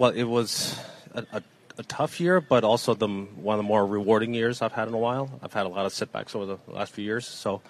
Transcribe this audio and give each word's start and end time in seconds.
well, 0.00 0.12
it 0.12 0.24
was 0.24 0.80
a, 1.12 1.26
a, 1.30 1.42
a, 1.76 1.82
tough 1.82 2.20
year, 2.20 2.40
but 2.40 2.64
also 2.64 2.94
the 2.94 3.06
one 3.06 3.54
of 3.54 3.58
the 3.58 3.68
more 3.68 3.86
rewarding 3.86 4.32
years 4.32 4.62
I've 4.62 4.72
had 4.72 4.88
in 4.88 4.94
a 4.94 4.98
while. 4.98 5.30
I've 5.42 5.52
had 5.52 5.66
a 5.66 5.68
lot 5.68 5.84
of 5.84 5.92
setbacks 5.92 6.34
over 6.34 6.46
the 6.46 6.58
last 6.68 6.94
few 6.94 7.04
years, 7.04 7.28
so 7.28 7.60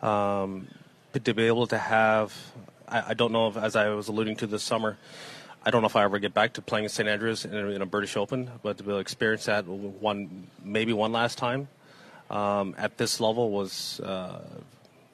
um, 0.00 0.68
to 1.12 1.34
be 1.34 1.42
able 1.42 1.66
to 1.66 1.78
have, 1.78 2.32
I, 2.86 3.02
I, 3.08 3.14
don't 3.14 3.32
know 3.32 3.48
if, 3.48 3.56
as 3.56 3.74
I 3.74 3.88
was 3.88 4.06
alluding 4.06 4.36
to 4.36 4.46
this 4.46 4.62
summer, 4.62 4.96
I 5.64 5.72
don't 5.72 5.82
know 5.82 5.88
if 5.88 5.96
I 5.96 6.04
ever 6.04 6.20
get 6.20 6.32
back 6.32 6.52
to 6.52 6.62
playing 6.62 6.84
in 6.84 6.88
St 6.88 7.08
Andrews 7.08 7.44
in 7.44 7.52
a, 7.52 7.66
in 7.70 7.82
a 7.82 7.86
British 7.86 8.16
Open, 8.16 8.48
but 8.62 8.78
to 8.78 8.84
be 8.84 8.90
able 8.90 8.98
to 8.98 9.00
experience 9.00 9.46
that 9.46 9.66
one, 9.66 10.46
maybe 10.62 10.92
one 10.92 11.10
last 11.10 11.36
time 11.36 11.66
um, 12.30 12.76
at 12.78 12.96
this 12.96 13.20
level 13.20 13.50
was. 13.50 13.98
Uh, 13.98 14.40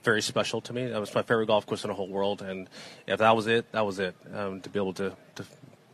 very 0.04 0.22
special 0.22 0.62
to 0.62 0.72
me. 0.72 0.86
That 0.86 1.00
was 1.00 1.14
my 1.14 1.22
favorite 1.22 1.46
golf 1.46 1.66
course 1.66 1.84
in 1.84 1.88
the 1.88 1.94
whole 1.94 2.08
world, 2.08 2.40
and 2.40 2.66
if 3.06 3.18
that 3.18 3.36
was 3.36 3.46
it, 3.46 3.70
that 3.72 3.84
was 3.84 3.98
it. 3.98 4.14
Um, 4.32 4.60
to 4.62 4.70
be 4.70 4.78
able 4.78 4.94
to, 4.94 5.14
to 5.34 5.44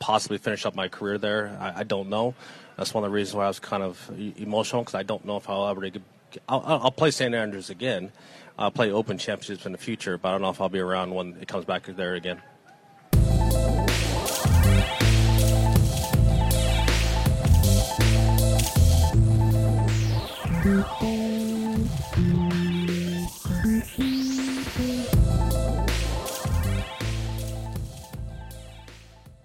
possibly 0.04 0.36
finish 0.36 0.66
up 0.66 0.74
my 0.74 0.86
career 0.86 1.16
there, 1.16 1.56
I, 1.58 1.80
I, 1.80 1.82
don't 1.82 2.10
know. 2.10 2.34
That's 2.76 2.92
one 2.92 3.04
of 3.04 3.10
the 3.10 3.14
reasons 3.14 3.36
why 3.36 3.44
I 3.44 3.48
was 3.48 3.58
kind 3.58 3.82
of 3.82 4.10
emotional 4.36 4.82
because 4.82 4.94
I 4.94 5.02
don't 5.02 5.24
know 5.24 5.38
if 5.38 5.48
I'll 5.48 5.66
ever 5.66 5.80
get. 5.88 6.02
I'll, 6.46 6.62
I'll 6.66 6.90
play 6.90 7.10
St 7.10 7.34
Andrews 7.34 7.70
again. 7.70 8.12
I'll 8.58 8.70
play 8.70 8.92
Open 8.92 9.16
Championships 9.16 9.64
in 9.64 9.72
the 9.72 9.78
future, 9.78 10.18
but 10.18 10.28
I 10.28 10.32
don't 10.32 10.42
know 10.42 10.50
if 10.50 10.60
I'll 10.60 10.68
be 10.68 10.80
around 10.80 11.14
when 11.14 11.38
it 11.40 11.48
comes 11.48 11.64
back 11.64 11.86
there 11.86 12.16
again. 12.16 12.42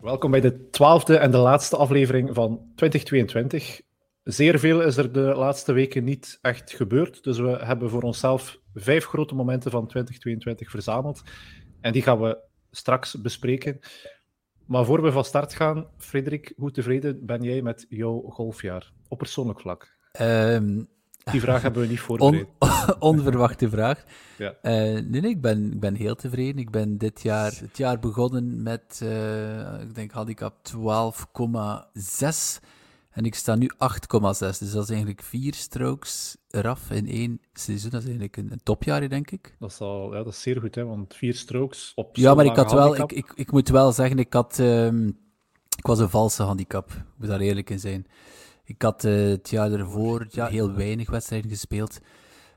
Welkom 0.09 0.31
bij 0.31 0.41
de 0.41 0.69
twaalfde 0.69 1.17
en 1.17 1.31
de 1.31 1.37
laatste 1.37 1.77
aflevering 1.77 2.33
van 2.33 2.71
2022. 2.75 3.81
Zeer 4.23 4.59
veel 4.59 4.81
is 4.81 4.97
er 4.97 5.11
de 5.11 5.19
laatste 5.19 5.71
weken 5.73 6.03
niet 6.03 6.39
echt 6.41 6.71
gebeurd, 6.71 7.23
dus 7.23 7.39
we 7.39 7.49
hebben 7.49 7.89
voor 7.89 8.01
onszelf 8.01 8.59
vijf 8.73 9.05
grote 9.05 9.35
momenten 9.35 9.71
van 9.71 9.87
2022 9.87 10.69
verzameld. 10.69 11.23
En 11.81 11.91
die 11.91 12.01
gaan 12.01 12.19
we 12.19 12.37
straks 12.71 13.21
bespreken. 13.21 13.79
Maar 14.65 14.85
voor 14.85 15.01
we 15.01 15.11
van 15.11 15.25
start 15.25 15.53
gaan, 15.53 15.87
Frederik, 15.97 16.53
hoe 16.55 16.71
tevreden 16.71 17.25
ben 17.25 17.41
jij 17.41 17.61
met 17.61 17.85
jouw 17.89 18.21
golfjaar 18.21 18.91
op 19.07 19.17
persoonlijk 19.17 19.59
vlak? 19.59 19.97
Um, 20.21 20.87
die 21.31 21.41
vraag 21.41 21.61
hebben 21.61 21.81
we 21.81 21.87
niet 21.87 21.99
voorbereid. 21.99 22.47
onverwachte 22.99 23.69
vraag. 23.69 24.03
Ja. 24.37 24.55
Uh, 24.61 24.71
nee, 24.81 25.21
nee, 25.21 25.31
ik 25.31 25.41
ben, 25.41 25.71
ik 25.71 25.79
ben 25.79 25.95
heel 25.95 26.15
tevreden. 26.15 26.57
Ik 26.57 26.69
ben 26.69 26.97
dit 26.97 27.21
jaar, 27.21 27.51
het 27.61 27.77
jaar 27.77 27.99
begonnen 27.99 28.63
met, 28.63 28.99
uh, 29.03 29.81
ik 29.81 29.95
denk, 29.95 30.11
handicap 30.11 30.55
12,6. 30.67 30.73
En 33.09 33.25
ik 33.25 33.35
sta 33.35 33.55
nu 33.55 33.71
8,6. 33.73 33.77
Dus 34.39 34.71
dat 34.71 34.83
is 34.83 34.89
eigenlijk 34.89 35.23
vier 35.23 35.53
strokes 35.53 36.37
eraf 36.49 36.91
in 36.91 37.07
één 37.07 37.41
seizoen. 37.53 37.89
Dat 37.89 38.01
is 38.01 38.07
eigenlijk 38.07 38.37
een, 38.37 38.51
een 38.51 38.63
topjaar, 38.63 39.09
denk 39.09 39.31
ik. 39.31 39.55
Dat 39.59 39.71
is, 39.71 39.79
al, 39.79 40.15
ja, 40.15 40.23
dat 40.23 40.33
is 40.33 40.41
zeer 40.41 40.59
goed, 40.59 40.75
hè? 40.75 40.85
want 40.85 41.15
vier 41.15 41.33
strokes 41.33 41.91
op 41.95 42.15
Ja, 42.15 42.33
maar 42.33 42.45
ik 42.45 42.55
had 42.55 42.71
wel, 42.71 42.95
ik, 42.95 43.11
ik, 43.11 43.31
ik 43.35 43.51
moet 43.51 43.69
wel 43.69 43.91
zeggen, 43.91 44.19
ik 44.19 44.33
had, 44.33 44.57
um, 44.59 45.07
ik 45.77 45.85
was 45.85 45.99
een 45.99 46.09
valse 46.09 46.43
handicap. 46.43 46.91
Ik 46.91 47.03
moet 47.17 47.27
daar 47.27 47.39
eerlijk 47.39 47.69
in 47.69 47.79
zijn. 47.79 48.07
Ik 48.69 48.81
had 48.81 49.03
uh, 49.03 49.29
het 49.29 49.49
jaar 49.49 49.71
ervoor 49.71 50.27
ja, 50.29 50.47
heel 50.47 50.73
weinig 50.73 51.09
wedstrijden 51.09 51.49
gespeeld. 51.49 51.99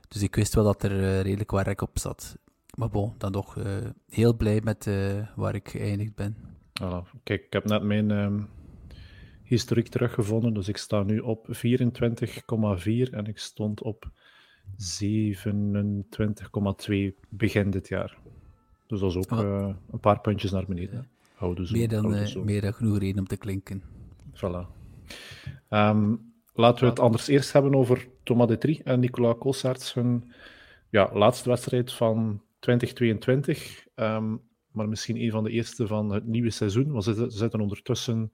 Dus 0.07 0.21
ik 0.21 0.35
wist 0.35 0.53
wel 0.53 0.63
dat 0.63 0.83
er 0.83 0.91
uh, 0.91 1.21
redelijk 1.21 1.51
wat 1.51 1.65
rek 1.65 1.81
op 1.81 1.99
zat. 1.99 2.37
Maar 2.77 2.89
bon, 2.89 3.13
dan 3.17 3.31
nog 3.31 3.55
uh, 3.55 3.65
heel 4.09 4.35
blij 4.35 4.61
met 4.63 4.89
waar 5.35 5.55
ik 5.55 5.69
geëindigd 5.69 6.15
ben. 6.15 6.35
Voilà. 6.81 7.09
Kijk, 7.23 7.45
ik 7.45 7.53
heb 7.53 7.65
net 7.65 7.83
mijn 7.83 8.11
um, 8.11 8.49
historiek 9.43 9.87
teruggevonden. 9.87 10.53
Dus 10.53 10.67
ik 10.67 10.77
sta 10.77 11.03
nu 11.03 11.19
op 11.19 11.47
24,4 11.47 11.53
en 13.11 13.25
ik 13.25 13.37
stond 13.37 13.81
op 13.81 14.11
27,2 15.01 16.95
begin 17.29 17.69
dit 17.69 17.87
jaar. 17.87 18.17
Dus 18.87 18.99
dat 18.99 19.09
is 19.09 19.17
ook 19.17 19.31
oh. 19.31 19.75
een 19.91 19.99
paar 19.99 20.21
puntjes 20.21 20.51
naar 20.51 20.65
beneden. 20.65 21.07
Houden 21.33 21.67
zo, 21.67 21.73
meer, 21.75 21.89
dan, 21.89 22.27
zo. 22.27 22.43
meer 22.43 22.61
dan 22.61 22.73
genoeg 22.73 22.99
reden 22.99 23.19
om 23.19 23.27
te 23.27 23.37
klinken. 23.37 23.83
Voilà. 24.33 24.82
Um, 25.69 26.33
laten 26.53 26.83
we 26.83 26.89
het 26.89 26.99
anders 26.99 27.27
eerst 27.27 27.53
hebben 27.53 27.75
over 27.75 28.07
Thomas 28.23 28.47
de 28.47 28.57
Trie 28.57 28.83
en 28.83 28.99
Nicolas 28.99 29.37
Colsaerts. 29.39 29.93
Hun 29.93 30.31
ja, 30.89 31.09
laatste 31.13 31.49
wedstrijd 31.49 31.93
van 31.93 32.41
2022. 32.59 33.85
Um, 33.95 34.05
ehm, 34.05 34.35
maar 34.71 34.89
misschien 34.89 35.21
een 35.21 35.31
van 35.31 35.43
de 35.43 35.49
eerste 35.49 35.87
van 35.87 36.09
het 36.11 36.25
nieuwe 36.25 36.49
seizoen. 36.49 36.91
Want 36.91 37.03
ze 37.03 37.25
zitten 37.27 37.61
ondertussen, 37.61 38.33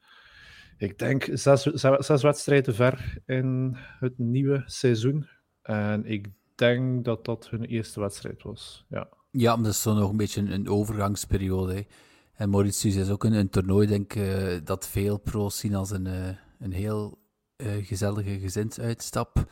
ik 0.77 0.97
denk, 0.97 1.27
zes, 1.33 1.63
zes 1.97 2.21
wedstrijden 2.21 2.75
ver 2.75 3.17
in 3.25 3.77
het 3.99 4.17
nieuwe 4.17 4.63
seizoen. 4.65 5.27
En 5.61 6.05
ik 6.05 6.27
denk 6.55 7.05
dat 7.05 7.25
dat 7.25 7.49
hun 7.49 7.63
eerste 7.63 7.99
wedstrijd 7.99 8.43
was. 8.43 8.85
Ja, 8.89 9.09
ja 9.31 9.55
maar 9.55 9.63
dat 9.63 9.73
is 9.73 9.81
zo 9.81 9.93
nog 9.93 10.09
een 10.09 10.17
beetje 10.17 10.41
een, 10.41 10.69
overgangsperiode. 10.69 11.85
En 12.33 12.49
Mauritius 12.49 12.95
is 12.95 13.09
ook 13.09 13.23
een, 13.23 13.33
een 13.33 13.49
toernooi, 13.49 13.87
denk 13.87 14.13
ik, 14.13 14.21
uh, 14.21 14.57
dat 14.63 14.87
veel 14.87 15.17
pro's 15.17 15.57
zien 15.57 15.75
als 15.75 15.91
een, 15.91 16.05
uh, 16.05 16.29
een 16.59 16.71
heel 16.71 17.17
uh, 17.57 17.85
gezellige 17.85 18.39
gezinsuitstap. 18.39 19.51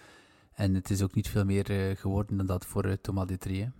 En 0.54 0.74
het 0.74 0.90
is 0.90 1.04
ook 1.04 1.16
niet 1.16 1.30
veel 1.30 1.46
meer 1.46 1.72
uh, 1.72 1.96
geworden 1.96 2.38
dan 2.38 2.46
dat 2.46 2.66
voor 2.66 2.86
uh, 2.86 2.94
Thomas 2.94 3.28
Detrie. 3.28 3.72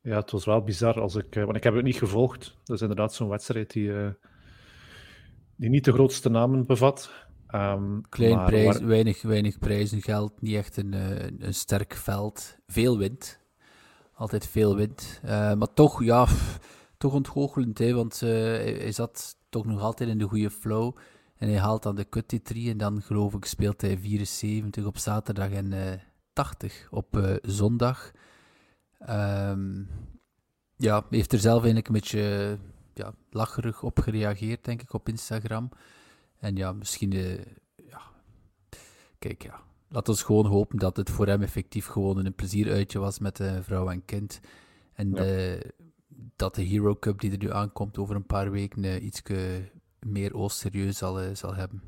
Ja, 0.00 0.16
het 0.16 0.30
was 0.30 0.44
wel 0.44 0.62
bizar. 0.62 1.00
Als 1.00 1.14
ik, 1.14 1.34
want 1.34 1.56
ik 1.56 1.64
heb 1.64 1.74
het 1.74 1.84
niet 1.84 1.96
gevolgd. 1.96 2.56
Dat 2.64 2.76
is 2.76 2.82
inderdaad 2.82 3.14
zo'n 3.14 3.28
wedstrijd 3.28 3.72
die, 3.72 3.92
die 5.56 5.70
niet 5.70 5.84
de 5.84 5.92
grootste 5.92 6.28
namen 6.28 6.66
bevat. 6.66 7.10
Um, 7.54 8.08
Klein 8.08 8.36
maar, 8.36 8.46
prijs, 8.46 8.78
weinig, 8.78 9.22
weinig 9.22 9.58
prijzen, 9.58 10.02
geld, 10.02 10.40
niet 10.40 10.54
echt 10.54 10.76
een, 10.76 10.92
een, 11.46 11.54
sterk 11.54 11.94
veld. 11.94 12.56
Veel 12.66 12.98
wind. 12.98 13.40
Altijd 14.14 14.46
veel 14.46 14.76
wind. 14.76 15.20
maar 15.22 15.74
toch, 15.74 16.04
ja, 16.04 16.26
toch 16.98 17.12
ontgoochelend, 17.12 17.78
hè, 17.78 17.94
want 17.94 18.20
hij 18.20 18.92
zat 18.92 19.36
toch 19.48 19.66
nog 19.66 19.80
altijd 19.80 20.10
in 20.10 20.18
de 20.18 20.28
goede 20.28 20.50
flow. 20.50 20.96
En 21.42 21.48
hij 21.48 21.58
haalt 21.58 21.82
dan 21.82 21.94
de 21.94 22.08
cut 22.08 22.40
3 22.42 22.70
en 22.70 22.78
dan 22.78 23.02
geloof 23.02 23.34
ik 23.34 23.44
speelt 23.44 23.80
hij 23.80 23.98
74 23.98 24.84
op 24.84 24.98
zaterdag 24.98 25.50
en 25.50 25.72
uh, 25.72 25.92
eh, 25.92 26.00
80 26.32 26.88
op 26.90 27.16
uh, 27.16 27.36
zondag. 27.42 28.10
Um, 29.08 29.88
ja, 30.76 31.04
heeft 31.10 31.32
er 31.32 31.38
zelf 31.38 31.56
eigenlijk 31.56 31.86
een 31.86 31.92
beetje 31.92 32.58
ja, 32.94 33.14
lacherig 33.30 33.82
op 33.82 33.98
gereageerd, 33.98 34.64
denk 34.64 34.82
ik, 34.82 34.92
op 34.92 35.08
Instagram. 35.08 35.68
En 36.38 36.56
ja, 36.56 36.72
misschien, 36.72 37.14
uh, 37.14 37.44
ja, 37.76 38.00
kijk, 39.18 39.42
ja, 39.42 39.60
laat 39.88 40.08
ons 40.08 40.22
gewoon 40.22 40.46
hopen 40.46 40.78
dat 40.78 40.96
het 40.96 41.10
voor 41.10 41.26
hem 41.26 41.42
effectief 41.42 41.86
gewoon 41.86 42.24
een 42.24 42.34
plezieruitje 42.34 42.98
was 42.98 43.18
met 43.18 43.36
de 43.36 43.62
vrouw 43.62 43.90
en 43.90 44.04
kind. 44.04 44.40
En 44.92 45.10
ja. 45.10 45.58
dat 46.36 46.54
de 46.54 46.62
Hero 46.62 46.96
Cup 46.96 47.20
die 47.20 47.32
er 47.32 47.38
nu 47.38 47.52
aankomt 47.52 47.98
over 47.98 48.16
een 48.16 48.26
paar 48.26 48.50
weken 48.50 49.04
iets 49.04 49.22
meer 50.06 50.34
Oost 50.34 50.58
serieus 50.58 50.98
zal, 50.98 51.20
eh, 51.20 51.34
zal 51.34 51.54
hebben. 51.54 51.82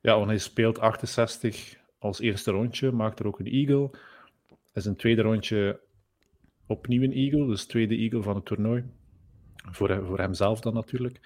Ja, 0.00 0.16
want 0.16 0.26
hij 0.26 0.38
speelt 0.38 0.78
68 0.78 1.76
als 1.98 2.20
eerste 2.20 2.50
rondje, 2.50 2.92
maakt 2.92 3.18
er 3.18 3.26
ook 3.26 3.38
een 3.38 3.46
eagle. 3.46 3.90
Is 4.72 4.84
een 4.84 4.96
tweede 4.96 5.22
rondje 5.22 5.80
opnieuw 6.66 7.02
een 7.02 7.12
eagle, 7.12 7.46
dus 7.46 7.66
tweede 7.66 7.96
eagle 7.96 8.22
van 8.22 8.34
het 8.34 8.44
toernooi. 8.44 8.84
Voor, 9.70 10.06
voor 10.06 10.18
hemzelf 10.18 10.60
dan 10.60 10.74
natuurlijk. 10.74 11.20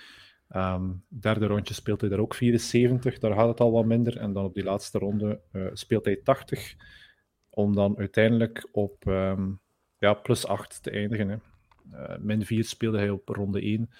Um, 0.57 1.05
derde 1.09 1.47
rondje 1.47 1.75
speelt 1.75 2.01
hij 2.01 2.11
daar 2.11 2.19
ook 2.19 2.35
74, 2.35 3.19
daar 3.19 3.35
gaat 3.35 3.49
het 3.49 3.61
al 3.61 3.73
wat 3.73 3.85
minder. 3.85 4.17
En 4.17 4.33
dan 4.33 4.45
op 4.45 4.55
die 4.55 4.65
laatste 4.65 4.99
ronde 4.99 5.41
uh, 5.53 5.67
speelt 5.73 6.05
hij 6.05 6.17
80, 6.17 6.75
om 7.51 7.75
dan 7.75 7.99
uiteindelijk 7.99 8.69
op 8.73 9.07
um, 9.07 9.61
ja, 9.99 10.15
plus 10.15 10.47
8 10.47 10.83
te 10.83 10.91
eindigen. 10.91 11.29
Hè. 11.29 11.37
Uh, 11.93 12.19
min 12.19 12.45
4 12.45 12.65
speelde 12.65 12.99
hij 12.99 13.11
op 13.11 13.29
ronde 13.29 13.61
1. 13.61 13.91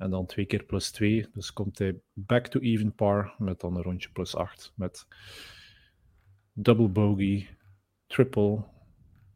En 0.00 0.10
dan 0.10 0.26
twee 0.26 0.44
keer 0.44 0.64
plus 0.64 0.90
2. 0.90 1.26
Dus 1.32 1.52
komt 1.52 1.78
hij 1.78 2.00
back 2.12 2.46
to 2.46 2.60
even 2.60 2.94
par 2.94 3.34
met 3.38 3.60
dan 3.60 3.76
een 3.76 3.82
rondje 3.82 4.10
plus 4.10 4.34
8. 4.36 4.72
Met 4.74 5.06
double 6.52 6.88
bogey, 6.88 7.56
triple 8.06 8.64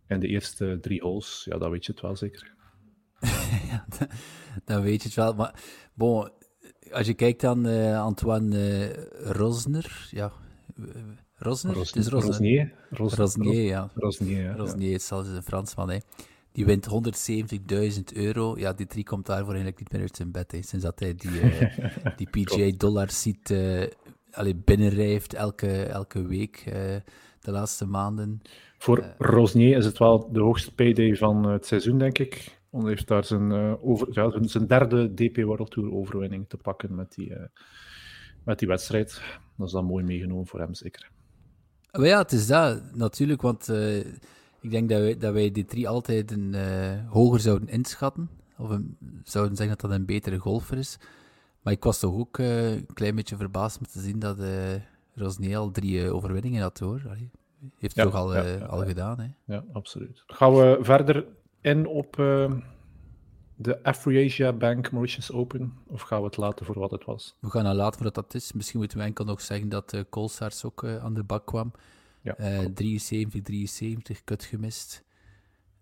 en 0.06 0.20
de 0.20 0.26
eerste 0.28 0.78
drie 0.80 1.00
holes. 1.00 1.46
Ja, 1.50 1.58
dat 1.58 1.70
weet 1.70 1.86
je 1.86 1.92
het 1.92 2.00
wel 2.00 2.16
zeker. 2.16 2.54
ja, 3.70 3.86
dan 4.64 4.82
weet 4.82 5.02
je 5.02 5.08
het 5.08 5.16
wel. 5.16 5.34
Maar 5.34 5.62
bon, 5.94 6.30
als 6.90 7.06
je 7.06 7.14
kijkt 7.14 7.44
aan 7.44 7.66
uh, 7.66 8.00
Antoine 8.00 8.56
uh, 8.56 8.90
Rosner, 9.30 10.08
ja, 10.10 10.32
Rosner? 11.34 11.74
Ros 11.74 11.88
het 11.88 11.96
is 11.96 12.06
Rosner. 12.06 12.30
Rosnier. 12.30 12.72
Ros 12.90 13.14
Rosnier, 13.14 13.62
ja. 13.62 13.90
Rosnier, 13.94 14.42
ja. 14.42 14.54
Rosnier, 14.54 14.92
het 14.92 15.02
is 15.02 15.10
een 15.10 15.42
Fransman, 15.42 15.90
hè. 15.90 15.98
Die 16.54 16.64
wint 16.64 16.86
170.000 16.88 18.16
euro. 18.16 18.58
Ja, 18.58 18.72
die 18.72 18.86
drie 18.86 19.04
komt 19.04 19.26
daarvoor 19.26 19.54
eigenlijk 19.54 19.78
niet 19.78 19.92
meer 19.92 20.00
uit 20.00 20.16
zijn 20.16 20.30
bed. 20.30 20.52
Hè. 20.52 20.62
Sinds 20.62 20.84
dat 20.84 20.98
hij 21.00 21.14
die, 21.14 21.30
uh, 21.30 22.16
die 22.16 22.28
PGA-dollars 22.30 23.22
ziet 23.22 23.50
uh, 23.50 23.86
allee, 24.30 24.54
binnenrijft 24.54 25.34
elke, 25.34 25.82
elke 25.82 26.26
week 26.26 26.64
uh, 26.68 26.74
de 27.40 27.50
laatste 27.50 27.86
maanden. 27.86 28.42
Voor 28.78 29.14
Rosnier 29.18 29.76
is 29.76 29.84
het 29.84 29.98
wel 29.98 30.32
de 30.32 30.40
hoogste 30.40 30.74
payday 30.74 31.16
van 31.16 31.44
het 31.46 31.66
seizoen, 31.66 31.98
denk 31.98 32.18
ik. 32.18 32.58
Hij 32.70 32.88
heeft 32.88 33.08
daar 33.08 33.24
zijn, 33.24 33.52
over, 33.82 34.08
ja, 34.10 34.32
zijn 34.40 34.66
derde 34.66 35.14
DP 35.14 35.36
World 35.36 35.70
Tour 35.70 35.92
overwinning 35.92 36.48
te 36.48 36.56
pakken 36.56 36.94
met 36.94 37.14
die, 37.14 37.32
met 38.44 38.58
die 38.58 38.68
wedstrijd. 38.68 39.22
Dat 39.56 39.66
is 39.66 39.72
dan 39.72 39.84
mooi 39.84 40.04
meegenomen 40.04 40.46
voor 40.46 40.60
hem, 40.60 40.74
zeker. 40.74 41.10
Maar 41.92 42.06
ja, 42.06 42.18
het 42.18 42.32
is 42.32 42.46
dat 42.46 42.94
natuurlijk, 42.94 43.42
want 43.42 43.68
ik 44.64 44.70
denk 44.70 44.88
dat 44.88 45.00
wij, 45.00 45.16
dat 45.16 45.32
wij 45.32 45.50
die 45.50 45.64
drie 45.64 45.88
altijd 45.88 46.30
een, 46.30 46.54
hoger 47.08 47.40
zouden 47.40 47.68
inschatten. 47.68 48.30
Of 48.58 48.70
een, 48.70 48.96
zouden 49.22 49.56
zeggen 49.56 49.76
dat 49.78 49.90
dat 49.90 49.98
een 49.98 50.06
betere 50.06 50.38
golfer 50.38 50.78
is. 50.78 50.98
Maar 51.62 51.72
ik 51.72 51.84
was 51.84 51.98
toch 51.98 52.14
ook 52.14 52.38
een 52.38 52.86
klein 52.94 53.14
beetje 53.14 53.36
verbaasd 53.36 53.78
om 53.78 53.86
te 53.86 54.00
zien 54.00 54.18
dat 54.18 54.38
Rosnier 55.14 55.56
al 55.56 55.70
drie 55.70 56.10
overwinningen 56.10 56.62
had, 56.62 56.78
hoor. 56.78 57.02
Allee, 57.08 57.30
heeft 57.78 57.96
toch 57.96 58.14
al, 58.14 58.34
ja, 58.34 58.42
ja, 58.42 58.64
al 58.64 58.84
gedaan, 58.84 59.20
hè? 59.20 59.54
Ja, 59.54 59.64
absoluut. 59.72 60.22
Gaan 60.26 60.54
we 60.54 60.78
verder 60.80 61.26
in 61.60 61.86
op 61.86 62.16
uh, 62.18 62.52
de 63.56 63.82
Afroasia 63.82 64.52
Bank 64.52 64.92
Mauritius 64.92 65.32
Open? 65.32 65.72
Of 65.86 66.00
gaan 66.00 66.18
we 66.18 66.26
het 66.26 66.36
laten 66.36 66.66
voor 66.66 66.78
wat 66.78 66.90
het 66.90 67.04
was? 67.04 67.36
We 67.40 67.50
gaan 67.50 67.66
het 67.66 67.76
laten 67.76 67.94
voor 67.94 68.04
wat 68.04 68.14
dat 68.14 68.34
is. 68.34 68.52
Misschien 68.52 68.78
moeten 68.78 68.98
we 68.98 69.04
enkel 69.04 69.24
nog 69.24 69.40
zeggen 69.40 69.68
dat 69.68 69.92
uh, 69.92 70.00
ook 70.64 70.82
uh, 70.82 70.96
aan 71.04 71.14
de 71.14 71.22
bak 71.22 71.46
kwam. 71.46 71.72
Ja, 72.24 72.34
73, 72.74 73.42
73, 73.42 74.24
kut 74.24 74.44
gemist. 74.44 75.04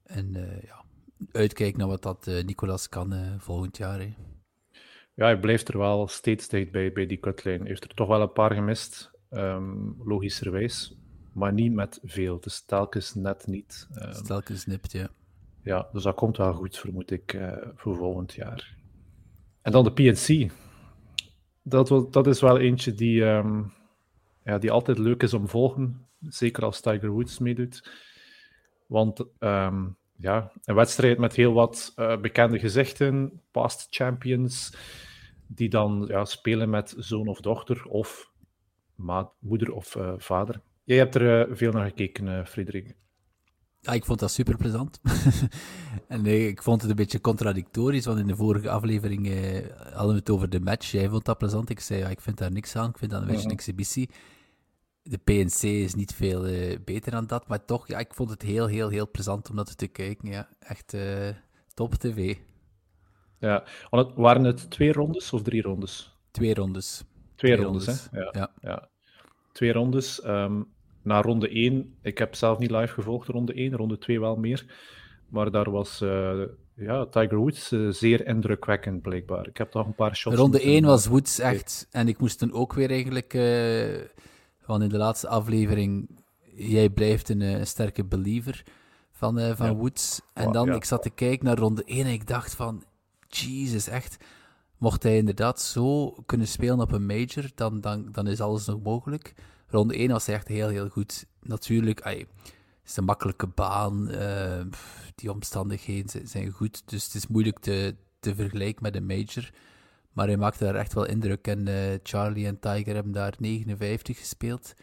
En 0.02 0.32
ja, 0.66 0.84
uitkijken 1.32 1.78
naar 1.78 1.88
wat 1.88 2.02
dat 2.02 2.26
Nicolas 2.26 2.88
kan 2.88 3.14
volgend 3.38 3.76
jaar. 3.76 4.00
Hè. 4.00 4.14
Ja, 5.14 5.24
hij 5.24 5.40
blijft 5.40 5.68
er 5.68 5.78
wel 5.78 6.08
steeds 6.08 6.48
dicht 6.48 6.70
bij, 6.70 6.92
bij 6.92 7.06
die 7.06 7.16
kutlijn. 7.16 7.58
Hij 7.58 7.68
heeft 7.68 7.84
er 7.84 7.94
toch 7.94 8.08
wel 8.08 8.20
een 8.20 8.32
paar 8.32 8.54
gemist, 8.54 9.10
um, 9.30 9.96
logischerwijs. 10.04 10.96
Maar 11.32 11.52
niet 11.52 11.72
met 11.72 12.00
veel. 12.02 12.40
Dus 12.40 12.64
telkens 12.64 13.14
net 13.14 13.46
niet. 13.46 13.88
Um, 14.02 14.22
telkens 14.22 14.66
nipt, 14.66 14.92
ja. 14.92 15.08
Ja, 15.62 15.88
dus 15.92 16.02
dat 16.02 16.14
komt 16.14 16.36
wel 16.36 16.52
goed, 16.52 16.78
vermoed 16.78 17.10
ik, 17.10 17.32
uh, 17.32 17.56
voor 17.74 17.96
volgend 17.96 18.32
jaar. 18.32 18.76
En 19.62 19.72
dan 19.72 19.84
de 19.84 19.92
PNC. 19.92 20.50
Dat, 21.62 22.12
dat 22.12 22.26
is 22.26 22.40
wel 22.40 22.58
eentje 22.58 22.94
die, 22.94 23.22
um, 23.22 23.72
ja, 24.44 24.58
die 24.58 24.70
altijd 24.70 24.98
leuk 24.98 25.22
is 25.22 25.34
om 25.34 25.48
volgen. 25.48 26.06
Zeker 26.20 26.64
als 26.64 26.80
Tiger 26.80 27.10
Woods 27.10 27.38
meedoet. 27.38 27.90
Want 28.86 29.24
um, 29.38 29.96
ja, 30.16 30.52
een 30.64 30.74
wedstrijd 30.74 31.18
met 31.18 31.34
heel 31.34 31.52
wat 31.52 31.92
uh, 31.96 32.20
bekende 32.20 32.58
gezichten, 32.58 33.40
past 33.50 33.86
champions, 33.90 34.76
die 35.46 35.68
dan 35.68 36.04
ja, 36.08 36.24
spelen 36.24 36.70
met 36.70 36.94
zoon 36.98 37.28
of 37.28 37.40
dochter, 37.40 37.84
of 37.84 38.30
moeder 39.38 39.72
of 39.72 39.94
uh, 39.94 40.12
vader. 40.16 40.60
Jij 40.84 40.96
hebt 40.96 41.14
er 41.14 41.56
veel 41.56 41.72
naar 41.72 41.86
gekeken, 41.86 42.46
Frederik. 42.46 42.96
Ja, 43.84 43.92
ik 43.92 44.04
vond 44.04 44.18
dat 44.18 44.30
super 44.30 44.56
plezant. 44.56 45.00
en 46.08 46.22
nee, 46.22 46.48
ik 46.48 46.62
vond 46.62 46.80
het 46.80 46.90
een 46.90 46.96
beetje 46.96 47.20
contradictorisch, 47.20 48.04
want 48.04 48.18
in 48.18 48.26
de 48.26 48.36
vorige 48.36 48.70
aflevering 48.70 49.28
eh, 49.28 49.66
hadden 49.92 50.12
we 50.12 50.18
het 50.18 50.30
over 50.30 50.50
de 50.50 50.60
match. 50.60 50.90
Jij 50.90 51.08
vond 51.08 51.24
dat 51.24 51.38
plezant. 51.38 51.70
Ik 51.70 51.80
zei, 51.80 52.00
ja, 52.00 52.08
ik 52.08 52.20
vind 52.20 52.38
daar 52.38 52.52
niks 52.52 52.76
aan. 52.76 52.88
Ik 52.88 52.98
vind 52.98 53.10
dat 53.10 53.20
een 53.20 53.26
beetje 53.26 53.44
een 53.44 53.50
exhibitie. 53.50 54.10
De 55.02 55.18
PNC 55.18 55.62
is 55.62 55.94
niet 55.94 56.14
veel 56.14 56.48
uh, 56.48 56.76
beter 56.84 57.10
dan 57.10 57.26
dat, 57.26 57.48
maar 57.48 57.64
toch, 57.64 57.88
ja, 57.88 57.98
ik 57.98 58.14
vond 58.14 58.30
het 58.30 58.42
heel, 58.42 58.66
heel, 58.66 58.88
heel 58.88 59.10
plezant 59.10 59.50
om 59.50 59.56
dat 59.56 59.78
te 59.78 59.86
kijken. 59.86 60.28
Ja, 60.28 60.48
echt 60.58 60.94
uh, 60.94 61.28
top 61.74 61.94
tv. 61.94 62.36
Ja, 63.38 63.64
waren 64.14 64.44
het 64.44 64.70
twee 64.70 64.92
rondes 64.92 65.32
of 65.32 65.42
drie 65.42 65.62
rondes? 65.62 66.16
Twee 66.30 66.54
rondes. 66.54 67.04
Twee, 67.34 67.54
twee 67.54 67.66
rondes, 67.66 67.86
rondes, 67.86 68.08
hè? 68.10 68.20
Ja. 68.20 68.30
ja. 68.32 68.52
ja. 68.60 68.88
Twee 69.52 69.72
rondes. 69.72 70.24
Um, 70.24 70.72
na 71.02 71.22
ronde 71.22 71.48
1, 71.48 71.94
ik 72.02 72.18
heb 72.18 72.34
zelf 72.34 72.58
niet 72.58 72.70
live 72.70 72.92
gevolgd 72.92 73.28
ronde 73.28 73.54
1, 73.54 73.76
ronde 73.76 73.98
2 73.98 74.20
wel 74.20 74.36
meer. 74.36 74.64
Maar 75.28 75.50
daar 75.50 75.70
was 75.70 76.02
uh, 76.02 76.42
ja, 76.74 77.06
Tiger 77.06 77.36
Woods 77.36 77.72
uh, 77.72 77.90
zeer 77.90 78.26
indrukwekkend, 78.26 79.02
blijkbaar. 79.02 79.46
Ik 79.46 79.56
heb 79.56 79.70
toch 79.70 79.86
een 79.86 79.94
paar 79.94 80.16
shots. 80.16 80.36
Ronde 80.36 80.60
1 80.60 80.84
was 80.84 81.06
Woods 81.06 81.38
echt. 81.38 81.88
En 81.90 82.08
ik 82.08 82.18
moest 82.18 82.40
dan 82.40 82.52
ook 82.52 82.72
weer 82.72 82.90
eigenlijk. 82.90 83.34
Uh, 83.34 84.00
van 84.60 84.82
in 84.82 84.88
de 84.88 84.96
laatste 84.96 85.28
aflevering. 85.28 86.08
Jij 86.54 86.90
blijft 86.90 87.28
een 87.28 87.66
sterke 87.66 88.04
believer 88.04 88.62
van, 89.10 89.40
van 89.56 89.66
ja. 89.66 89.74
Woods. 89.74 90.20
En 90.34 90.52
dan, 90.52 90.66
ja. 90.66 90.74
ik 90.74 90.84
zat 90.84 91.02
te 91.02 91.10
kijken 91.10 91.46
naar 91.46 91.58
ronde 91.58 91.84
1 91.84 92.06
en 92.06 92.12
ik 92.12 92.26
dacht 92.26 92.54
van. 92.54 92.84
Jesus, 93.28 93.88
echt. 93.88 94.16
Mocht 94.78 95.02
hij 95.02 95.16
inderdaad 95.16 95.60
zo 95.60 96.10
kunnen 96.26 96.48
spelen 96.48 96.80
op 96.80 96.92
een 96.92 97.06
major, 97.06 97.50
dan, 97.54 97.80
dan, 97.80 98.08
dan 98.12 98.26
is 98.26 98.40
alles 98.40 98.66
nog 98.66 98.82
mogelijk. 98.82 99.34
Ronde 99.72 99.94
1 99.94 100.10
was 100.10 100.28
echt 100.28 100.48
heel, 100.48 100.68
heel 100.68 100.88
goed. 100.88 101.26
Natuurlijk, 101.40 102.00
ay, 102.00 102.18
het 102.18 102.90
is 102.90 102.96
een 102.96 103.04
makkelijke 103.04 103.46
baan. 103.46 104.10
Uh, 104.10 104.60
die 105.14 105.30
omstandigheden 105.30 106.28
zijn 106.28 106.50
goed. 106.50 106.82
Dus 106.88 107.04
het 107.04 107.14
is 107.14 107.26
moeilijk 107.26 107.58
te, 107.58 107.96
te 108.20 108.34
vergelijken 108.34 108.82
met 108.82 108.96
een 108.96 109.06
major. 109.06 109.50
Maar 110.12 110.26
hij 110.26 110.36
maakte 110.36 110.64
daar 110.64 110.74
echt 110.74 110.92
wel 110.92 111.06
indruk. 111.06 111.46
En 111.46 111.68
uh, 111.68 111.74
Charlie 112.02 112.46
en 112.46 112.58
Tiger 112.58 112.94
hebben 112.94 113.12
daar 113.12 113.34
59 113.38 114.18
gespeeld. 114.18 114.74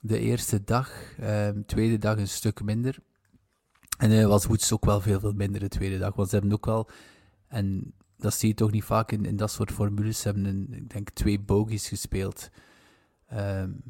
De 0.00 0.18
eerste 0.18 0.64
dag. 0.64 0.90
Uh, 1.20 1.48
tweede 1.48 1.98
dag 1.98 2.18
een 2.18 2.28
stuk 2.28 2.62
minder. 2.62 2.98
En 3.98 4.10
uh, 4.10 4.26
was 4.26 4.46
Woods 4.46 4.72
ook 4.72 4.84
wel 4.84 5.00
veel, 5.00 5.20
veel 5.20 5.32
minder 5.32 5.60
de 5.60 5.68
tweede 5.68 5.98
dag. 5.98 6.14
Want 6.14 6.28
ze 6.28 6.34
hebben 6.34 6.54
ook 6.54 6.66
wel... 6.66 6.88
En 7.48 7.92
dat 8.16 8.34
zie 8.34 8.48
je 8.48 8.54
toch 8.54 8.70
niet 8.70 8.84
vaak 8.84 9.12
in, 9.12 9.24
in 9.24 9.36
dat 9.36 9.50
soort 9.50 9.72
formules. 9.72 10.20
Ze 10.20 10.28
hebben, 10.28 10.44
een, 10.44 10.68
ik 10.72 10.90
denk, 10.90 11.10
twee 11.10 11.40
bogies 11.40 11.88
gespeeld. 11.88 12.50
Um, 13.32 13.82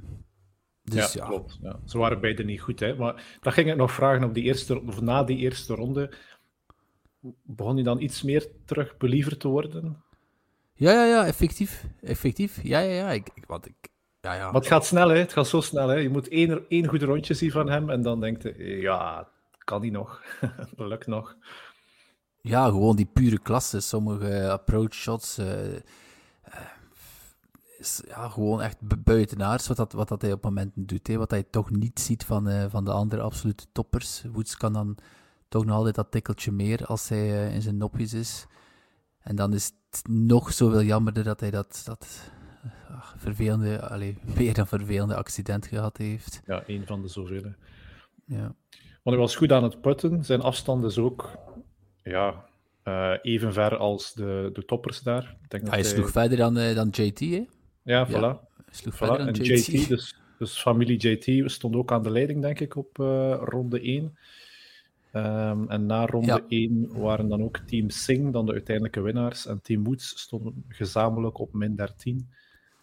dus 0.83 1.13
ja, 1.13 1.23
ja, 1.23 1.29
klopt. 1.29 1.59
Ja. 1.63 1.79
Ze 1.85 1.99
waren 1.99 2.21
beide 2.21 2.45
niet 2.45 2.61
goed. 2.61 2.81
Hè? 2.81 2.95
Maar 2.95 3.39
dan 3.41 3.53
ging 3.53 3.71
ik 3.71 3.77
nog 3.77 3.93
vragen 3.93 4.25
op 4.25 4.35
die 4.35 4.45
eerste, 4.45 4.83
of 4.87 5.01
na 5.01 5.25
die 5.25 5.37
eerste 5.37 5.75
ronde. 5.75 6.13
Begon 7.43 7.77
je 7.77 7.83
dan 7.83 8.01
iets 8.01 8.23
meer 8.23 8.47
terug 8.65 8.97
believer 8.97 9.37
te 9.39 9.49
worden? 9.49 10.05
Ja, 10.75 10.93
ja, 10.93 11.05
ja, 11.05 11.27
effectief. 11.27 11.87
Effectief. 12.03 12.63
Ja, 12.63 12.79
ja, 12.79 12.93
ja. 12.93 13.11
Ik, 13.11 13.29
ik, 13.35 13.45
wat 13.47 13.67
ik, 13.67 13.75
ja, 14.21 14.35
ja. 14.35 14.45
Maar 14.45 14.61
het 14.61 14.67
gaat 14.67 14.87
snel, 14.87 15.09
hè? 15.09 15.17
Het 15.17 15.33
gaat 15.33 15.47
zo 15.47 15.61
snel, 15.61 15.89
hè? 15.89 15.95
Je 15.95 16.09
moet 16.09 16.29
één, 16.29 16.65
één 16.69 16.87
goed 16.87 17.03
rondje 17.03 17.35
zien 17.35 17.51
van 17.51 17.71
hem 17.71 17.91
en 17.91 18.03
dan 18.03 18.21
denkt 18.21 18.43
je, 18.43 18.81
ja, 18.81 19.29
kan 19.59 19.81
hij 19.81 19.91
nog. 19.91 20.23
dat 20.77 20.89
lukt 20.89 21.07
nog. 21.07 21.37
Ja, 22.41 22.65
gewoon 22.65 22.97
die 22.97 23.11
pure 23.13 23.39
klasse. 23.39 23.81
Sommige 23.81 24.51
approach 24.51 24.95
shots. 24.95 25.39
Uh, 25.39 25.47
is 27.79 28.03
ja, 28.07 28.29
gewoon 28.29 28.63
echt 28.63 28.77
buitenaards 29.05 29.67
wat 29.67 29.77
dat, 29.77 29.93
wat 29.93 30.09
dat 30.09 30.23
hij 30.23 30.33
op 30.33 30.43
momenten 30.43 30.87
doet. 30.87 31.07
Hè. 31.07 31.17
Wat 31.17 31.31
hij 31.31 31.43
toch 31.43 31.71
niet 31.71 32.01
ziet 32.01 32.25
van, 32.25 32.49
uh, 32.49 32.65
van 32.69 32.85
de 32.85 32.91
andere 32.91 33.23
absolute 33.23 33.65
toppers. 33.73 34.25
Woods 34.33 34.57
kan 34.57 34.73
dan 34.73 34.97
toch 35.49 35.65
nog 35.65 35.77
altijd 35.77 35.95
dat 35.95 36.11
tikkeltje 36.11 36.53
meer 36.53 36.87
als 36.87 37.09
hij 37.09 37.29
uh, 37.29 37.55
in 37.55 37.63
zijn 37.63 37.77
nopjes 37.77 38.13
is. 38.13 38.47
En 39.21 39.37
dan 39.37 39.55
is 39.55 39.73
het 39.91 40.09
nog 40.09 40.53
zoveel 40.53 40.83
jammerder 40.83 41.25
dat 41.25 41.41
hij 41.41 41.51
dat, 41.51 41.83
dat 41.85 42.31
ach, 42.91 43.15
vervelende, 43.19 43.89
allez, 43.89 44.15
meer 44.37 44.55
dan 44.61 44.67
vervelende 44.67 45.15
accident 45.15 45.67
gehad 45.67 45.97
heeft. 45.97 46.41
Ja, 46.47 46.63
een 46.67 46.87
van 46.87 47.03
de 47.03 47.09
zoveel. 47.09 47.55
Ja. 48.25 48.55
Want 49.03 49.17
hij 49.17 49.17
was 49.17 49.37
goed 49.37 49.53
aan 49.53 49.63
het 49.63 49.81
putten. 49.81 50.25
Zijn 50.25 50.41
afstand 50.41 50.85
is 50.85 50.99
ook 50.99 51.39
ja, 52.03 52.45
uh, 52.85 53.13
even 53.23 53.53
ver 53.53 53.77
als 53.77 54.15
de, 54.15 54.51
de 54.53 54.65
toppers 54.65 55.01
daar. 55.01 55.37
Ik 55.43 55.51
denk 55.51 55.69
hij 55.69 55.83
sloeg 55.83 56.13
hij... 56.13 56.23
verder 56.23 56.39
dan, 56.39 56.59
uh, 56.59 56.75
dan 56.75 56.89
JT, 56.89 57.21
hè? 57.21 57.45
Ja, 57.87 58.09
voilà. 58.09 58.39
Ja, 58.99 59.19
En 59.19 59.35
JT, 59.35 59.67
JT 59.67 59.89
dus, 59.89 60.17
dus, 60.39 60.61
familie 60.61 60.97
JT 60.97 61.51
stond 61.51 61.77
ook 61.77 61.93
aan 61.93 62.03
de 62.03 62.11
leiding, 62.11 62.43
denk 62.43 62.61
ik, 62.61 62.77
op 62.77 62.99
uh, 62.99 63.37
ronde 63.41 63.81
1. 63.81 64.03
Um, 64.05 64.13
ehm, 65.13 65.69
en 65.69 65.87
na 65.87 66.07
ronde 66.07 66.27
ja. 66.27 66.45
1 66.49 66.89
waren 67.01 67.29
dan 67.29 67.43
ook 67.43 67.59
Team 67.59 67.91
Singh 67.91 68.33
dan 68.33 68.47
de 68.47 68.53
uiteindelijke 68.53 69.01
winnaars. 69.01 69.47
En 69.47 69.61
Team 69.63 69.85
Woods 69.85 70.21
stonden 70.21 70.65
gezamenlijk 70.69 71.39
op 71.39 71.53
min 71.53 71.77
13. 71.77 72.29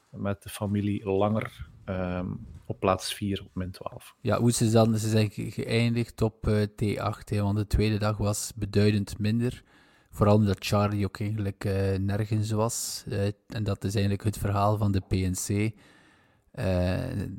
Met 0.09 0.43
de 0.43 0.49
familie 0.49 1.09
Langer 1.09 1.67
um, 1.85 2.47
op 2.65 2.79
plaats 2.79 3.13
4 3.13 3.41
op 3.45 3.55
min 3.55 3.71
12. 3.71 4.15
Ja, 4.21 4.41
Woods 4.41 4.61
is 4.61 4.71
dan 4.71 4.97
ze 4.97 5.09
zijn 5.09 5.31
geëindigd 5.31 6.21
op 6.21 6.47
uh, 6.47 6.61
T8. 6.61 7.23
Hè, 7.25 7.41
want 7.41 7.57
de 7.57 7.67
tweede 7.67 7.97
dag 7.97 8.17
was 8.17 8.51
beduidend 8.55 9.19
minder. 9.19 9.63
Vooral 10.13 10.35
omdat 10.35 10.65
Charlie 10.65 11.05
ook 11.05 11.19
eigenlijk 11.19 11.65
uh, 11.65 11.97
nergens 11.97 12.51
was. 12.51 13.03
Uh, 13.07 13.25
en 13.47 13.63
dat 13.63 13.83
is 13.83 13.93
eigenlijk 13.93 14.23
het 14.23 14.37
verhaal 14.37 14.77
van 14.77 14.91
de 14.91 14.99
PNC. 14.99 15.49
Uh, 15.49 15.71
eh, 17.11 17.29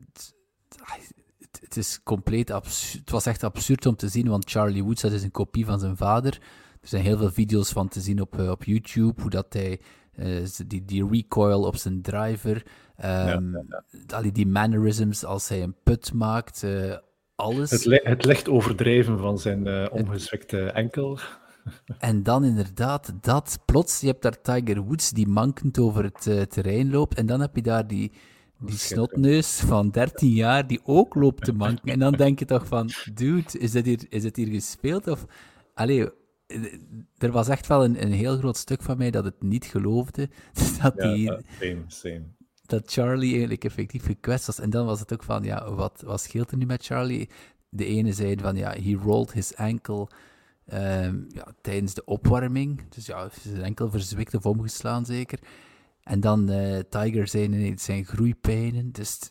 het, 1.39 1.61
het, 1.61 1.77
is 1.77 2.03
compleet 2.03 2.51
absurd. 2.51 3.01
Het 3.01 3.11
was 3.11 3.27
echt 3.27 3.43
absurd 3.45 3.87
om 3.87 3.97
te 3.97 4.09
zien, 4.09 4.29
want 4.29 4.51
Charlie 4.51 4.85
Woods 4.85 5.03
dat 5.03 5.13
is 5.13 5.23
een 5.23 5.31
kopie 5.31 5.65
van 5.65 5.79
zijn 5.79 5.97
vader. 5.97 6.39
Er 6.81 6.89
zijn 6.89 7.03
heel 7.03 7.17
veel 7.19 7.31
video's 7.31 7.73
van 7.73 7.89
te 7.89 8.01
zien 8.01 8.21
op, 8.21 8.39
op 8.39 8.65
YouTube, 8.65 9.21
hoe 9.21 9.31
dat 9.31 9.53
hij 9.53 9.81
die, 10.67 10.85
die 10.85 11.09
recoil 11.09 11.63
op 11.63 11.77
zijn 11.77 12.03
driver, 12.03 12.57
um, 12.57 12.65
ja, 12.97 13.41
ja, 14.09 14.21
ja. 14.21 14.31
die 14.31 14.47
mannerisms 14.47 15.25
als 15.25 15.49
hij 15.49 15.63
een 15.63 15.77
put 15.83 16.13
maakt, 16.13 16.67
alles. 17.35 17.71
Het, 17.71 18.01
het 18.03 18.25
licht 18.25 18.49
overdrijven 18.49 19.19
van 19.19 19.39
zijn 19.39 19.91
omgezwikte 19.91 20.71
enkel. 20.71 21.19
En 21.99 22.23
dan 22.23 22.45
inderdaad 22.45 23.13
dat, 23.21 23.59
plots, 23.65 24.01
je 24.01 24.07
hebt 24.07 24.23
daar 24.23 24.41
Tiger 24.41 24.83
Woods 24.83 25.11
die 25.11 25.27
mankend 25.27 25.79
over 25.79 26.05
het 26.05 26.27
uh, 26.27 26.43
terrein 26.43 26.91
loopt, 26.91 27.15
en 27.15 27.27
dan 27.27 27.41
heb 27.41 27.57
je 27.57 27.63
daar 27.63 27.87
die, 27.87 28.13
die 28.59 28.79
snotneus 28.79 29.61
van 29.61 29.91
13 29.91 30.31
jaar 30.31 30.67
die 30.67 30.81
ook 30.85 31.15
loopt 31.15 31.45
te 31.45 31.53
manken. 31.53 31.93
En 31.93 31.99
dan 31.99 32.13
denk 32.13 32.39
je 32.39 32.45
toch 32.45 32.67
van, 32.67 32.91
dude, 33.15 33.59
is 33.59 33.71
dit 33.71 33.85
hier, 33.85 34.07
is 34.09 34.23
dit 34.23 34.37
hier 34.37 34.47
gespeeld? 34.47 35.09
Of, 35.09 35.27
allee, 35.75 36.09
er 37.19 37.31
was 37.31 37.49
echt 37.49 37.67
wel 37.67 37.85
een, 37.85 38.03
een 38.03 38.13
heel 38.13 38.37
groot 38.37 38.57
stuk 38.57 38.83
van 38.83 38.99
mij 38.99 39.11
dat 39.11 39.25
het 39.25 39.43
niet 39.43 39.65
geloofde. 39.65 40.29
dat, 40.83 40.97
die, 40.97 41.19
ja, 41.19 41.41
same, 41.61 41.85
same. 41.87 42.23
dat 42.67 42.93
Charlie 42.93 43.31
eigenlijk 43.31 43.65
effectief 43.65 44.05
gekwetst 44.05 44.47
was. 44.47 44.61
En 44.61 44.71
dan 44.71 44.87
was 44.87 45.01
het 45.01 45.13
ook 45.13 45.23
van, 45.23 45.43
ja, 45.43 45.75
wat, 45.75 46.03
wat 46.07 46.21
scheelt 46.21 46.51
er 46.51 46.57
nu 46.57 46.67
met 46.67 46.85
Charlie? 46.85 47.29
De 47.69 47.85
ene 47.85 48.13
zei 48.13 48.37
van, 48.39 48.57
ja, 48.57 48.71
he 48.71 48.95
rolled 49.03 49.33
his 49.33 49.57
ankle 49.57 50.09
ehm, 50.67 51.23
ja, 51.29 51.55
tijdens 51.61 51.95
de 51.95 52.05
opwarming. 52.05 52.89
Dus 52.89 53.07
ja, 53.07 53.29
zijn 53.41 53.63
enkel 53.63 53.91
verzwikt 53.91 54.35
of 54.35 54.47
omgeslaan 54.47 55.07
zeker. 55.07 55.39
En 56.03 56.21
dan 56.21 56.51
uh, 56.51 56.79
Tiger 56.79 57.29
zei, 57.29 57.49
nee, 57.49 57.71
het 57.71 57.81
zijn 57.81 58.05
groeipijnen. 58.05 58.93
Dus 58.93 59.31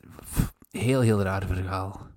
heel, 0.71 1.01
heel 1.01 1.21
raar 1.21 1.45
verhaal. 1.45 2.07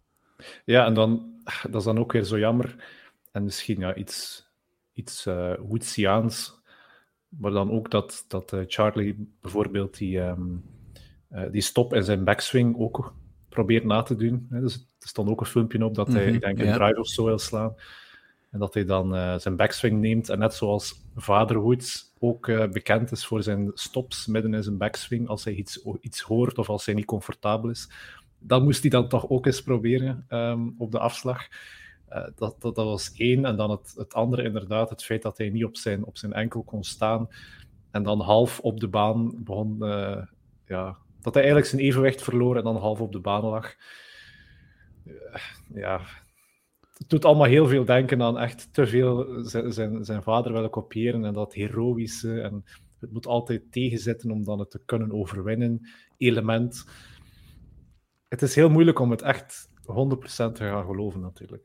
Ja, 0.64 0.86
en 0.86 0.94
dan, 0.94 1.40
dat 1.62 1.74
is 1.74 1.84
dan 1.84 1.98
ook 1.98 2.12
weer 2.12 2.24
zo 2.24 2.38
jammer. 2.38 2.84
En 3.32 3.44
misschien 3.44 3.78
ja, 3.78 3.94
iets, 3.94 4.46
iets 4.92 5.26
uh, 5.26 5.54
Woodsiaans. 5.58 6.60
Maar 7.28 7.50
dan 7.50 7.70
ook 7.70 7.90
dat, 7.90 8.24
dat 8.28 8.52
uh, 8.52 8.60
Charlie 8.66 9.36
bijvoorbeeld 9.40 9.98
die, 9.98 10.20
um, 10.20 10.64
uh, 11.30 11.50
die 11.50 11.60
stop 11.60 11.94
in 11.94 12.04
zijn 12.04 12.24
backswing 12.24 12.78
ook 12.78 13.14
probeert 13.48 13.84
na 13.84 14.02
te 14.02 14.16
doen. 14.16 14.46
Dus 14.50 14.74
er 14.74 15.08
stond 15.08 15.28
ook 15.28 15.40
een 15.40 15.46
filmpje 15.46 15.84
op 15.84 15.94
dat 15.94 16.06
hij, 16.06 16.20
mm 16.20 16.26
-hmm, 16.26 16.34
ik 16.34 16.40
denk, 16.40 16.58
een 16.58 16.66
ja. 16.66 16.76
drive 16.76 17.00
of 17.00 17.08
zo 17.08 17.24
wil 17.24 17.38
slaan. 17.38 17.74
En 18.56 18.62
dat 18.62 18.74
hij 18.74 18.84
dan 18.84 19.40
zijn 19.40 19.56
backswing 19.56 20.00
neemt. 20.00 20.28
En 20.28 20.38
net 20.38 20.54
zoals 20.54 21.04
vader 21.16 21.58
Woods 21.58 22.14
ook 22.18 22.46
bekend 22.72 23.12
is 23.12 23.26
voor 23.26 23.42
zijn 23.42 23.70
stops 23.74 24.26
midden 24.26 24.54
in 24.54 24.62
zijn 24.62 24.76
backswing, 24.76 25.28
als 25.28 25.44
hij 25.44 25.54
iets, 25.54 25.84
iets 26.00 26.20
hoort 26.20 26.58
of 26.58 26.68
als 26.68 26.86
hij 26.86 26.94
niet 26.94 27.04
comfortabel 27.04 27.70
is, 27.70 27.90
dat 28.38 28.62
moest 28.62 28.80
hij 28.80 28.90
dan 28.90 29.08
toch 29.08 29.28
ook 29.28 29.46
eens 29.46 29.62
proberen 29.62 30.26
um, 30.28 30.74
op 30.78 30.90
de 30.92 30.98
afslag. 30.98 31.48
Uh, 32.10 32.24
dat, 32.36 32.60
dat, 32.60 32.74
dat, 32.74 32.84
was 32.84 33.12
één. 33.12 33.44
En 33.44 33.56
dan 33.56 33.70
het, 33.70 33.94
het 33.96 34.14
andere, 34.14 34.42
inderdaad, 34.42 34.90
het 34.90 35.04
feit 35.04 35.22
dat 35.22 35.38
hij 35.38 35.48
niet 35.48 35.64
op 35.64 35.76
zijn, 35.76 36.04
op 36.04 36.18
zijn 36.18 36.32
enkel 36.32 36.62
kon 36.62 36.84
staan. 36.84 37.28
En 37.90 38.02
dan 38.02 38.20
half 38.20 38.60
op 38.60 38.80
de 38.80 38.88
baan 38.88 39.44
begon. 39.44 39.76
Ja, 40.66 40.96
dat 41.20 41.34
hij 41.34 41.42
eigenlijk 41.42 41.66
zijn 41.66 41.82
evenwicht 41.82 42.22
verloor 42.22 42.56
en 42.56 42.64
dan 42.64 42.76
half 42.76 43.00
op 43.00 43.12
de 43.12 43.20
baan 43.20 43.44
lag. 43.44 43.74
Ja, 45.74 46.00
het 46.98 47.08
doet 47.08 47.24
allemaal 47.24 47.46
heel 47.46 47.66
veel 47.66 47.84
denken 47.84 48.22
aan 48.22 48.38
echt 48.38 48.68
te 48.72 48.86
veel 48.86 49.26
zijn, 49.44 50.04
zijn, 50.04 50.22
vader 50.22 50.52
willen 50.52 50.70
kopiëren 50.70 51.24
en 51.24 51.32
dat 51.32 51.54
heroïsche. 51.54 52.40
En 52.40 52.64
het 53.00 53.12
moet 53.12 53.26
altijd 53.26 53.72
tegenzetten 53.72 54.30
om 54.30 54.44
dan 54.44 54.58
het 54.58 54.70
te 54.70 54.80
kunnen 54.84 55.12
overwinnen. 55.12 55.88
Element 56.16 56.84
het 58.28 58.42
is 58.42 58.54
heel 58.54 58.68
moeilijk 58.68 58.98
om 58.98 59.10
het 59.10 59.22
echt 59.22 59.68
100% 59.82 59.86
te 60.26 60.52
gaan 60.54 60.84
geloven, 60.84 61.20
natuurlijk. 61.20 61.62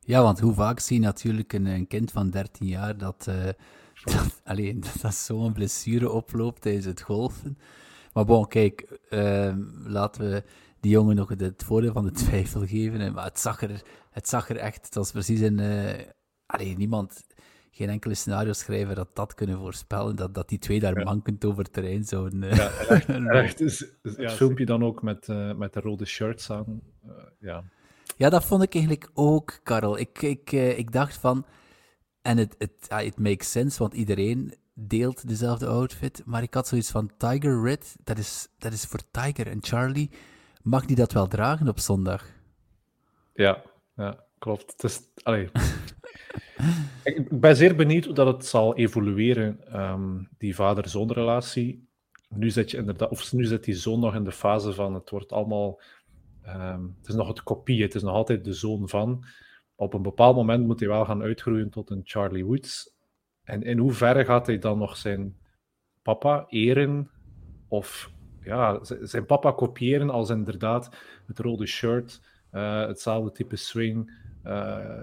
Ja, 0.00 0.22
want 0.22 0.40
hoe 0.40 0.54
vaak 0.54 0.80
zie 0.80 1.00
je 1.00 1.06
natuurlijk 1.06 1.52
een, 1.52 1.66
een 1.66 1.86
kind 1.86 2.10
van 2.10 2.30
13 2.30 2.66
jaar 2.66 2.98
dat, 2.98 3.26
uh, 3.28 3.44
dat, 4.14 4.40
alleen, 4.44 4.84
dat, 5.02 5.14
zo'n 5.14 5.52
blessure 5.52 6.10
oploopt 6.10 6.60
tijdens 6.60 6.84
het 6.84 7.00
golfen. 7.00 7.58
Maar 8.12 8.24
bon, 8.24 8.46
kijk, 8.46 9.00
uh, 9.10 9.56
laten 9.84 10.30
we 10.30 10.42
die 10.82 10.90
jongen 10.90 11.16
nog 11.16 11.28
het 11.28 11.64
voordeel 11.64 11.92
van 11.92 12.04
de 12.04 12.10
twijfel 12.10 12.66
geven. 12.66 13.12
Maar 13.12 13.24
het 13.24 13.40
zag 13.40 13.62
er, 13.62 13.82
het 14.10 14.28
zag 14.28 14.48
er 14.48 14.56
echt, 14.56 14.84
het 14.84 14.94
was 14.94 15.10
precies 15.10 15.40
een. 15.40 15.58
Uh, 15.58 15.92
alleen, 16.46 16.78
niemand, 16.78 17.24
geen 17.70 17.88
enkele 17.88 18.14
scenario 18.14 18.52
schrijver 18.52 18.94
dat 18.94 19.16
dat 19.16 19.34
kunnen 19.34 19.58
voorspellen, 19.58 20.16
dat, 20.16 20.34
dat 20.34 20.48
die 20.48 20.58
twee 20.58 20.80
daar 20.80 20.98
ja. 20.98 21.04
mankend 21.04 21.44
over 21.44 21.62
het 21.62 21.72
terrein 21.72 22.04
zouden... 22.04 22.42
Uh, 22.42 22.56
ja, 22.56 22.70
echt, 22.70 23.08
echt 23.42 23.60
is, 23.60 23.86
is, 24.02 24.16
ja, 24.16 24.30
filmpje 24.30 24.64
dan 24.64 24.84
ook 24.84 25.02
met, 25.02 25.28
uh, 25.28 25.54
met 25.54 25.72
de 25.72 25.80
rode 25.80 26.04
shirts 26.04 26.50
aan. 26.50 26.82
Uh, 27.06 27.12
ja. 27.38 27.64
ja, 28.16 28.30
dat 28.30 28.44
vond 28.44 28.62
ik 28.62 28.74
eigenlijk 28.74 29.10
ook, 29.14 29.60
Karel. 29.62 29.98
Ik, 29.98 30.22
ik, 30.22 30.52
ik 30.52 30.92
dacht 30.92 31.16
van... 31.16 31.46
En 32.22 32.38
het 32.38 32.54
it, 32.58 32.88
it 33.02 33.18
makes 33.18 33.50
sense, 33.50 33.78
want 33.78 33.94
iedereen 33.94 34.54
deelt 34.74 35.28
dezelfde 35.28 35.66
outfit. 35.66 36.22
Maar 36.24 36.42
ik 36.42 36.54
had 36.54 36.68
zoiets 36.68 36.90
van, 36.90 37.10
Tiger 37.16 37.62
Red, 37.62 37.96
dat 38.04 38.18
is, 38.18 38.48
dat 38.58 38.72
is 38.72 38.84
voor 38.84 39.00
Tiger. 39.10 39.46
En 39.46 39.58
Charlie, 39.60 40.10
mag 40.62 40.86
die 40.86 40.96
dat 40.96 41.12
wel 41.12 41.26
dragen 41.26 41.68
op 41.68 41.78
zondag? 41.78 42.26
Ja, 43.34 43.62
ja 43.96 44.24
klopt. 44.38 44.72
Het 44.72 44.84
is, 44.84 45.00
ik 47.14 47.40
ben 47.40 47.56
zeer 47.56 47.76
benieuwd 47.76 48.04
hoe 48.04 48.14
dat 48.14 48.26
het 48.26 48.46
zal 48.46 48.76
evolueren, 48.76 49.80
um, 49.82 50.28
die 50.38 50.54
vader-zoon-relatie. 50.54 51.88
Nu 52.28 52.50
zit 52.50 52.70
je 52.70 52.76
inderdaad, 52.76 53.10
of 53.10 53.32
nu 53.32 53.44
zit 53.44 53.64
die 53.64 53.74
zoon 53.74 54.00
nog 54.00 54.14
in 54.14 54.24
de 54.24 54.32
fase 54.32 54.72
van 54.72 54.94
het 54.94 55.10
wordt 55.10 55.32
allemaal. 55.32 55.80
Um, 56.46 56.96
het 56.98 57.08
is 57.08 57.14
nog 57.14 57.28
het 57.28 57.42
kopie, 57.42 57.82
het 57.82 57.94
is 57.94 58.02
nog 58.02 58.14
altijd 58.14 58.44
de 58.44 58.52
zoon 58.52 58.88
van. 58.88 59.24
Op 59.74 59.94
een 59.94 60.02
bepaald 60.02 60.36
moment 60.36 60.66
moet 60.66 60.80
hij 60.80 60.88
wel 60.88 61.04
gaan 61.04 61.22
uitgroeien 61.22 61.70
tot 61.70 61.90
een 61.90 62.00
Charlie 62.04 62.44
Woods. 62.44 62.94
En 63.44 63.62
in 63.62 63.78
hoeverre 63.78 64.24
gaat 64.24 64.46
hij 64.46 64.58
dan 64.58 64.78
nog 64.78 64.96
zijn 64.96 65.36
papa 66.02 66.46
eren? 66.48 67.10
Of 67.68 68.11
ja, 68.44 68.78
zijn 68.82 69.26
papa 69.26 69.52
kopiëren 69.52 70.10
als 70.10 70.30
inderdaad 70.30 70.96
het 71.26 71.38
rode 71.38 71.66
shirt, 71.66 72.20
uh, 72.52 72.86
hetzelfde 72.86 73.32
type 73.32 73.56
swing. 73.56 74.12
Uh, 74.46 75.02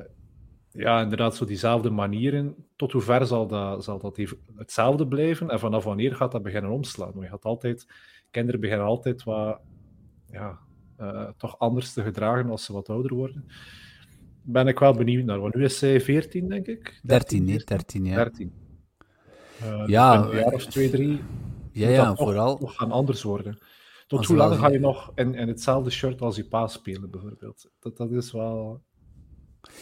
ja, 0.71 1.01
inderdaad, 1.01 1.35
zo 1.35 1.45
diezelfde 1.45 1.89
manieren. 1.89 2.55
Tot 2.75 2.91
hoe 2.91 3.01
ver 3.01 3.25
zal 3.25 3.47
dat, 3.47 3.83
zal 3.83 3.99
dat 3.99 4.19
hetzelfde 4.55 5.07
blijven? 5.07 5.49
En 5.49 5.59
vanaf 5.59 5.83
wanneer 5.83 6.15
gaat 6.15 6.31
dat 6.31 6.43
beginnen 6.43 6.71
omslaan? 6.71 7.11
Je 7.19 7.27
gaat 7.27 7.45
altijd, 7.45 7.87
kinderen 8.31 8.59
beginnen 8.59 8.85
altijd 8.85 9.23
wat, 9.23 9.59
ja, 10.25 10.59
uh, 10.99 11.29
toch 11.37 11.59
anders 11.59 11.93
te 11.93 12.03
gedragen 12.03 12.49
als 12.49 12.65
ze 12.65 12.73
wat 12.73 12.89
ouder 12.89 13.13
worden. 13.13 13.45
Ben 14.41 14.67
ik 14.67 14.79
wel 14.79 14.93
benieuwd 14.93 15.25
naar. 15.25 15.39
Want 15.39 15.55
nu 15.55 15.63
is 15.63 15.77
zij 15.77 16.01
14, 16.01 16.49
denk 16.49 16.67
ik. 16.67 16.99
13, 17.03 17.43
nee, 17.43 17.63
13, 17.63 18.05
ja. 18.05 18.15
13. 18.15 18.51
Uh, 19.61 19.83
ja, 19.85 20.23
een 20.23 20.35
jaar 20.35 20.53
of 20.53 20.65
twee, 20.65 20.89
drie. 20.89 21.19
Ja, 21.79 21.89
ja, 21.89 22.15
vooral. 22.15 22.57
Nog 22.59 22.75
gaan 22.75 22.91
anders 22.91 23.23
worden. 23.23 23.57
Tot 24.07 24.25
hoe 24.25 24.37
lang 24.37 24.55
ga 24.55 24.67
je 24.67 24.79
nog 24.79 25.11
in, 25.15 25.35
in 25.35 25.47
hetzelfde 25.47 25.89
shirt 25.89 26.21
als 26.21 26.35
je 26.35 26.45
pa 26.45 26.67
spelen, 26.67 27.09
bijvoorbeeld? 27.11 27.69
Dat, 27.79 27.97
dat 27.97 28.11
is 28.11 28.31
wel. 28.31 28.81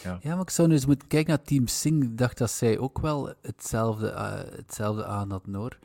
Ja. 0.02 0.18
ja, 0.22 0.34
maar 0.34 0.42
ik 0.42 0.50
zou 0.50 0.68
nu 0.68 0.74
eens 0.74 0.86
moeten 0.86 1.08
kijken 1.08 1.28
naar 1.28 1.42
Team 1.42 1.66
Sing. 1.66 2.02
Ik 2.02 2.18
dacht 2.18 2.38
dat 2.38 2.50
zij 2.50 2.78
ook 2.78 2.98
wel 2.98 3.32
hetzelfde, 3.42 4.10
uh, 4.10 4.32
hetzelfde 4.56 5.04
aan 5.04 5.30
hadden, 5.30 5.54
hoor. 5.54 5.78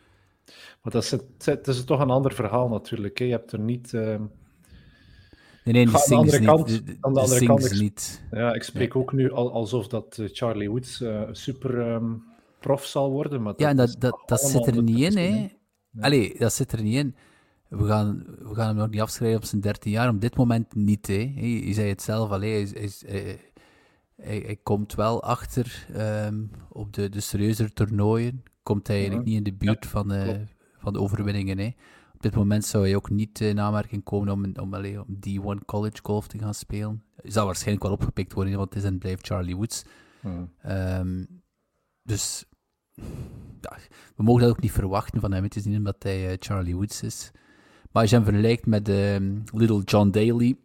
Maar 0.81 0.91
dat 0.91 1.03
is, 1.03 1.11
het, 1.11 1.45
het 1.45 1.67
is 1.67 1.83
toch 1.83 1.99
een 1.99 2.09
ander 2.09 2.33
verhaal 2.33 2.67
natuurlijk. 2.67 3.17
Hè? 3.17 3.25
Je 3.25 3.31
hebt 3.31 3.51
er 3.51 3.59
niet... 3.59 3.93
Uh... 3.93 4.01
Nee, 5.63 5.73
nee, 5.73 5.85
die 5.85 5.97
Sings 5.97 6.39
niet. 6.39 6.45
Kant, 6.45 6.67
de, 6.67 6.83
de, 6.83 6.97
aan 6.99 7.13
de, 7.13 7.19
de 7.19 7.25
andere 7.25 7.45
kant, 7.45 7.65
ik, 7.65 7.79
niet. 7.79 8.23
Ja, 8.31 8.53
ik 8.53 8.63
spreek 8.63 8.93
nee. 8.93 9.03
ook 9.03 9.13
nu 9.13 9.31
al, 9.31 9.51
alsof 9.51 9.87
dat 9.87 10.17
uh, 10.17 10.29
Charlie 10.31 10.69
Woods 10.69 11.01
uh, 11.01 11.21
super 11.31 11.93
um, 11.93 12.23
prof 12.59 12.85
zal 12.85 13.11
worden. 13.11 13.41
Maar 13.41 13.53
ja, 13.57 13.69
en 13.69 13.77
dat, 13.77 13.95
dat, 13.99 14.23
dat 14.25 14.41
zit 14.41 14.67
er 14.67 14.83
niet 14.83 14.99
in, 14.99 15.17
hè. 15.17 15.47
Nee. 15.93 16.05
Allee, 16.05 16.35
dat 16.39 16.53
zit 16.53 16.71
er 16.71 16.81
niet 16.81 16.95
in. 16.95 17.15
We 17.67 17.85
gaan, 17.85 18.23
we 18.39 18.55
gaan 18.55 18.67
hem 18.67 18.75
nog 18.75 18.89
niet 18.89 19.01
afschrijven 19.01 19.37
op 19.37 19.45
zijn 19.45 19.61
13 19.61 19.91
jaar. 19.91 20.09
Op 20.09 20.21
dit 20.21 20.35
moment 20.35 20.75
niet, 20.75 21.07
hè. 21.07 21.33
Je 21.41 21.73
zei 21.73 21.89
het 21.89 22.01
zelf, 22.01 22.29
allee, 22.29 22.67
hij, 22.67 22.89
hij, 23.05 23.39
hij, 24.15 24.37
hij, 24.45 24.59
komt 24.63 24.95
wel 24.95 25.23
achter 25.23 25.87
um, 26.25 26.51
op 26.69 26.93
de, 26.93 27.09
de 27.09 27.19
serieuzer 27.19 27.73
toernooien. 27.73 28.43
Komt 28.63 28.87
hij 28.87 28.95
eigenlijk 28.95 29.27
niet 29.27 29.37
in 29.37 29.43
de 29.43 29.53
buurt 29.53 29.83
ja, 29.83 29.89
van, 29.89 30.13
uh, 30.13 30.29
van 30.77 30.93
de 30.93 30.99
overwinningen. 30.99 31.57
Hè. 31.57 31.75
Op 32.13 32.21
dit 32.21 32.35
moment 32.35 32.65
zou 32.65 32.83
hij 32.83 32.95
ook 32.95 33.09
niet 33.09 33.39
in 33.39 33.59
aanmerking 33.59 34.03
komen 34.03 34.33
om, 34.33 34.51
om, 34.61 34.73
allee, 34.73 35.01
om 35.01 35.19
D1 35.59 35.65
college 35.65 35.99
golf 36.03 36.27
te 36.27 36.37
gaan 36.39 36.53
spelen. 36.53 37.03
Hij 37.15 37.31
zal 37.31 37.45
waarschijnlijk 37.45 37.83
wel 37.83 37.93
opgepikt 37.93 38.33
worden, 38.33 38.57
want 38.57 38.73
het 38.73 38.83
is 38.83 38.89
en 38.89 38.97
blijft 38.97 39.27
Charlie 39.27 39.55
Woods. 39.55 39.85
Hmm. 40.19 40.49
Um, 40.67 41.41
dus 42.03 42.45
we 44.15 44.23
mogen 44.23 44.41
dat 44.41 44.49
ook 44.49 44.61
niet 44.61 44.71
verwachten 44.71 45.21
van 45.21 45.31
hem. 45.31 45.43
Het 45.43 45.55
is 45.55 45.65
niet 45.65 45.77
omdat 45.77 46.03
hij 46.03 46.31
uh, 46.31 46.35
Charlie 46.39 46.75
Woods 46.75 47.01
is. 47.01 47.31
Maar 47.91 48.01
als 48.01 48.11
je 48.11 48.15
hem 48.15 48.25
vergelijkt 48.25 48.65
met 48.65 48.89
um, 48.89 49.43
Little 49.53 49.81
John 49.83 50.09
Daly, 50.09 50.57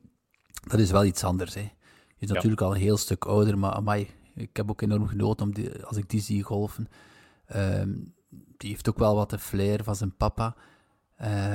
dat 0.69 0.81
is 0.81 0.91
wel 0.91 1.05
iets 1.05 1.25
anders. 1.25 1.55
Hè 1.55 1.71
is 2.19 2.29
natuurlijk 2.29 2.61
al 2.61 2.75
een 2.75 2.81
heel 2.81 2.97
stuk 2.97 3.25
ouder, 3.25 3.59
maar 3.59 3.73
amai, 3.73 4.09
ik 4.35 4.57
heb 4.57 4.71
ook 4.71 4.81
enorm 4.81 5.07
genoten 5.07 5.47
om 5.47 5.55
die, 5.55 5.85
als 5.85 5.97
ik 5.97 6.11
die 6.11 6.21
zie 6.21 6.43
golfen. 6.43 6.89
Um, 7.57 8.15
die 8.57 8.71
heeft 8.71 8.89
ook 8.89 8.99
wel 8.99 9.15
wat 9.15 9.31
de 9.31 9.39
flair 9.39 9.85
van 9.85 9.97
zijn 9.97 10.17
papa. 10.17 10.57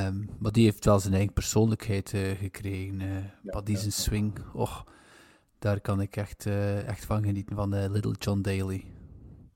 Um, 0.06 0.30
maar 0.40 0.52
die 0.52 0.64
heeft 0.64 0.86
wel 0.86 1.00
zijn 1.00 1.14
eigen 1.14 1.34
persoonlijkheid 1.34 2.14
uh, 2.14 2.32
gekregen. 2.32 3.00
Uh, 3.00 3.16
ja, 3.44 3.62
die 3.62 3.78
zijn 3.78 3.90
ja. 3.90 4.02
swing, 4.02 4.40
och, 4.54 4.86
daar 5.60 5.82
kan 5.82 6.02
ik 6.02 6.16
echt, 6.16 6.46
uh, 6.46 6.88
echt 6.88 7.06
van 7.06 7.24
genieten, 7.24 7.56
van 7.56 7.92
Little 7.92 8.16
John 8.20 8.42
Daly. 8.42 8.86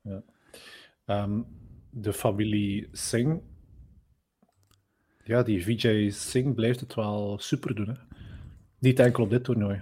Ja. 0.02 0.24
Um, 1.24 1.46
de 1.90 2.14
familie 2.14 2.88
Singh, 2.92 3.42
ja, 5.24 5.44
die 5.44 5.64
Vijay 5.64 6.10
Singh 6.10 6.56
blijft 6.56 6.80
het 6.80 6.94
wel 6.94 7.38
super 7.40 7.76
doen. 7.76 7.88
Hè? 7.88 7.94
Niet 8.80 9.00
enkel 9.00 9.24
op 9.24 9.30
dit 9.30 9.44
toernooi. 9.44 9.82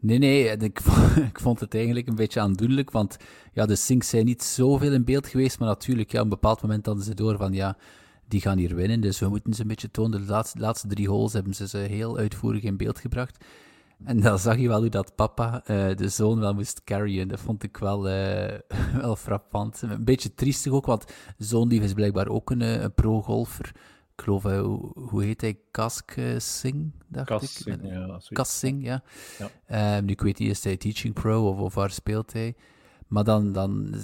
Nee, 0.00 0.18
nee, 0.18 0.56
ik, 0.56 0.80
ik 1.32 1.40
vond 1.40 1.60
het 1.60 1.74
eigenlijk 1.74 2.08
een 2.08 2.14
beetje 2.14 2.40
aandoenlijk, 2.40 2.90
want 2.90 3.16
ja, 3.52 3.66
de 3.66 3.76
Sinks 3.76 4.08
zijn 4.08 4.24
niet 4.24 4.42
zoveel 4.42 4.92
in 4.92 5.04
beeld 5.04 5.26
geweest, 5.26 5.58
maar 5.58 5.68
natuurlijk, 5.68 6.12
ja, 6.12 6.18
op 6.18 6.24
een 6.24 6.30
bepaald 6.30 6.62
moment 6.62 6.86
hadden 6.86 7.04
ze 7.04 7.14
door 7.14 7.36
van, 7.36 7.52
ja, 7.52 7.76
die 8.28 8.40
gaan 8.40 8.58
hier 8.58 8.74
winnen, 8.74 9.00
dus 9.00 9.18
we 9.18 9.28
moeten 9.28 9.54
ze 9.54 9.62
een 9.62 9.68
beetje 9.68 9.90
tonen. 9.90 10.20
De 10.20 10.26
laatste, 10.26 10.58
laatste 10.58 10.88
drie 10.88 11.08
holes 11.08 11.32
hebben 11.32 11.54
ze 11.54 11.68
ze 11.68 11.78
heel 11.78 12.18
uitvoerig 12.18 12.62
in 12.62 12.76
beeld 12.76 12.98
gebracht. 12.98 13.44
En 14.04 14.20
dan 14.20 14.38
zag 14.38 14.58
je 14.58 14.68
wel 14.68 14.80
hoe 14.80 14.88
dat 14.88 15.14
papa 15.14 15.62
uh, 15.70 15.96
de 15.96 16.08
zoon 16.08 16.40
wel 16.40 16.54
moest 16.54 16.84
carryen. 16.84 17.28
Dat 17.28 17.40
vond 17.40 17.62
ik 17.62 17.76
wel, 17.76 18.08
uh, 18.08 18.54
wel 19.02 19.16
frappant. 19.16 19.82
Een 19.82 20.04
beetje 20.04 20.34
triestig 20.34 20.72
ook, 20.72 20.86
want 20.86 21.04
zoon 21.38 21.68
die 21.68 21.80
is 21.80 21.92
blijkbaar 21.92 22.28
ook 22.28 22.50
een, 22.50 22.60
een 22.60 22.94
pro-golfer. 22.94 23.72
Ik 24.16 24.22
geloof, 24.22 24.44
uh, 24.44 24.60
hoe, 24.94 25.24
heet 25.24 25.40
hij? 25.40 25.58
Kask 25.70 26.14
Singh, 26.36 26.92
dacht 27.08 27.42
ik. 27.42 27.48
Singh, 27.48 27.84
ja. 27.84 28.20
Kas 28.28 28.58
Singh, 28.58 28.84
ja. 28.84 29.02
ja. 29.68 29.96
Um, 29.96 30.04
nu, 30.04 30.12
ik 30.12 30.20
weet 30.20 30.38
niet, 30.38 30.50
is 30.50 30.64
hij 30.64 30.76
teaching 30.76 31.14
pro 31.14 31.48
of, 31.48 31.58
of 31.58 31.74
waar 31.74 31.90
speelt 31.90 32.32
hij? 32.32 32.54
Maar 33.06 33.24
dan, 33.24 33.52
dan, 33.52 33.94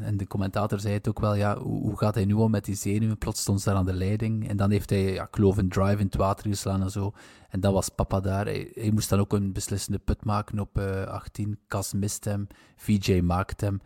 en 0.00 0.16
de 0.16 0.26
commentator 0.26 0.80
zei 0.80 0.94
het 0.94 1.08
ook 1.08 1.20
wel, 1.20 1.34
ja, 1.34 1.58
hoe, 1.58 1.98
gaat 1.98 2.14
hij 2.14 2.24
nu 2.24 2.32
om 2.32 2.50
met 2.50 2.64
die 2.64 2.74
zenuwen? 2.74 3.18
Plots 3.18 3.40
stond 3.40 3.60
ze 3.60 3.68
daar 3.68 3.78
aan 3.78 3.86
de 3.86 3.92
leiding. 3.92 4.48
En 4.48 4.56
dan 4.56 4.70
heeft 4.70 4.90
hij, 4.90 5.12
ja, 5.12 5.22
ik 5.22 5.34
geloof, 5.34 5.56
een 5.56 5.68
drive 5.68 5.98
in 5.98 6.06
het 6.06 6.16
water 6.16 6.48
geslaan 6.48 6.82
en 6.82 6.90
zo. 6.90 7.12
En 7.48 7.60
dan 7.60 7.72
was 7.72 7.88
papa 7.88 8.20
daar. 8.20 8.44
Hij, 8.46 8.90
moest 8.92 9.08
dan 9.08 9.18
ook 9.18 9.32
een 9.32 9.52
beslissende 9.52 9.98
put 9.98 10.24
maken 10.24 10.58
op 10.58 10.78
uh, 10.78 11.02
18. 11.02 11.58
Cas 11.68 11.92
mist 11.92 12.24
hem, 12.24 12.46
VJ 12.76 13.20
maakt 13.20 13.60
hem. 13.60 13.80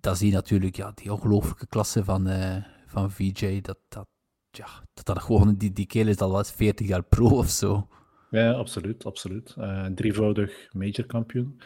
Dan 0.00 0.16
zie 0.16 0.28
je 0.28 0.34
natuurlijk, 0.34 0.76
ja, 0.76 0.92
die 0.94 1.12
ongelooflijke 1.12 1.66
klasse 1.66 2.04
van, 2.04 2.28
uh, 2.28 2.56
van 2.86 3.10
VJ. 3.10 3.60
Dat, 3.60 3.78
dat, 3.88 4.06
ja, 4.50 4.66
dat, 4.94 5.06
dat 5.06 5.22
gewoon, 5.22 5.54
die, 5.54 5.72
die 5.72 5.86
kerel 5.86 6.08
is 6.08 6.18
al 6.18 6.32
wel 6.32 6.44
40 6.44 6.86
jaar 6.86 7.02
pro 7.02 7.26
of 7.26 7.48
zo. 7.48 7.88
Ja, 8.30 8.52
absoluut, 8.52 9.04
absoluut. 9.04 9.54
Uh, 9.58 9.86
drievoudig 9.86 10.68
major 10.72 11.06
kampioen. 11.06 11.60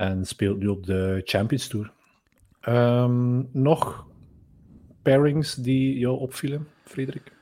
En 0.00 0.24
speelt 0.24 0.58
nu 0.58 0.66
op 0.66 0.86
de 0.86 1.20
Champions 1.24 1.68
Tour. 1.68 1.92
Um, 2.68 3.48
nog 3.52 4.06
pairings 5.02 5.54
die 5.54 5.98
jou 5.98 6.18
opvielen, 6.18 6.66
Frederik? 6.84 7.32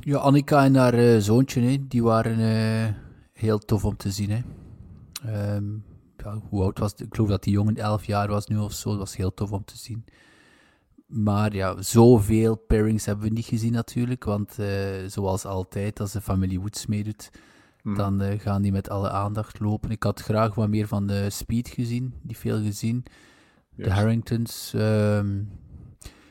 Ja, 0.00 0.18
Annika 0.18 0.64
en 0.64 0.74
haar 0.74 0.98
uh, 0.98 1.18
zoontje, 1.18 1.60
hè, 1.60 1.86
die 1.88 2.02
waren 2.02 2.38
uh, 2.38 2.94
heel 3.32 3.58
tof 3.58 3.84
om 3.84 3.96
te 3.96 4.10
zien. 4.10 4.30
Hè. 4.30 4.40
Um, 5.54 5.84
ja, 6.16 6.40
hoe 6.48 6.62
oud 6.62 6.78
was 6.78 6.94
Ik 6.94 7.14
geloof 7.14 7.28
dat 7.28 7.42
die 7.42 7.52
jongen 7.52 7.76
11 7.76 8.04
jaar 8.04 8.28
was 8.28 8.46
nu 8.46 8.58
of 8.58 8.72
zo. 8.72 8.90
Dat 8.90 8.98
was 8.98 9.16
heel 9.16 9.34
tof 9.34 9.52
om 9.52 9.64
te 9.64 9.78
zien. 9.78 10.04
Maar 11.06 11.54
ja, 11.54 11.82
zoveel 11.82 12.56
pairings 12.56 13.04
hebben 13.04 13.24
we 13.24 13.32
niet 13.32 13.46
gezien 13.46 13.72
natuurlijk. 13.72 14.24
Want 14.24 14.56
uh, 14.60 14.66
zoals 15.06 15.44
altijd, 15.44 16.00
als 16.00 16.12
de 16.12 16.20
familie 16.20 16.60
Woods 16.60 16.86
meedoet, 16.86 17.30
Mm. 17.82 17.94
Dan 17.94 18.22
uh, 18.22 18.40
gaan 18.40 18.62
die 18.62 18.72
met 18.72 18.88
alle 18.88 19.10
aandacht 19.10 19.60
lopen. 19.60 19.90
Ik 19.90 20.02
had 20.02 20.20
graag 20.20 20.54
wat 20.54 20.68
meer 20.68 20.86
van 20.86 21.06
de 21.06 21.30
Speed 21.30 21.68
gezien, 21.68 22.14
die 22.22 22.36
veel 22.36 22.62
gezien. 22.62 23.04
Yes. 23.74 23.86
De 23.86 23.92
Harringtons. 23.92 24.72
Um, 24.76 25.48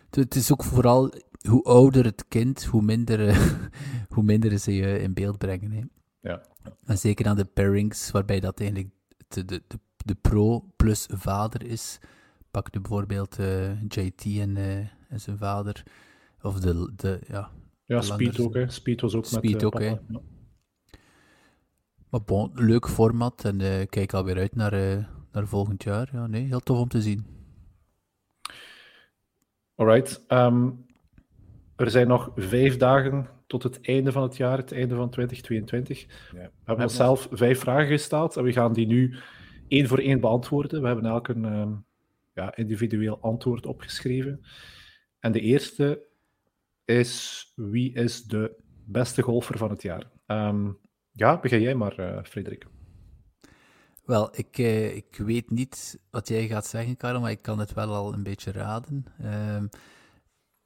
het 0.10 0.36
is 0.36 0.52
ook 0.52 0.64
vooral 0.64 1.14
hoe 1.48 1.64
ouder 1.64 2.06
het 2.06 2.26
kind, 2.28 2.64
hoe 2.64 2.82
minder, 2.82 3.28
uh, 3.28 3.52
hoe 4.14 4.24
minder 4.24 4.60
ze 4.60 4.74
je 4.74 5.00
in 5.00 5.14
beeld 5.14 5.38
brengen. 5.38 5.72
Hè. 5.72 5.84
Ja. 6.20 6.42
En 6.86 6.98
zeker 6.98 7.28
aan 7.28 7.36
de 7.36 7.46
pairings, 7.46 8.12
waarbij 8.12 8.40
dat 8.40 8.60
eigenlijk 8.60 8.90
de, 9.28 9.46
de, 9.46 9.62
de, 9.68 9.80
de 10.06 10.16
pro 10.16 10.66
plus 10.76 11.08
vader 11.10 11.66
is. 11.66 12.00
Pak 12.52 12.74
nu 12.74 12.82
bijvoorbeeld 12.82 13.40
uh, 13.40 13.82
JT 13.82 14.26
en, 14.26 14.58
en 15.10 15.20
zijn 15.20 15.38
vader. 15.38 15.84
Of 16.42 16.60
de, 16.60 16.92
de 16.96 17.20
ja. 17.28 17.52
Ja, 17.86 18.02
Speed 18.02 18.40
ook, 18.40 18.54
hè. 18.54 18.70
Speed 18.70 19.02
was 19.02 19.16
ook 19.16 19.26
Speed 19.26 19.54
met 19.54 19.64
ook, 19.64 19.72
papa. 19.72 20.00
Maar 22.12 22.24
bon, 22.24 22.52
leuk 22.54 22.88
format 22.88 23.46
en 23.46 23.60
uh, 23.60 23.86
kijk 23.90 24.14
alweer 24.14 24.38
uit 24.38 24.56
naar, 24.56 24.74
uh, 24.74 25.06
naar 25.32 25.48
volgend 25.48 25.84
jaar. 25.84 26.10
Ja, 26.12 26.28
nee, 26.28 26.46
heel 26.46 26.60
tof 26.60 26.80
om 26.80 26.88
te 26.88 27.02
zien. 27.02 27.26
Alright. 29.76 30.24
Um, 30.28 30.86
er 31.76 31.90
zijn 31.90 32.08
nog 32.08 32.32
vijf 32.36 32.78
dagen 32.78 33.30
tot 33.48 33.64
het 33.64 33.82
einde 33.82 34.12
van 34.12 34.24
het 34.24 34.38
jaar, 34.38 34.58
het 34.58 34.72
einde 34.72 34.96
van 34.96 35.10
2022. 35.10 36.02
Ja. 36.02 36.08
We 36.32 36.50
hebben 36.64 36.86
onszelf 36.86 37.28
vijf 37.32 37.60
vragen 37.60 37.88
gesteld 37.88 38.38
en 38.38 38.44
we 38.44 38.52
gaan 38.52 38.74
die 38.74 38.88
nu 38.88 39.18
één 39.68 39.88
voor 39.88 40.00
één 40.00 40.20
beantwoorden. 40.20 40.82
We 40.82 40.88
hebben 40.88 41.06
elk 41.06 41.28
een 41.28 41.44
um, 41.44 41.86
ja, 42.34 42.56
individueel 42.56 43.22
antwoord 43.22 43.66
opgeschreven. 43.66 44.46
En 45.20 45.32
de 45.32 45.40
eerste 45.40 46.02
is: 46.86 47.46
wie 47.56 47.94
is 47.94 48.24
de 48.24 48.56
beste 48.86 49.22
golfer 49.22 49.58
van 49.58 49.70
het 49.70 49.82
jaar? 49.82 50.10
Um, 50.28 50.81
ja, 51.12 51.40
begin 51.40 51.62
jij 51.62 51.76
maar, 51.76 52.00
uh, 52.00 52.24
Frederik. 52.24 52.66
Wel, 54.06 54.30
ik, 54.38 54.58
uh, 54.58 54.96
ik 54.96 55.16
weet 55.18 55.50
niet 55.50 56.00
wat 56.10 56.28
jij 56.28 56.48
gaat 56.48 56.66
zeggen, 56.66 56.98
Karel, 56.98 57.22
maar 57.22 57.32
ik 57.32 57.42
kan 57.42 57.60
het 57.60 57.74
wel 57.74 57.94
al 57.94 58.14
een 58.14 58.24
beetje 58.24 58.52
raden. 58.52 59.06
Um, 59.24 59.70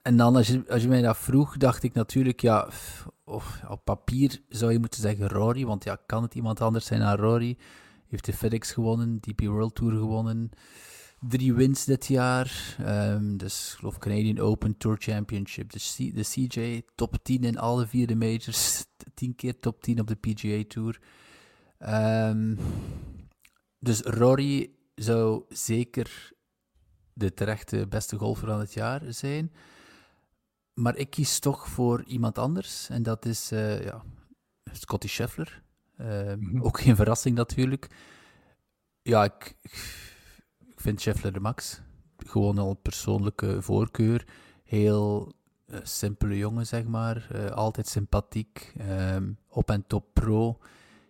en 0.01 0.17
dan, 0.17 0.35
als 0.35 0.47
je, 0.47 0.63
als 0.69 0.81
je 0.81 0.87
mij 0.87 1.01
dat 1.01 1.17
vroeg, 1.17 1.57
dacht 1.57 1.83
ik 1.83 1.93
natuurlijk, 1.93 2.41
ja, 2.41 2.67
op 3.67 3.81
papier 3.83 4.41
zou 4.49 4.71
je 4.71 4.79
moeten 4.79 5.01
zeggen 5.01 5.27
Rory, 5.27 5.65
want 5.65 5.83
ja, 5.83 5.97
kan 6.05 6.23
het 6.23 6.35
iemand 6.35 6.61
anders 6.61 6.85
zijn 6.85 6.99
dan 6.99 7.15
Rory? 7.15 7.57
Heeft 8.07 8.25
de 8.25 8.33
FedEx 8.33 8.71
gewonnen, 8.71 9.19
DP 9.19 9.41
World 9.41 9.75
Tour 9.75 9.93
gewonnen, 9.93 10.49
drie 11.19 11.53
wins 11.53 11.85
dit 11.85 12.05
jaar. 12.05 12.75
Um, 12.79 13.37
dus 13.37 13.71
ik 13.71 13.79
geloof 13.79 13.97
Canadian 13.97 14.39
Open 14.39 14.77
Tour 14.77 14.97
Championship, 14.99 15.71
de, 15.71 15.79
C, 15.79 16.15
de 16.15 16.23
CJ, 16.23 16.83
top 16.95 17.17
10 17.23 17.43
in 17.43 17.57
alle 17.57 17.87
vier 17.87 18.07
de 18.07 18.15
majors, 18.15 18.85
tien 19.13 19.35
keer 19.35 19.59
top 19.59 19.81
10 19.81 19.99
op 19.99 20.07
de 20.07 20.15
PGA 20.15 20.63
Tour. 20.67 20.99
Um, 21.79 22.57
dus 23.79 24.01
Rory 24.01 24.71
zou 24.95 25.43
zeker 25.49 26.33
de 27.13 27.33
terechte 27.33 27.87
beste 27.87 28.17
golfer 28.17 28.47
van 28.47 28.59
het 28.59 28.73
jaar 28.73 29.01
zijn. 29.07 29.51
Maar 30.73 30.95
ik 30.95 31.09
kies 31.09 31.39
toch 31.39 31.67
voor 31.69 32.03
iemand 32.03 32.37
anders. 32.37 32.89
En 32.89 33.03
dat 33.03 33.25
is 33.25 33.51
uh, 33.51 33.83
ja, 33.83 34.03
Scotty 34.71 35.07
Scheffler. 35.07 35.63
Uh, 35.97 36.33
mm 36.33 36.49
-hmm. 36.49 36.61
Ook 36.61 36.79
geen 36.79 36.95
verrassing 36.95 37.35
natuurlijk. 37.35 37.89
Ja, 39.01 39.23
ik, 39.23 39.55
ik 39.61 40.14
vind 40.85 41.01
Scheffler 41.01 41.33
de 41.33 41.39
max. 41.39 41.81
Gewoon 42.17 42.57
al 42.57 42.73
persoonlijke 42.73 43.61
voorkeur. 43.61 44.25
Heel 44.63 45.31
uh, 45.67 45.77
simpele 45.83 46.37
jongen, 46.37 46.67
zeg 46.67 46.83
maar. 46.83 47.27
Uh, 47.35 47.45
altijd 47.45 47.87
sympathiek. 47.87 48.73
Um, 49.11 49.37
op 49.49 49.69
en 49.69 49.83
top 49.87 50.05
pro. 50.13 50.57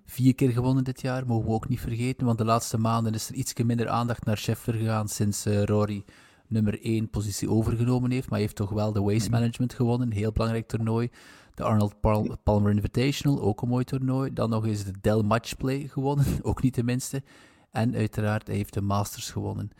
Vier 0.05 0.35
keer 0.35 0.51
gewonnen 0.51 0.83
dit 0.83 1.01
jaar, 1.01 1.25
mogen 1.25 1.45
we 1.45 1.53
ook 1.53 1.69
niet 1.69 1.79
vergeten. 1.79 2.25
Want 2.25 2.37
de 2.37 2.45
laatste 2.45 2.77
maanden 2.77 3.13
is 3.13 3.29
er 3.29 3.35
iets 3.35 3.53
minder 3.53 3.89
aandacht 3.89 4.25
naar 4.25 4.37
Scheffler 4.37 4.75
gegaan 4.75 5.07
sinds 5.07 5.45
uh, 5.45 5.63
Rory 5.63 6.05
nummer 6.47 6.81
1 6.81 7.09
positie 7.09 7.49
overgenomen 7.49 8.11
heeft. 8.11 8.23
Maar 8.23 8.39
hij 8.39 8.41
heeft 8.41 8.55
toch 8.55 8.69
wel 8.69 8.93
de 8.93 9.01
Waste 9.01 9.29
Management 9.29 9.73
gewonnen. 9.73 10.11
Heel 10.11 10.31
belangrijk 10.31 10.67
toernooi. 10.67 11.09
De 11.53 11.63
Arnold 11.63 11.99
Pal 11.99 12.37
Palmer 12.43 12.71
Invitational, 12.71 13.41
ook 13.41 13.61
een 13.61 13.69
mooi 13.69 13.83
toernooi. 13.83 14.33
Dan 14.33 14.49
nog 14.49 14.65
eens 14.65 14.83
de 14.83 14.93
Dell 15.01 15.21
Matchplay 15.21 15.87
gewonnen, 15.87 16.25
ook 16.41 16.61
niet 16.61 16.75
de 16.75 16.83
minste. 16.83 17.23
En 17.75 17.95
uiteraard, 17.95 18.47
hij 18.47 18.55
heeft 18.55 18.73
de 18.73 18.81
Masters 18.81 19.31
gewonnen. 19.31 19.71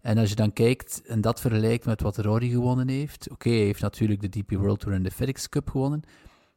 En 0.00 0.18
als 0.18 0.28
je 0.28 0.34
dan 0.34 0.52
kijkt 0.52 1.02
en 1.06 1.20
dat 1.20 1.40
vergelijkt 1.40 1.86
met 1.86 2.00
wat 2.00 2.16
Rory 2.16 2.48
gewonnen 2.48 2.88
heeft. 2.88 3.24
Oké, 3.24 3.32
okay, 3.32 3.52
hij 3.52 3.66
heeft 3.66 3.80
natuurlijk 3.80 4.20
de 4.20 4.28
DP 4.28 4.50
World 4.50 4.80
Tour 4.80 4.96
en 4.96 5.02
de 5.02 5.10
FedEx 5.10 5.48
Cup 5.48 5.70
gewonnen. 5.70 6.02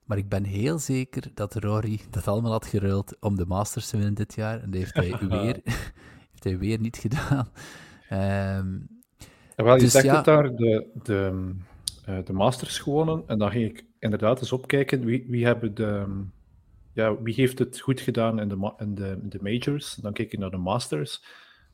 Maar 0.04 0.18
ik 0.18 0.30
ben 0.30 0.44
heel 0.44 0.80
zeker 0.80 1.24
dat 1.34 1.56
Rory 1.56 2.00
dat 2.10 2.28
allemaal 2.28 2.52
had 2.52 2.66
geruild 2.66 3.16
om 3.20 3.36
de 3.36 3.46
Masters 3.46 3.90
te 3.90 3.98
winnen 3.98 4.14
dit 4.16 4.36
jaar. 4.36 4.62
En 4.62 4.72
dat 4.72 4.80
heeft 4.80 4.94
hij 4.94 5.18
weer, 5.40 5.60
heeft 6.32 6.44
hij 6.44 6.58
weer 6.58 6.80
niet 6.80 6.98
gedaan. 6.98 7.50
Um, 8.60 8.88
Wel, 9.56 9.76
je 9.76 9.82
dus 9.82 9.92
zegt 9.92 10.06
ja, 10.06 10.16
het 10.16 10.26
daar, 10.26 10.56
de, 10.56 10.88
de, 11.04 11.52
uh, 12.10 12.18
de 12.26 12.34
Masters 12.34 12.80
gewonnen. 12.80 13.24
En 13.28 13.38
dan 13.38 13.52
ging 13.52 13.70
ik 13.70 13.86
inderdaad 14.00 14.40
eens 14.40 14.52
opkijken 14.52 15.06
wie, 15.06 15.26
wie, 15.28 15.46
hebben 15.46 15.76
de, 15.76 16.06
ja, 16.96 17.22
wie 17.22 17.34
heeft 17.34 17.60
het 17.60 17.80
goed 17.80 18.02
gedaan 18.02 18.40
in 18.40 18.48
de, 18.48 18.74
in 18.78 18.96
de, 18.96 19.18
in 19.22 19.30
de 19.30 19.40
majors. 19.42 19.96
Dan 19.96 20.14
keek 20.14 20.34
ik 20.34 20.40
naar 20.40 20.50
de 20.50 20.58
Masters. 20.58 21.24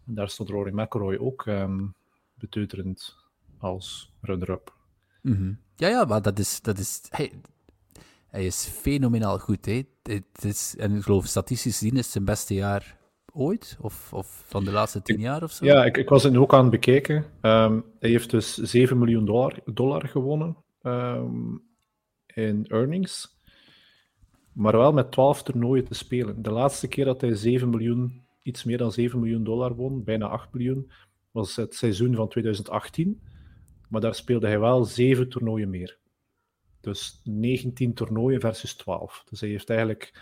En 0.08 0.14
daar 0.14 0.30
stond 0.30 0.50
Rory 0.50 0.72
McIlroy 0.74 1.18
ook 1.18 1.46
um, 1.46 1.94
beteuterend 2.34 3.16
als 3.58 4.14
runner-up. 4.22 4.74
Mm 5.22 5.36
-hmm. 5.36 5.60
Ja, 5.76 5.88
ja, 5.88 6.06
maar 6.06 6.22
dat 6.22 6.40
is... 6.40 6.62
Dat 6.62 6.78
is 6.78 7.02
hey, 7.10 7.32
hij 8.28 8.46
is 8.46 8.66
fenomenaal 8.66 9.40
goed. 9.40 9.66
Hè? 9.66 9.84
Het 10.04 10.44
is, 10.44 10.76
en 10.78 10.96
ik 10.96 11.04
geloof 11.04 11.26
statistisch 11.26 11.78
gezien 11.78 11.98
is 11.98 12.04
het 12.04 12.12
zijn 12.12 12.26
beste 12.26 12.54
jaar 12.54 12.98
ooit? 13.34 13.78
Of, 13.82 14.14
of 14.14 14.44
van 14.48 14.66
de 14.66 14.72
laatste 14.72 15.02
tien 15.02 15.20
jaar 15.20 15.44
of 15.44 15.52
zo? 15.52 15.66
Ja, 15.66 15.86
ik, 15.86 15.98
ik 15.98 16.10
was 16.10 16.24
het 16.24 16.32
nu 16.32 16.40
ook 16.40 16.54
aan 16.54 16.62
het 16.62 16.72
bekeken. 16.72 17.16
Um, 17.42 17.86
hij 18.00 18.10
heeft 18.10 18.30
dus 18.30 18.56
7 18.56 18.98
miljoen 18.98 19.26
dollar, 19.26 19.60
dollar 19.66 20.08
gewonnen 20.08 20.58
um, 20.84 21.62
in 22.26 22.66
earnings. 22.68 23.40
Maar 24.54 24.78
wel 24.78 24.94
met 24.94 25.12
12 25.12 25.44
toernooien 25.44 25.86
te 25.86 25.94
spelen. 25.94 26.42
De 26.42 26.52
laatste 26.52 26.88
keer 26.88 27.06
dat 27.06 27.22
hij 27.22 27.36
7 27.36 27.70
miljoen, 27.70 28.26
iets 28.42 28.64
meer 28.64 28.78
dan 28.78 28.92
7 28.92 29.20
miljoen 29.20 29.44
dollar 29.44 29.76
won, 29.76 30.04
bijna 30.04 30.28
8 30.28 30.54
miljoen, 30.54 30.92
was 31.32 31.56
het 31.56 31.76
seizoen 31.76 32.16
van 32.16 32.28
2018. 32.28 33.22
Maar 33.90 34.02
daar 34.02 34.16
speelde 34.16 34.48
hij 34.48 34.60
wel 34.60 34.86
7 34.86 35.30
toernooien 35.30 35.70
meer. 35.70 36.00
Dus 36.82 37.22
19 37.24 37.94
toernooien 37.94 38.40
versus 38.40 38.74
12. 38.74 39.24
Dus 39.30 39.40
hij 39.40 39.50
heeft 39.50 39.70
eigenlijk 39.70 40.22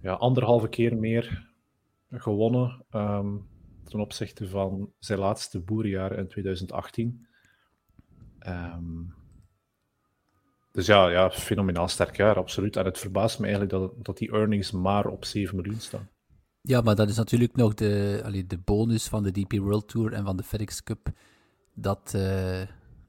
ja, 0.00 0.12
anderhalve 0.12 0.68
keer 0.68 0.96
meer 0.96 1.48
gewonnen 2.10 2.84
um, 2.90 3.48
ten 3.84 4.00
opzichte 4.00 4.48
van 4.48 4.92
zijn 4.98 5.18
laatste 5.18 5.60
boerenjaar 5.60 6.18
in 6.18 6.28
2018. 6.28 7.26
Um, 8.46 9.14
dus 10.72 10.86
ja, 10.86 11.08
ja, 11.08 11.30
fenomenaal 11.30 11.88
sterk 11.88 12.16
jaar, 12.16 12.36
absoluut. 12.36 12.76
En 12.76 12.84
het 12.84 12.98
verbaast 12.98 13.38
me 13.38 13.46
eigenlijk 13.46 13.72
dat, 13.72 14.04
dat 14.04 14.18
die 14.18 14.32
earnings 14.32 14.70
maar 14.70 15.06
op 15.06 15.24
7 15.24 15.56
miljoen 15.56 15.80
staan. 15.80 16.08
Ja, 16.62 16.80
maar 16.80 16.94
dat 16.94 17.08
is 17.08 17.16
natuurlijk 17.16 17.56
nog 17.56 17.74
de, 17.74 18.20
allee, 18.24 18.46
de 18.46 18.58
bonus 18.58 19.08
van 19.08 19.22
de 19.22 19.30
DP 19.30 19.58
World 19.58 19.88
Tour 19.88 20.12
en 20.12 20.24
van 20.24 20.36
de 20.36 20.42
FedEx 20.42 20.82
Cup. 20.82 21.08
Dat, 21.74 22.12
uh, 22.16 22.60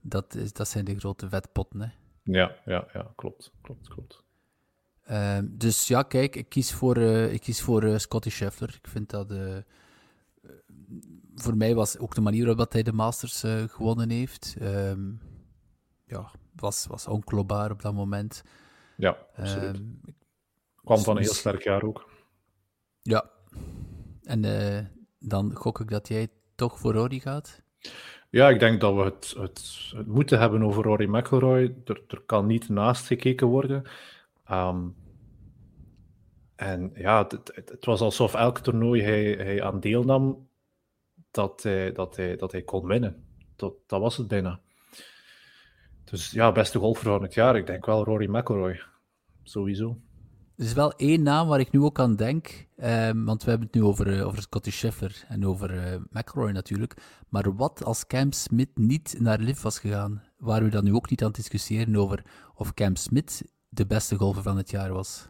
dat, 0.01 0.35
is, 0.35 0.53
dat 0.53 0.67
zijn 0.67 0.85
de 0.85 0.99
grote 0.99 1.29
vetpotten, 1.29 1.81
hè. 1.81 1.87
Ja, 2.23 2.55
ja, 2.65 2.87
ja, 2.93 3.11
klopt, 3.15 3.51
klopt, 3.61 3.87
klopt. 3.87 4.23
Uh, 5.09 5.37
dus 5.43 5.87
ja, 5.87 6.03
kijk, 6.03 6.35
ik 6.35 6.49
kies 6.49 6.73
voor, 6.73 6.97
uh, 6.97 7.33
ik 7.33 7.41
kies 7.41 7.61
voor 7.61 7.83
uh, 7.83 7.97
Scotty 7.97 8.29
Scheffler. 8.29 8.79
Ik 8.81 8.87
vind 8.87 9.09
dat... 9.09 9.33
voor 11.35 11.57
mij 11.57 11.75
was 11.75 11.97
ook 11.97 12.15
de 12.15 12.21
manier 12.21 12.45
waarop 12.45 12.71
hij 12.71 12.83
de 12.83 12.93
Masters 12.93 13.43
gewonnen 13.67 14.09
heeft... 14.09 14.55
Um, 14.61 15.19
ja, 16.05 16.31
was, 16.55 16.87
was 16.87 17.07
op 17.07 17.81
dat 17.81 17.93
moment. 17.93 18.43
Ja, 18.97 19.17
absoluut. 19.35 19.77
Um, 19.77 20.01
Kwam 20.83 20.99
van 20.99 21.15
een 21.15 21.23
heel 21.23 21.33
sterk 21.33 21.63
jaar 21.63 21.83
ook. 21.83 22.09
Ja. 23.01 23.29
En 24.23 24.43
uh, 24.43 24.79
dan 25.19 25.55
gok 25.55 25.79
ik 25.79 25.89
dat 25.89 26.07
jij 26.07 26.27
toch 26.55 26.79
voor 26.79 26.93
Rory 26.93 27.19
gaat? 27.19 27.61
Ja, 28.29 28.49
ik 28.49 28.59
denk 28.59 28.81
dat 28.81 28.95
we 28.95 29.01
het, 29.01 29.33
het, 29.37 29.91
het 29.95 30.07
moeten 30.07 30.39
hebben 30.39 30.63
over 30.63 30.83
Rory 30.83 31.15
McIlroy. 31.15 31.75
Er, 31.85 32.03
er 32.07 32.21
kan 32.21 32.45
niet 32.45 32.69
naast 32.69 33.05
gekeken 33.07 33.47
worden. 33.47 33.83
Um, 34.51 34.95
en 36.55 36.91
ja, 36.95 37.27
het, 37.27 37.51
het, 37.53 37.85
was 37.85 38.01
alsof 38.01 38.33
elk 38.33 38.59
toernooi 38.59 39.01
hij, 39.01 39.23
hij 39.23 39.63
aan 39.63 39.79
deelnam, 39.79 40.47
dat 41.31 41.63
hij, 41.63 41.91
dat, 41.91 42.15
hij, 42.15 42.35
dat 42.35 42.51
hij 42.51 42.61
kon 42.61 42.85
winnen. 42.85 43.25
Dat, 43.55 43.73
dat 43.87 44.01
was 44.01 44.17
het 44.17 44.27
bijna. 44.27 44.59
Dus 46.11 46.31
ja, 46.31 46.51
beste 46.51 46.79
golfer 46.79 47.03
van 47.03 47.21
het 47.21 47.33
jaar. 47.33 47.55
Ik 47.55 47.65
denk 47.65 47.85
wel 47.85 48.03
Rory 48.03 48.29
McIlroy. 48.29 48.81
Sowieso. 49.43 49.97
Er 50.57 50.65
is 50.65 50.73
wel 50.73 50.93
één 50.93 51.23
naam 51.23 51.47
waar 51.47 51.59
ik 51.59 51.71
nu 51.71 51.81
ook 51.81 51.99
aan 51.99 52.15
denk. 52.15 52.67
Um, 52.83 53.25
want 53.25 53.43
we 53.43 53.49
hebben 53.49 53.67
het 53.71 53.75
nu 53.75 53.83
over, 53.83 54.07
uh, 54.07 54.27
over 54.27 54.41
Scotty 54.41 54.71
Scheffler 54.71 55.23
en 55.27 55.45
over 55.45 55.73
uh, 55.73 55.99
McIlroy 56.09 56.51
natuurlijk. 56.51 56.93
Maar 57.29 57.55
wat 57.55 57.83
als 57.83 58.07
Cam 58.07 58.31
Smith 58.31 58.77
niet 58.77 59.15
naar 59.19 59.39
Liv 59.39 59.61
was 59.61 59.79
gegaan? 59.79 60.23
Waren 60.37 60.63
we 60.63 60.69
dan 60.69 60.83
nu 60.83 60.93
ook 60.93 61.09
niet 61.09 61.21
aan 61.21 61.27
het 61.27 61.35
discussiëren 61.35 61.95
over 61.95 62.23
of 62.55 62.73
Cam 62.73 62.95
Smith 62.95 63.43
de 63.69 63.85
beste 63.85 64.15
golfer 64.15 64.43
van 64.43 64.57
het 64.57 64.69
jaar 64.69 64.93
was? 64.93 65.29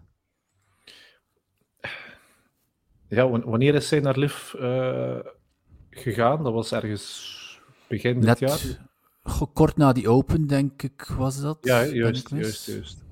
Ja, 3.08 3.30
wanneer 3.30 3.76
is 3.76 3.90
hij 3.90 4.00
naar 4.00 4.18
Liv 4.18 4.54
uh, 4.54 5.20
gegaan? 5.90 6.44
Dat 6.44 6.54
was 6.54 6.72
ergens 6.72 7.60
begin 7.88 8.20
dit 8.20 8.40
jaar? 8.40 8.90
Kort 9.48 9.78
na 9.78 9.94
die 9.94 10.10
Open, 10.10 10.48
denk 10.48 10.84
ik, 10.84 11.04
was 11.18 11.42
dat? 11.42 11.58
Ja, 11.62 11.86
juist, 11.86 12.30
juist, 12.30 12.66
juist. 12.66 13.04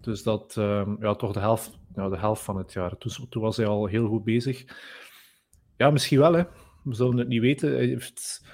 Dus 0.00 0.22
dat, 0.22 0.56
um, 0.56 0.96
ja, 1.00 1.14
toch 1.14 1.32
de 1.32 1.40
helft, 1.40 1.78
ja, 1.94 2.08
de 2.08 2.18
helft 2.18 2.42
van 2.42 2.56
het 2.56 2.72
jaar. 2.72 2.98
Toen, 2.98 3.28
toen 3.28 3.42
was 3.42 3.56
hij 3.56 3.66
al 3.66 3.86
heel 3.86 4.08
goed 4.08 4.24
bezig. 4.24 4.64
Ja, 5.76 5.90
misschien 5.90 6.18
wel, 6.18 6.32
hè. 6.32 6.44
We 6.82 6.94
zullen 6.94 7.16
het 7.16 7.28
niet 7.28 7.40
weten. 7.40 7.72
Hij 7.72 7.86
heeft, 7.86 8.46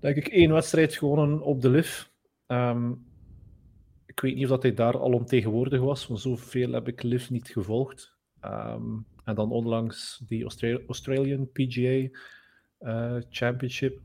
denk 0.00 0.16
ik, 0.16 0.28
één 0.28 0.52
wedstrijd 0.52 0.94
gewonnen 0.94 1.40
op 1.40 1.60
de 1.60 1.70
LIV. 1.70 2.04
Um, 2.46 3.04
ik 4.06 4.20
weet 4.20 4.34
niet 4.34 4.44
of 4.44 4.50
dat 4.50 4.62
hij 4.62 4.74
daar 4.74 4.98
al 4.98 5.12
omtegenwoordig 5.12 5.80
was, 5.80 6.06
want 6.06 6.20
zoveel 6.20 6.72
heb 6.72 6.88
ik 6.88 7.02
LIV 7.02 7.28
niet 7.28 7.48
gevolgd. 7.48 8.16
Um, 8.44 9.06
en 9.24 9.34
dan 9.34 9.50
onlangs 9.50 10.22
die 10.26 10.44
Australian 10.86 11.50
PGA 11.52 12.08
uh, 12.80 13.16
Championship. 13.30 14.00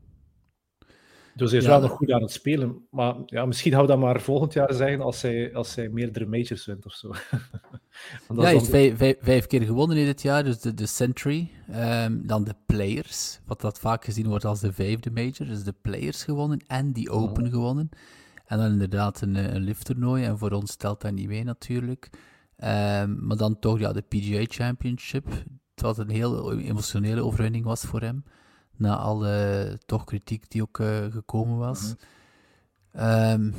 Dus 1.34 1.50
hij 1.50 1.60
is 1.60 1.66
wel 1.66 1.80
nog 1.80 1.90
goed 1.90 2.10
aan 2.10 2.22
het 2.22 2.32
spelen. 2.32 2.86
Maar 2.90 3.14
ja, 3.26 3.46
misschien 3.46 3.72
gaan 3.72 3.80
we 3.80 3.86
dat 3.86 3.98
maar 3.98 4.20
volgend 4.20 4.52
jaar 4.52 4.74
zeggen 4.74 5.00
als 5.00 5.22
hij, 5.22 5.54
als 5.54 5.74
hij 5.74 5.88
meerdere 5.88 6.26
majors 6.26 6.66
wint 6.66 6.86
of 6.86 6.92
zo. 6.92 7.08
ja, 8.28 8.34
hij 8.34 8.52
heeft 8.52 8.68
vijf, 8.68 9.16
vijf, 9.20 9.46
keer 9.46 9.62
gewonnen 9.62 9.96
in 9.96 10.04
dit 10.04 10.22
jaar. 10.22 10.44
Dus 10.44 10.60
de, 10.60 10.74
de 10.74 10.86
Century. 10.86 11.50
Um, 11.70 12.26
dan 12.26 12.44
de 12.44 12.54
Players. 12.66 13.40
Wat 13.46 13.60
dat 13.60 13.78
vaak 13.78 14.04
gezien 14.04 14.26
wordt 14.26 14.44
als 14.44 14.60
de 14.60 14.72
vijfde 14.72 15.10
major. 15.10 15.46
Dus 15.46 15.64
de 15.64 15.74
Players 15.82 16.24
gewonnen 16.24 16.64
en 16.66 16.92
die 16.92 17.10
Open 17.10 17.50
gewonnen. 17.50 17.88
En 18.46 18.58
dan 18.58 18.72
inderdaad 18.72 19.20
een, 19.20 19.54
een 19.54 19.62
lifttoernooi. 19.62 20.24
En 20.24 20.38
voor 20.38 20.50
ons 20.50 20.76
telt 20.76 21.00
dat 21.00 21.12
niet 21.12 21.28
mee 21.28 21.44
natuurlijk. 21.44 22.10
Um, 22.56 23.26
maar 23.26 23.36
dan 23.36 23.58
toch 23.58 23.78
ja, 23.78 23.92
de 23.92 24.04
PGA 24.08 24.44
Championship. 24.48 25.26
Was 25.74 25.98
een 25.98 26.10
heel 26.10 26.58
emotionele 26.58 27.24
overwinning 27.24 27.64
was 27.64 27.82
voor 27.82 28.00
hem 28.00 28.24
na 28.76 28.96
alle 28.96 29.78
toch 29.86 30.04
kritiek 30.04 30.50
die 30.50 30.62
ook 30.62 30.78
uh, 30.78 31.04
gekomen 31.10 31.58
was. 31.58 31.94
Mhm. 32.92 33.04
um, 33.04 33.54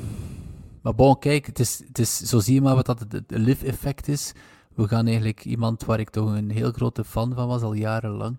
maar 0.84 0.96
bon, 0.96 1.20
kijk, 1.20 1.46
het 1.46 1.60
is, 1.60 1.84
het 1.88 2.00
is, 2.00 2.18
zo 2.18 2.40
zie 2.40 2.54
je 2.54 2.62
maar 2.62 2.76
wat 2.76 2.86
dat 2.86 3.00
het, 3.00 3.24
live-effect 3.28 4.08
is. 4.08 4.34
We 4.76 4.88
gaan 4.88 5.06
eigenlijk 5.06 5.46
iemand 5.46 5.86
waar 5.86 6.00
ik 6.00 6.10
toch 6.10 6.36
een 6.36 6.52
heel 6.52 6.72
grote 6.72 7.04
fan 7.04 7.34
van 7.34 7.48
was, 7.48 7.62
al 7.62 7.74
jarenlang, 7.74 8.38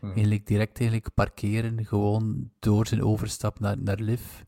mm. 0.00 0.10
eigenlijk 0.10 0.46
direct 0.46 0.78
eigenlijk 0.78 1.14
parkeren, 1.14 1.86
gewoon 1.86 2.50
door 2.58 2.86
zijn 2.86 3.02
overstap 3.02 3.60
naar, 3.60 3.78
naar 3.78 3.98
live. 4.00 4.44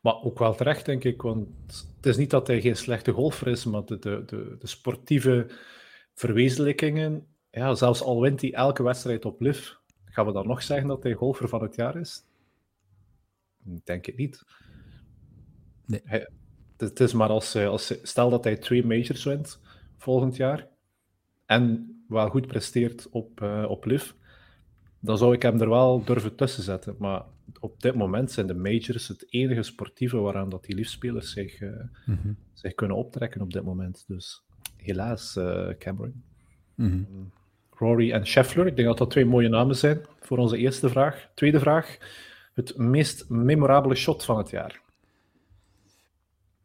Maar 0.00 0.22
ook 0.22 0.38
wel 0.38 0.54
terecht, 0.54 0.84
denk 0.84 1.04
ik, 1.04 1.22
want 1.22 1.48
het 1.96 2.06
is 2.06 2.16
niet 2.16 2.30
dat 2.30 2.46
hij 2.46 2.60
geen 2.60 2.76
slechte 2.76 3.12
golfer 3.12 3.46
is, 3.46 3.64
maar 3.64 3.84
de, 3.84 3.98
de, 3.98 4.22
de, 4.26 4.56
de 4.58 4.66
sportieve 4.66 5.50
verwezenlijkingen, 6.14 7.26
ja, 7.58 7.74
zelfs 7.74 8.02
al 8.02 8.20
wint 8.20 8.40
hij 8.40 8.52
elke 8.52 8.82
wedstrijd 8.82 9.24
op 9.24 9.40
live, 9.40 9.76
Gaan 10.18 10.26
we 10.26 10.32
dan 10.32 10.46
nog 10.46 10.62
zeggen 10.62 10.88
dat 10.88 11.02
hij 11.02 11.12
golfer 11.12 11.48
van 11.48 11.62
het 11.62 11.74
jaar 11.74 11.96
is? 11.96 12.24
Ik 13.64 13.86
denk 13.86 14.06
het 14.06 14.16
niet. 14.16 14.44
Nee. 15.86 16.24
het 16.76 17.00
is 17.00 17.12
maar 17.12 17.28
als, 17.28 17.56
als, 17.56 17.94
stel 18.02 18.30
dat 18.30 18.44
hij 18.44 18.56
twee 18.56 18.86
majors 18.86 19.24
wint 19.24 19.60
volgend 19.96 20.36
jaar 20.36 20.68
en 21.46 21.92
wel 22.08 22.28
goed 22.28 22.46
presteert 22.46 23.08
op, 23.10 23.40
uh, 23.40 23.64
op 23.68 23.84
LIV, 23.84 24.10
dan 25.00 25.18
zou 25.18 25.34
ik 25.34 25.42
hem 25.42 25.60
er 25.60 25.68
wel 25.68 26.04
durven 26.04 26.34
tussen 26.34 26.62
zetten. 26.62 26.96
Maar 26.98 27.24
op 27.60 27.80
dit 27.80 27.94
moment 27.94 28.30
zijn 28.30 28.46
de 28.46 28.54
majors 28.54 29.08
het 29.08 29.26
enige 29.32 29.62
sportieve 29.62 30.16
waaraan 30.16 30.48
dat 30.48 30.64
die 30.64 30.74
liefspelers 30.74 31.32
zich, 31.32 31.60
uh, 31.60 31.80
mm 32.06 32.36
zich 32.52 32.74
kunnen 32.74 32.96
optrekken 32.96 33.40
op 33.40 33.52
dit 33.52 33.62
moment. 33.62 34.04
Dus 34.06 34.44
helaas, 34.76 35.36
uh, 35.36 35.68
Cameron. 35.78 36.22
Mm 36.74 37.30
Rory 37.78 38.12
en 38.12 38.26
Scheffler. 38.26 38.66
Ik 38.66 38.76
denk 38.76 38.88
dat 38.88 38.98
dat 38.98 39.10
twee 39.10 39.24
mooie 39.24 39.48
namen 39.48 39.76
zijn 39.76 40.00
voor 40.20 40.38
onze 40.38 40.56
eerste 40.56 40.88
vraag. 40.88 41.28
Tweede 41.34 41.60
vraag. 41.60 41.98
Het 42.54 42.76
meest 42.76 43.24
memorabele 43.28 43.94
shot 43.94 44.24
van 44.24 44.38
het 44.38 44.50
jaar. 44.50 44.80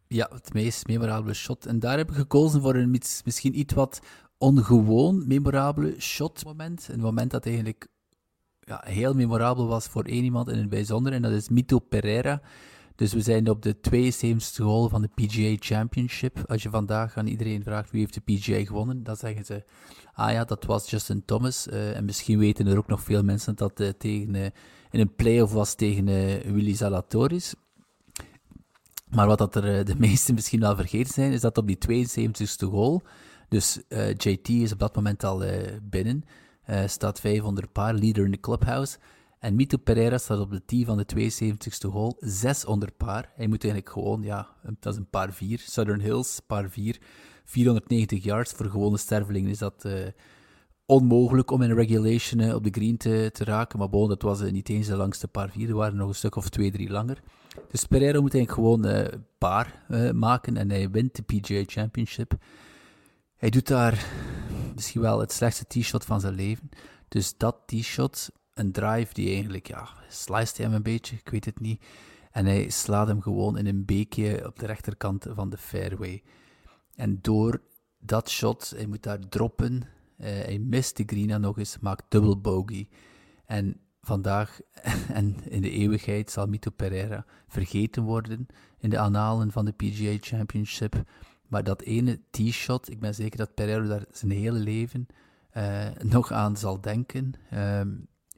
Ja, 0.08 0.30
het 0.34 0.54
meest 0.54 0.88
memorabele 0.88 1.34
shot. 1.34 1.66
En 1.66 1.80
daar 1.80 1.98
heb 1.98 2.10
ik 2.10 2.16
gekozen 2.16 2.62
voor 2.62 2.76
een 2.76 2.90
misschien 3.26 3.60
iets 3.60 3.74
wat 3.74 4.02
ongewoon 4.38 5.28
memorabele 5.28 6.02
shot-moment. 6.02 6.88
Een 6.92 7.00
moment 7.00 7.32
dat 7.32 7.46
eigenlijk 7.46 7.88
ja, 8.60 8.82
heel 8.86 9.14
memorabel 9.14 9.68
was 9.68 9.88
voor 9.88 10.04
één 10.04 10.24
iemand 10.24 10.50
in 10.50 10.58
het 10.58 10.70
bijzonder. 10.70 11.14
En 11.14 11.22
dat 11.22 11.32
is 11.32 11.50
Mito 11.50 11.80
Pereira. 11.80 12.42
Dus 13.04 13.14
we 13.14 13.22
zijn 13.22 13.50
op 13.50 13.62
de 13.62 13.76
72e 13.76 14.64
hole 14.64 14.90
van 14.90 15.02
de 15.02 15.10
PGA 15.16 15.56
Championship. 15.60 16.44
Als 16.48 16.64
je 16.64 16.70
vandaag 16.70 17.18
aan 17.18 17.28
iedereen 17.28 17.64
vraagt 17.64 17.92
wie 17.92 18.00
heeft 18.00 18.14
de 18.14 18.22
PGA 18.22 18.66
gewonnen, 18.66 19.04
dan 19.04 19.16
zeggen 19.16 19.46
ze, 19.46 19.64
ah 20.14 20.32
ja, 20.32 20.44
dat 20.44 20.64
was 20.64 20.90
Justin 20.90 21.26
Thomas. 21.26 21.68
Uh, 21.68 21.96
en 21.96 22.06
misschien 22.06 22.40
weten 22.40 22.68
er 22.68 22.78
ook 22.78 22.88
nog 22.88 23.02
veel 23.02 23.24
mensen 23.24 23.56
dat 23.56 23.80
uh, 23.80 23.90
tegen, 23.90 24.36
uh, 24.36 24.46
in 24.92 25.00
een 25.00 25.16
playoff 25.16 25.54
was 25.54 25.76
tegen 25.76 26.06
Willy 26.54 26.76
Zalatoris. 26.76 27.54
Maar 29.10 29.28
wat 29.28 29.38
dat 29.38 29.56
er 29.56 29.86
de 29.86 29.96
meesten 30.08 30.34
misschien 30.34 30.60
wel 30.60 30.76
vergeten 30.76 31.14
zijn, 31.14 31.32
is 31.32 31.42
dat 31.42 31.58
op 31.58 31.68
die 31.68 32.08
72e 32.08 32.70
hole, 32.70 33.02
dus 33.50 33.80
JT 34.18 34.50
is 34.50 34.72
op 34.72 34.80
dat 34.80 34.96
moment 34.96 35.24
al 35.24 35.44
binnen, 35.84 36.24
staat 36.86 37.20
500 37.20 37.72
paar, 37.72 37.94
leader 37.94 38.26
in 38.26 38.32
de 38.32 38.40
clubhouse. 38.40 38.98
En 39.44 39.56
Mito 39.56 39.78
Pereira 39.78 40.18
staat 40.18 40.40
op 40.40 40.52
de 40.52 40.66
tee 40.66 40.86
van 40.86 40.98
de 40.98 41.32
72e 41.32 41.92
hole, 41.92 42.16
6 42.20 42.66
onder 42.66 42.92
paar. 42.92 43.32
Hij 43.36 43.48
moet 43.48 43.64
eigenlijk 43.64 43.94
gewoon, 43.94 44.22
ja, 44.22 44.48
dat 44.80 44.94
is 44.94 45.00
een 45.00 45.10
paar 45.10 45.34
4. 45.34 45.60
Southern 45.60 46.02
Hills, 46.02 46.40
paar 46.48 46.70
4. 46.70 47.00
490 47.46 48.24
yards. 48.24 48.52
Voor 48.52 48.66
gewone 48.66 48.98
stervelingen 48.98 49.50
is 49.50 49.58
dat 49.58 49.84
uh, 49.86 49.94
onmogelijk 50.86 51.52
om 51.52 51.62
in 51.62 51.74
regulation 51.74 52.42
uh, 52.42 52.56
op 52.56 52.64
de 52.64 52.70
green 52.70 52.98
te, 52.98 53.30
te 53.34 53.44
raken. 53.44 53.80
Maar 53.80 53.90
bon, 53.90 54.08
dat 54.08 54.22
was 54.22 54.42
uh, 54.42 54.52
niet 54.52 54.70
eens 54.70 54.88
de 54.88 54.96
langste 54.96 55.28
paar 55.28 55.50
4. 55.50 55.70
Er 55.70 55.76
waren 55.76 55.96
nog 55.96 56.08
een 56.08 56.16
stuk 56.16 56.36
of 56.36 56.50
2, 56.50 56.72
3 56.72 56.90
langer. 56.90 57.20
Dus 57.72 57.86
Pereira 57.86 58.22
moet 58.22 58.34
eigenlijk 58.34 58.68
gewoon 58.68 59.08
paar 59.38 59.86
maken 60.14 60.58
en 60.58 60.70
hij 60.70 60.90
wint 60.90 61.16
de 61.16 61.22
PGA 61.22 61.64
Championship. 61.66 62.34
Hij 63.36 63.50
doet 63.50 63.68
daar 63.68 64.06
misschien 64.76 65.02
wel 65.02 65.20
het 65.20 65.32
slechtste 65.32 65.66
t-shot 65.68 66.06
van 66.06 66.20
zijn 66.20 66.36
leven. 66.36 66.70
Dus 67.08 67.38
dat 67.38 67.58
t-shot 67.66 68.30
een 68.54 68.72
drive 68.72 69.14
die 69.14 69.34
eigenlijk, 69.34 69.68
ja, 69.68 69.90
sliced 70.10 70.58
hij 70.58 70.66
hem 70.66 70.76
een 70.76 70.84
beetje, 70.84 71.16
ik 71.16 71.30
weet 71.30 71.46
het 71.46 71.60
niet. 71.60 71.84
En 72.32 72.46
hij 72.46 72.70
slaat 72.70 73.08
hem 73.08 73.22
gewoon 73.22 73.58
in 73.58 73.68
een 73.68 73.86
beekje 73.86 74.46
op 74.46 74.60
de 74.60 74.66
rechterkant 74.66 75.26
van 75.30 75.50
de 75.50 75.58
fairway. 75.58 76.24
En 76.96 77.20
door 77.22 77.62
dat 78.00 78.30
shot, 78.30 78.74
hij 78.76 78.86
moet 78.86 79.04
daar 79.04 79.20
droppen, 79.30 79.74
uh, 79.74 80.28
hij 80.28 80.60
mist 80.60 80.98
de 80.98 81.04
green 81.06 81.42
nog 81.42 81.58
eens, 81.58 81.80
maakt 81.80 82.04
dubbel 82.08 82.42
bogey. 82.42 82.90
En 83.46 83.80
vandaag 84.02 84.60
en 85.14 85.36
in 85.50 85.62
de 85.62 85.70
eeuwigheid 85.70 86.32
zal 86.32 86.48
Mito 86.48 86.72
Pereira 86.72 87.26
vergeten 87.48 88.04
worden 88.04 88.48
in 88.80 88.90
de 88.90 89.00
analen 89.00 89.52
van 89.52 89.66
de 89.66 89.72
PGA 89.72 90.18
Championship. 90.20 91.04
Maar 91.48 91.64
dat 91.64 91.82
ene 91.82 92.20
tee-shot, 92.30 92.90
ik 92.90 93.00
ben 93.00 93.16
zeker 93.16 93.38
dat 93.38 93.54
Pereira 93.54 93.88
daar 93.88 94.06
zijn 94.12 94.32
hele 94.32 94.60
leven 94.60 95.08
eh, 95.50 95.90
nog 96.02 96.32
aan 96.32 96.58
zal 96.58 96.82
denken, 96.82 97.34
ehm, 97.50 97.90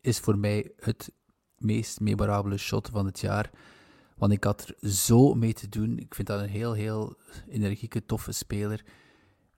is 0.06 0.20
voor 0.20 0.38
mij 0.38 0.72
het 0.80 1.12
meest 1.58 2.00
memorabele 2.00 2.58
shot 2.58 2.90
van 2.92 3.06
het 3.06 3.20
jaar. 3.20 3.50
Want 4.16 4.32
ik 4.32 4.44
had 4.44 4.68
er 4.68 4.90
zo 4.90 5.34
mee 5.34 5.54
te 5.54 5.70
doen. 5.70 5.98
Ik 5.98 6.16
vind 6.16 6.28
dat 6.28 6.42
een 6.42 6.50
heel, 6.50 6.74
heel 6.74 7.18
energieke, 7.50 8.06
toffe 8.06 8.32
speler. 8.32 8.84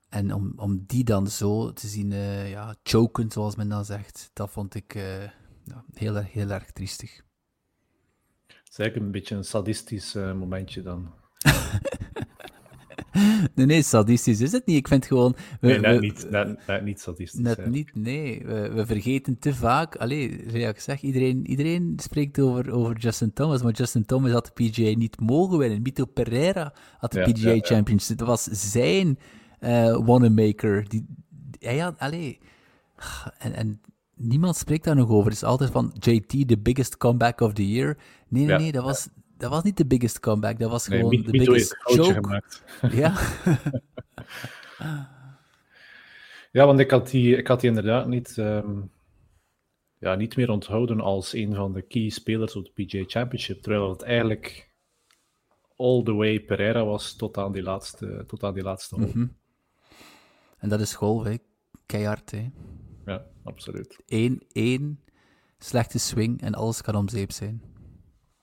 En 0.08 0.34
om, 0.34 0.52
om 0.56 0.84
die 0.86 1.04
dan 1.04 1.26
zo 1.26 1.72
te 1.72 1.88
zien 1.88 2.10
uh, 2.10 2.50
ja, 2.50 2.74
choken, 2.82 3.30
zoals 3.30 3.56
men 3.56 3.68
dan 3.68 3.84
zegt, 3.84 4.30
dat 4.32 4.50
vond 4.50 4.74
ik 4.74 4.94
uh, 4.94 5.22
ja, 5.64 5.84
heel, 5.94 6.14
heel 6.14 6.50
erg 6.50 6.70
triestig. 6.70 7.16
Het 8.46 8.68
is 8.70 8.78
eigenlijk 8.78 8.96
een 8.96 9.20
beetje 9.20 9.34
een 9.34 9.44
sadistisch 9.44 10.14
uh, 10.14 10.32
momentje 10.32 10.82
dan. 10.82 11.12
nee, 13.54 13.66
nee, 13.66 13.82
sadistisch 13.82 14.40
is 14.40 14.52
het 14.52 14.66
niet. 14.66 14.76
Ik 14.76 14.88
vind 14.88 15.06
gewoon... 15.06 15.36
We, 15.60 15.68
nee, 15.68 15.78
net, 15.78 15.94
we, 15.94 16.00
niet, 16.00 16.30
net, 16.30 16.66
net, 16.66 16.84
niet 16.84 17.00
sadistisch. 17.00 17.40
Net 17.40 17.66
niet, 17.66 17.90
nee. 17.94 18.42
We, 18.44 18.70
we, 18.70 18.86
vergeten 18.86 19.38
te 19.38 19.54
vaak... 19.54 19.96
Allee, 19.96 20.58
ja, 20.58 20.68
ik 20.68 20.80
zeg, 20.80 21.00
iedereen, 21.00 21.46
iedereen 21.46 21.92
spreekt 21.96 22.38
over, 22.40 22.72
over 22.72 22.96
Justin 22.96 23.32
Thomas, 23.32 23.62
maar 23.62 23.72
Justin 23.72 24.04
Thomas 24.04 24.30
had 24.30 24.50
de 24.54 24.64
PGA 24.64 24.98
niet 24.98 25.20
mogen 25.20 25.58
winnen. 25.58 25.82
Mito 25.82 26.04
Pereira 26.04 26.72
had 26.98 27.12
de 27.12 27.18
ja, 27.18 27.32
PGA 27.32 27.50
ja, 27.50 27.60
Championship. 27.60 28.18
Dat 28.18 28.26
was 28.26 28.42
zijn 28.42 29.18
uh, 29.60 30.06
Wanamaker. 30.06 30.88
Die, 30.88 31.06
hij 31.58 31.78
had... 31.78 31.98
Allee... 31.98 32.38
En, 33.38 33.54
en 33.54 33.80
niemand 34.14 34.56
spreekt 34.56 34.84
daar 34.84 34.96
nog 34.96 35.08
over. 35.08 35.24
Het 35.24 35.34
is 35.34 35.44
altijd 35.44 35.70
van 35.70 35.94
JT, 35.98 36.48
the 36.48 36.58
biggest 36.58 36.96
comeback 36.96 37.40
of 37.40 37.52
the 37.52 37.68
year. 37.68 37.96
Nee, 38.28 38.44
nee, 38.44 38.58
nee, 38.58 38.72
dat 38.72 38.84
was 38.84 39.08
dat 39.38 39.50
was 39.50 39.62
niet 39.62 39.76
de 39.76 39.86
biggest 39.86 40.20
comeback, 40.20 40.58
dat 40.58 40.70
was 40.70 40.86
gewoon 40.86 41.10
de 41.10 41.30
biggest 41.30 41.76
joke. 41.94 42.12
Gemaakt. 42.12 42.62
Ja. 43.00 43.18
ja, 46.52 46.66
want 46.66 46.78
ik 46.78 46.90
had 46.90 47.10
die, 47.10 47.36
ik 47.36 47.46
had 47.46 47.60
die 47.60 47.68
inderdaad 47.68 48.06
niet, 48.06 48.36
um, 48.36 48.90
ja, 49.98 50.14
niet 50.14 50.36
meer 50.36 50.50
onthouden 50.50 51.00
als 51.00 51.32
een 51.32 51.54
van 51.54 51.72
de 51.72 51.82
key 51.82 52.08
spelers 52.08 52.56
op 52.56 52.64
de 52.64 52.84
PGA 52.84 53.04
Championship, 53.06 53.62
terwijl 53.62 53.90
het 53.90 54.02
eigenlijk 54.02 54.70
all 55.76 56.02
the 56.02 56.14
way 56.14 56.40
Pereira 56.40 56.84
was 56.84 57.16
tot 57.16 57.38
aan 57.38 57.52
die 57.52 57.62
laatste, 57.62 58.24
tot 58.26 58.42
aan 58.42 58.54
die 58.54 58.62
laatste. 58.62 58.96
Mm 58.96 59.10
-hmm. 59.12 59.36
En 60.58 60.68
dat 60.68 60.80
is 60.80 60.94
golf, 60.94 61.24
hè. 61.24 61.34
keihard. 61.86 62.30
Hè. 62.30 62.50
Ja, 63.04 63.26
absoluut. 63.44 63.98
Eén, 64.06 64.42
één 64.52 65.00
slechte 65.58 65.98
swing 65.98 66.40
en 66.40 66.54
alles 66.54 66.82
kan 66.82 66.94
om 66.94 67.08
zeep 67.08 67.32
zijn. 67.32 67.62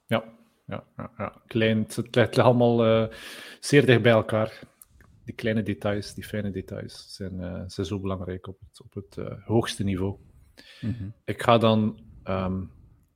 Ja, 0.06 0.24
ja, 0.66 0.84
ja, 0.98 1.12
ja. 1.18 1.42
Klein, 1.48 1.78
het 1.78 2.16
ligt 2.16 2.38
allemaal 2.38 2.86
uh, 2.86 3.08
zeer 3.60 3.86
dicht 3.86 4.02
bij 4.02 4.12
elkaar. 4.12 4.60
Die 5.24 5.36
kleine 5.36 5.64
details, 5.64 6.14
die 6.14 6.24
fijne 6.24 6.52
details, 6.52 7.14
zijn, 7.14 7.34
uh, 7.34 7.62
zijn 7.68 7.86
zo 7.86 8.00
belangrijk 8.00 8.48
op 8.48 8.60
het, 8.60 8.82
op 8.82 8.94
het 8.94 9.18
uh, 9.18 9.46
hoogste 9.46 9.84
niveau. 9.84 10.18
Mm 10.82 10.96
-hmm. 10.98 11.14
Ik 11.26 11.42
ga 11.42 11.58
dan 11.58 12.00
um, 12.24 12.72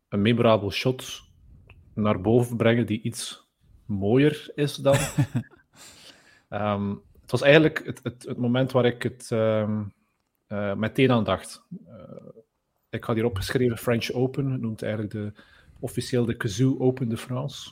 een 0.09 0.21
memorabel 0.21 0.71
shot 0.71 1.21
naar 1.93 2.21
boven 2.21 2.57
brengen 2.57 2.85
die 2.85 3.01
iets 3.01 3.47
mooier 3.85 4.51
is 4.55 4.75
dan. 4.75 4.97
um, 6.49 7.01
het 7.21 7.31
was 7.31 7.41
eigenlijk 7.41 7.85
het, 7.85 7.99
het, 8.03 8.23
het, 8.23 8.37
moment 8.37 8.71
waar 8.71 8.85
ik 8.85 9.03
het 9.03 9.29
um, 9.31 9.93
meteen 10.75 11.11
aan 11.11 11.23
dacht. 11.23 11.67
ik 12.89 13.03
had 13.03 13.15
hier 13.15 13.25
opgeschreven 13.25 13.77
French 13.77 14.11
Open, 14.11 14.59
noemt 14.59 14.81
eigenlijk 14.81 15.13
de 15.13 15.33
officieel 15.79 16.25
de 16.25 16.37
Kazoo 16.37 16.77
Open 16.79 17.09
de 17.09 17.17
France. 17.17 17.71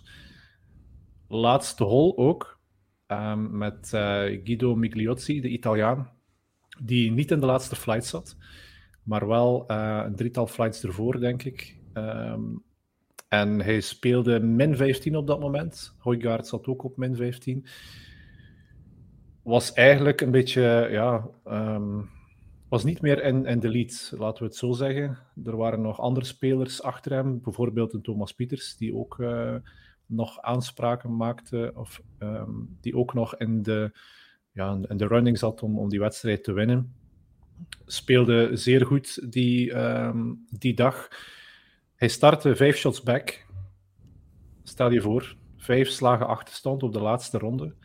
Laatste 1.27 1.83
hole 1.83 2.17
ook, 2.17 2.59
um, 3.07 3.57
met 3.57 3.91
uh, 3.95 4.01
Guido 4.43 4.75
Migliozzi, 4.75 5.41
de 5.41 5.49
Italiaan, 5.49 6.09
die 6.79 7.11
niet 7.11 7.31
in 7.31 7.39
de 7.39 7.45
laatste 7.45 7.75
flight 7.75 8.05
zat, 8.05 8.37
maar 9.03 9.27
wel 9.27 9.71
uh, 9.71 10.01
een 10.05 10.15
drietal 10.15 10.47
flights 10.47 10.83
ervoor, 10.83 11.19
denk 11.19 11.43
ik. 11.43 11.77
Um, 11.93 12.65
en 13.27 13.61
hij 13.61 13.79
speelde 13.81 14.39
min 14.39 14.75
15 14.75 15.15
op 15.15 15.27
dat 15.27 15.39
moment. 15.39 15.95
Hoygaard 15.97 16.47
zat 16.47 16.67
ook 16.67 16.83
op 16.83 16.97
min 16.97 17.15
15. 17.15 17.65
Was 19.43 19.73
eigenlijk 19.73 20.21
een 20.21 20.31
beetje, 20.31 20.87
ja, 20.91 21.27
um, 21.45 22.09
was 22.69 22.83
niet 22.83 23.01
meer 23.01 23.23
in, 23.23 23.45
in 23.45 23.59
de 23.59 23.69
lead, 23.69 24.13
laten 24.17 24.43
we 24.43 24.49
het 24.49 24.57
zo 24.57 24.71
zeggen. 24.71 25.17
Er 25.43 25.57
waren 25.57 25.81
nog 25.81 25.99
andere 25.99 26.25
spelers 26.25 26.81
achter 26.81 27.11
hem, 27.11 27.41
bijvoorbeeld 27.41 27.93
een 27.93 28.01
Thomas 28.01 28.31
Pieters, 28.31 28.77
die 28.77 28.95
ook 28.95 29.17
uh, 29.17 29.55
nog 30.05 30.41
aanspraken 30.41 31.15
maakte, 31.15 31.71
of 31.75 32.01
um, 32.19 32.77
die 32.81 32.95
ook 32.95 33.13
nog 33.13 33.35
in 33.35 33.63
de, 33.63 33.91
ja, 34.51 34.79
in 34.87 34.97
de 34.97 35.07
running 35.07 35.37
zat 35.37 35.63
om, 35.63 35.79
om 35.79 35.89
die 35.89 35.99
wedstrijd 35.99 36.43
te 36.43 36.53
winnen. 36.53 36.95
Speelde 37.85 38.55
zeer 38.57 38.85
goed 38.85 39.31
die, 39.31 39.71
um, 39.75 40.45
die 40.49 40.73
dag. 40.73 41.07
Hij 41.95 42.07
startte 42.07 42.55
vijf 42.55 42.77
shots 42.77 43.03
back. 43.03 43.45
Stel 44.63 44.91
je 44.91 45.01
voor, 45.01 45.35
vijf 45.57 45.89
slagen 45.89 46.27
achterstand 46.27 46.83
op 46.83 46.93
de 46.93 47.01
laatste 47.01 47.37
ronde. 47.37 47.75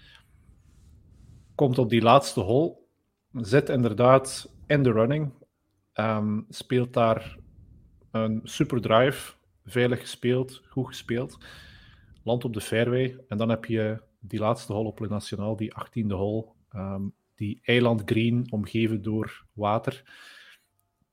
Komt 1.55 1.79
op 1.79 1.91
die 1.91 2.03
laatste 2.03 2.41
hole, 2.41 2.77
zit 3.33 3.69
inderdaad 3.69 4.52
in 4.73 4.83
de 4.83 4.93
running. 4.93 5.33
Um, 5.95 6.47
speelt 6.49 6.93
daar 6.93 7.37
een 8.11 8.41
super 8.43 8.81
drive, 8.81 9.33
veilig 9.65 10.01
gespeeld, 10.01 10.63
goed 10.69 10.87
gespeeld. 10.87 11.39
Land 12.23 12.45
op 12.45 12.53
de 12.55 12.61
fairway. 12.61 13.19
En 13.29 13.39
dan 13.39 13.49
heb 13.49 13.65
je 13.65 14.03
die 14.21 14.39
laatste 14.39 14.73
hole 14.73 14.89
op 14.89 15.01
Le 15.01 15.09
Nationaal, 15.09 15.57
die 15.57 15.73
18e 15.81 16.07
hole. 16.07 16.47
Um, 16.75 17.13
die 17.35 17.61
eiland 17.63 18.03
green, 18.05 18.47
omgeven 18.51 19.03
door 19.03 19.45
water. 19.53 20.03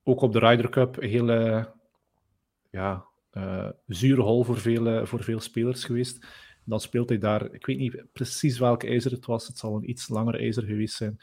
Ook 0.04 0.22
op 0.22 0.34
de 0.34 0.39
Ryder 0.39 0.69
Cup 0.69 0.98
een 0.98 1.10
hele 1.10 1.72
ja, 2.72 3.06
uh, 3.34 3.69
zure 3.88 4.22
hole 4.22 4.45
voor 4.45 4.58
veel, 4.58 5.06
voor 5.06 5.24
veel 5.24 5.39
spelers 5.39 5.86
geweest. 5.86 6.26
Dan 6.63 6.80
speelt 6.80 7.10
hij 7.10 7.17
daar, 7.17 7.54
ik 7.54 7.65
weet 7.65 7.78
niet 7.78 8.04
precies 8.13 8.60
welke 8.60 8.88
ijzer 8.88 9.12
het 9.12 9.26
was, 9.26 9.48
het 9.48 9.58
zal 9.58 9.76
een 9.76 9.89
iets 9.89 10.10
langer 10.10 10.39
ijzer 10.39 10.63
geweest 10.63 10.95
zijn. 10.95 11.19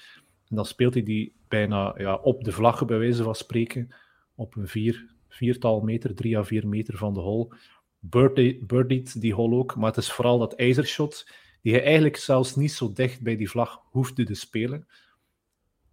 En 0.48 0.56
dan 0.56 0.64
speelt 0.64 0.94
hij 0.94 1.02
die 1.02 1.34
bijna 1.48 1.94
ja, 1.98 2.14
op 2.14 2.44
de 2.44 2.52
vlaggen, 2.52 2.86
bij 2.86 2.98
wijze 2.98 3.22
van 3.22 3.34
spreken, 3.34 3.94
op 4.34 4.56
een 4.56 4.68
vier, 4.68 5.14
viertal 5.28 5.80
meter, 5.80 6.14
drie 6.14 6.38
à 6.38 6.44
vier 6.44 6.68
meter 6.68 6.96
van 6.96 7.14
de 7.14 7.20
hole. 7.20 7.56
Birdied 8.66 9.20
die 9.20 9.34
hole 9.34 9.56
ook, 9.56 9.76
maar 9.76 9.88
het 9.88 9.96
is 9.96 10.12
vooral 10.12 10.38
dat 10.38 10.54
ijzershot, 10.54 11.30
die 11.62 11.72
hij 11.72 11.82
eigenlijk 11.82 12.16
zelfs 12.16 12.56
niet 12.56 12.72
zo 12.72 12.92
dicht 12.92 13.22
bij 13.22 13.36
die 13.36 13.50
vlag 13.50 13.80
hoefde 13.90 14.24
te 14.24 14.34
spelen. 14.34 14.86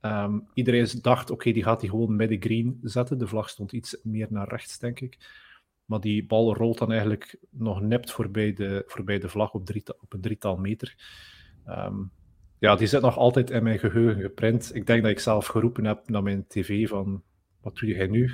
Um, 0.01 0.47
iedereen 0.53 0.87
dacht, 1.01 1.29
oké, 1.29 1.51
die 1.51 1.63
gaat 1.63 1.79
die 1.79 1.89
gewoon 1.89 2.15
met 2.15 2.29
de 2.29 2.37
green 2.39 2.79
zetten. 2.81 3.17
De 3.17 3.27
vlag 3.27 3.49
stond 3.49 3.71
iets 3.71 3.97
meer 4.03 4.27
naar 4.29 4.47
rechts, 4.47 4.79
denk 4.79 4.99
ik. 4.99 5.17
Maar 5.85 5.99
die 5.99 6.25
bal 6.25 6.55
rolt 6.55 6.77
dan 6.77 6.89
eigenlijk 6.89 7.37
nog 7.49 7.81
nept 7.81 8.11
voorbij 8.11 8.53
de, 8.53 8.83
voorbij 8.87 9.19
de 9.19 9.29
vlag 9.29 9.53
op, 9.53 9.65
drie, 9.65 9.83
op 9.99 10.13
een 10.13 10.21
drietal 10.21 10.57
meter. 10.57 10.95
Um, 11.67 12.11
ja, 12.63 12.75
die 12.75 12.87
zit 12.87 13.01
nog 13.01 13.17
altijd 13.17 13.49
in 13.49 13.63
mijn 13.63 13.79
geheugen 13.79 14.21
geprint. 14.21 14.75
Ik 14.75 14.85
denk 14.87 15.01
dat 15.01 15.11
ik 15.11 15.19
zelf 15.19 15.45
geroepen 15.45 15.85
heb 15.85 16.09
naar 16.09 16.23
mijn 16.23 16.47
tv 16.47 16.87
van, 16.87 17.23
wat 17.61 17.75
doe 17.75 17.89
jij 17.89 18.07
nu? 18.07 18.31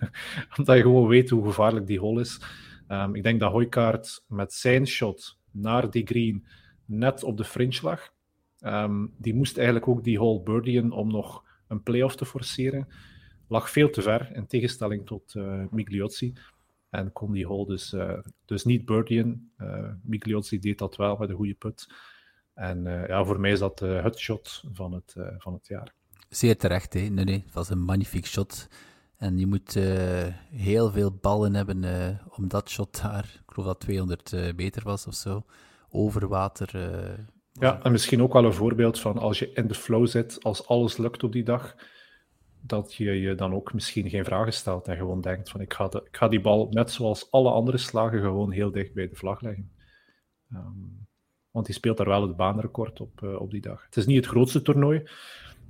Omdat 0.56 0.76
je 0.76 0.82
gewoon 0.82 1.08
weet 1.08 1.30
hoe 1.30 1.44
gevaarlijk 1.44 1.86
die 1.86 1.98
hole 1.98 2.20
is. 2.20 2.40
Um, 2.88 3.14
ik 3.14 3.22
denk 3.22 3.40
dat 3.40 3.50
Hoijkaart 3.50 4.24
met 4.28 4.52
zijn 4.52 4.86
shot 4.86 5.38
naar 5.50 5.90
die 5.90 6.06
green 6.06 6.46
net 6.84 7.22
op 7.22 7.36
de 7.36 7.44
fringe 7.44 7.78
lag. 7.82 8.12
Um, 8.60 9.14
die 9.18 9.34
moest 9.34 9.56
eigenlijk 9.56 9.88
ook 9.88 10.04
die 10.04 10.18
hole 10.18 10.42
birdien 10.42 10.92
om 10.92 11.10
nog 11.10 11.44
een 11.68 11.82
playoff 11.82 12.16
te 12.16 12.24
forceren. 12.24 12.88
Lag 13.48 13.70
veel 13.70 13.90
te 13.90 14.02
ver, 14.02 14.30
in 14.32 14.46
tegenstelling 14.46 15.06
tot 15.06 15.34
uh, 15.34 15.64
Migliozzi. 15.70 16.32
En 16.90 17.12
kon 17.12 17.32
die 17.32 17.46
hole 17.46 17.66
dus, 17.66 17.92
uh, 17.92 18.18
dus 18.44 18.64
niet 18.64 18.84
birdien. 18.84 19.52
Uh, 19.58 19.90
Migliozzi 20.02 20.58
deed 20.58 20.78
dat 20.78 20.96
wel 20.96 21.16
met 21.16 21.28
een 21.28 21.36
goede 21.36 21.54
put. 21.54 21.86
En 22.54 22.86
uh, 22.86 23.06
ja, 23.06 23.24
voor 23.24 23.40
mij 23.40 23.50
is 23.50 23.58
dat 23.58 23.82
uh, 23.82 24.02
het 24.02 24.18
shot 24.18 24.64
van 24.72 24.92
het, 24.92 25.14
uh, 25.18 25.26
van 25.38 25.52
het 25.52 25.66
jaar. 25.66 25.94
Zeer 26.28 26.56
terecht, 26.56 26.94
hè? 26.94 27.00
Nee, 27.00 27.24
nee, 27.24 27.42
het 27.44 27.54
was 27.54 27.70
een 27.70 27.82
magnifiek 27.82 28.26
shot. 28.26 28.68
En 29.16 29.38
je 29.38 29.46
moet 29.46 29.74
heel 30.50 30.90
veel 30.90 31.12
ballen 31.20 31.54
hebben 31.54 31.84
om 32.28 32.48
dat 32.48 32.70
shot 32.70 33.02
daar, 33.02 33.24
ik 33.24 33.52
geloof 33.52 33.68
dat 33.68 33.80
200 33.80 34.56
meter 34.56 34.82
was 34.84 35.06
of 35.06 35.14
zo, 35.14 35.44
over 35.88 36.28
water. 36.28 36.78
ja, 37.52 37.82
en 37.82 37.92
misschien 37.92 38.22
ook 38.22 38.32
wel 38.32 38.44
een 38.44 38.52
voorbeeld 38.52 39.00
van 39.00 39.18
als 39.18 39.38
je 39.38 39.52
in 39.52 39.66
de 39.66 39.74
flow 39.74 40.06
zit, 40.06 40.42
als 40.42 40.66
alles 40.66 40.96
lukt 40.96 41.22
op 41.22 41.32
die 41.32 41.44
dag, 41.44 41.74
dat 42.60 42.94
je 42.94 43.20
je 43.20 43.34
dan 43.34 43.54
ook 43.54 43.72
misschien 43.72 44.10
geen 44.10 44.24
vragen 44.24 44.52
stelt 44.52 44.88
en 44.88 44.96
gewoon 44.96 45.20
denkt 45.20 45.50
van 45.50 45.60
ik 45.60 45.72
ga, 45.72 45.88
de, 45.88 46.02
ik 46.04 46.16
ga 46.16 46.28
die 46.28 46.40
bal 46.40 46.68
net 46.70 46.90
zoals 46.90 47.30
alle 47.30 47.50
andere 47.50 47.78
slagen 47.78 48.20
gewoon 48.20 48.50
heel 48.50 48.70
dicht 48.70 48.94
bij 48.94 49.08
de 49.08 49.16
vlag 49.16 49.40
leggen. 49.40 49.72
Um, 50.52 51.01
want 51.52 51.66
die 51.66 51.74
speelt 51.74 51.96
daar 51.96 52.08
wel 52.08 52.22
het 52.22 52.36
baanrecord 52.36 53.00
op, 53.00 53.20
uh, 53.24 53.40
op 53.40 53.50
die 53.50 53.60
dag. 53.60 53.84
Het 53.84 53.96
is 53.96 54.06
niet 54.06 54.16
het 54.16 54.26
grootste 54.26 54.62
toernooi 54.62 55.02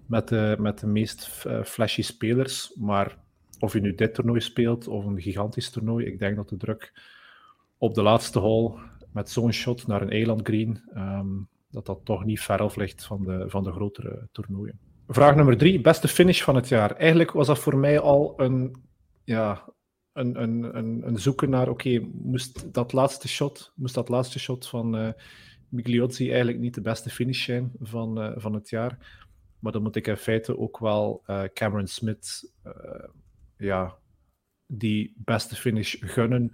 met 0.07 0.29
de, 0.29 0.57
met 0.59 0.79
de 0.79 0.87
meest 0.87 1.45
uh, 1.47 1.63
flashy 1.63 2.03
spelers. 2.03 2.75
Maar 2.75 3.19
of 3.59 3.73
je 3.73 3.81
nu 3.81 3.95
dit 3.95 4.15
toernooi 4.15 4.41
speelt 4.41 4.89
of 4.89 5.05
een 5.05 5.21
gigantisch 5.21 5.71
toernooi, 5.71 6.07
ik 6.07 6.19
denk 6.19 6.37
dat 6.37 6.49
de 6.49 6.57
druk 6.57 6.93
op 7.79 7.95
de 7.95 8.03
laatste 8.03 8.39
hole 8.39 8.79
met 9.13 9.31
zo'n 9.31 9.53
shot 9.53 9.87
naar 9.87 10.03
een 10.03 10.11
eiland 10.11 10.41
green, 10.47 10.83
um, 10.97 11.49
dat 11.71 11.87
dat 11.87 12.01
toch 12.05 12.25
niet 12.25 12.41
ver 12.41 12.59
af 12.59 12.77
ligt 12.77 13.05
van 13.05 13.25
de, 13.25 13.45
van 13.49 13.65
de 13.65 13.73
grotere 13.73 14.29
toernooien. 14.33 14.79
Vraag 15.09 15.35
nummer 15.35 15.57
drie, 15.57 15.81
beste 15.81 16.09
finish 16.09 16.43
van 16.43 16.55
het 16.55 16.69
jaar. 16.69 16.97
Eigenlijk 16.97 17.31
was 17.31 17.47
dat 17.47 17.59
voor 17.59 17.77
mij 17.77 18.01
al 18.01 18.35
een, 18.37 18.77
ja, 19.25 19.73
een, 20.13 20.43
een, 20.43 20.77
een, 21.07 21.19
zoeken 21.19 21.51
naar, 21.51 21.69
oké, 21.69 21.99
moest 22.13 22.75
dat 22.75 22.93
laatste 22.93 23.29
shot, 23.29 23.73
moest 23.75 23.95
dat 23.95 24.09
laatste 24.09 24.39
shot 24.39 24.67
van 24.67 25.15
Migliozzi 25.73 26.29
eigenlijk 26.29 26.59
niet 26.59 26.75
de 26.75 26.81
beste 26.81 27.11
finish 27.11 27.45
zijn 27.45 27.73
van, 27.81 28.23
uh, 28.23 28.33
van 28.37 28.55
het 28.55 28.71
jaar. 28.71 29.21
Maar 29.59 29.73
dan 29.73 29.83
moet 29.83 29.97
ik 29.97 30.07
in 30.07 30.17
feite 30.17 30.59
ook 30.59 30.79
wel 30.79 31.23
uh, 31.27 31.43
Cameron 31.55 31.87
Smith 31.87 32.53
ja, 33.57 33.97
die 34.67 35.15
beste 35.17 35.57
finish 35.57 35.97
gunnen. 36.01 36.53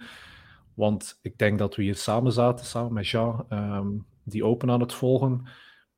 Want 0.75 1.19
ik 1.23 1.39
denk 1.39 1.59
dat 1.59 1.77
we 1.77 1.83
hier 1.83 1.95
samen 1.95 2.33
zaten, 2.33 2.67
samen 2.67 2.93
met 2.93 3.09
Jean, 3.09 3.47
um, 3.51 4.07
die 4.25 4.45
open 4.45 4.71
aan 4.71 4.81
het 4.81 4.93
volgen. 4.93 5.49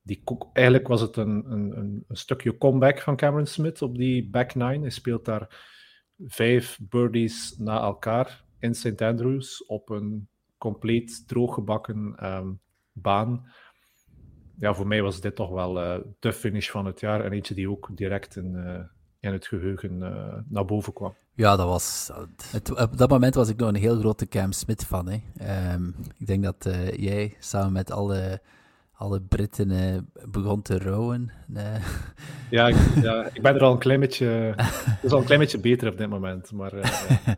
Die, 0.03 0.23
eigenlijk 0.53 0.89
was 0.89 1.01
het 1.01 1.17
een, 1.17 1.53
een, 1.53 1.79
een, 1.79 2.17
stukje 2.17 2.59
comeback 2.59 3.01
van 3.01 3.17
Cameron 3.17 3.47
Smith 3.47 3.83
op 3.83 3.97
die 3.97 4.29
back 4.29 4.55
nine. 4.55 4.81
Hij 4.81 4.91
speelt 4.91 5.25
daar 5.25 5.67
vijf 6.27 6.79
birdies 6.83 7.57
na 7.59 7.81
elkaar 7.81 8.45
in 8.59 8.75
St. 8.75 9.03
Andrews 9.03 9.67
op 9.67 9.91
een 9.91 10.29
compleet 10.59 11.29
drooggebakken 11.29 12.27
um, 12.27 12.61
baan. 12.93 13.47
Ja, 14.59 14.75
voor 14.75 14.87
mij 14.87 15.03
was 15.03 15.21
dit 15.21 15.35
toch 15.35 15.51
wel 15.51 15.83
uh, 15.83 15.99
de 16.19 16.33
finish 16.33 16.71
van 16.71 16.87
het 16.87 17.01
jaar. 17.01 17.25
En 17.25 17.33
eentje 17.33 17.55
die 17.55 17.71
ook 17.71 17.89
direct 17.95 18.37
in, 18.37 18.53
uh, 18.55 18.79
in 19.21 19.33
het 19.33 19.47
geheugen 19.47 19.99
uh, 20.01 20.35
naar 20.49 20.65
boven 20.65 20.93
kwam. 20.93 21.15
Ja, 21.35 21.57
dat 21.57 21.67
was. 21.67 22.11
Het, 22.51 22.81
op 22.81 22.99
dat 22.99 23.11
moment 23.11 23.35
was 23.35 23.49
ik 23.49 23.57
nog 23.57 23.69
een 23.69 23.75
heel 23.75 23.99
grote 23.99 24.29
Cam 24.29 24.53
Smith 24.53 24.85
fan. 24.85 25.09
Hè. 25.09 25.21
Um, 25.75 25.95
ik 26.19 26.27
denk 26.27 26.45
dat 26.45 26.69
jij 26.97 27.37
samen 27.39 27.73
met 27.73 27.91
alle 27.91 28.41
alle 29.01 29.21
Britten 29.21 30.09
begon 30.25 30.63
te 30.63 30.79
rouwen. 30.79 31.31
Ja, 32.51 32.69
ik, 32.69 32.77
ja, 33.03 33.31
ik 33.33 33.43
ben 33.43 33.55
er 33.55 33.63
al 33.63 33.73
een 33.73 33.79
klein 33.79 34.01
beetje, 34.01 34.55
is 35.03 35.11
al 35.11 35.19
een 35.19 35.25
klein 35.25 35.41
beetje 35.41 35.61
beter 35.61 35.89
op 35.89 35.99
dit 35.99 36.09
moment. 36.09 36.53
Maar, 36.53 36.75
uh, 36.75 36.85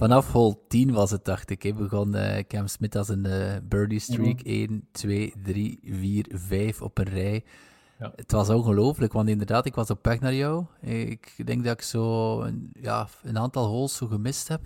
Vanaf 0.00 0.32
hole 0.32 0.56
10 0.68 0.92
was 0.92 1.10
het, 1.10 1.24
dacht 1.24 1.50
ik. 1.50 1.62
He. 1.62 1.72
Begon 1.74 2.16
Cam 2.48 2.66
Smith 2.66 2.96
als 2.96 3.08
een 3.08 3.26
birdie 3.68 3.98
streak. 3.98 4.40
1, 4.40 4.88
2, 4.92 5.34
3, 5.42 5.78
4, 5.82 6.26
5 6.28 6.82
op 6.82 6.98
een 6.98 7.04
rij. 7.04 7.44
Ja. 7.98 8.12
Het 8.16 8.32
was 8.32 8.48
ongelooflijk, 8.48 9.12
want 9.12 9.28
inderdaad, 9.28 9.66
ik 9.66 9.74
was 9.74 9.90
op 9.90 10.04
weg 10.04 10.20
naar 10.20 10.34
jou. 10.34 10.64
Ik 10.80 11.46
denk 11.46 11.64
dat 11.64 11.72
ik 11.72 11.82
zo 11.82 12.40
een, 12.40 12.70
ja, 12.80 13.08
een 13.22 13.38
aantal 13.38 13.66
holes 13.66 13.96
zo 13.96 14.06
gemist 14.06 14.48
heb. 14.48 14.60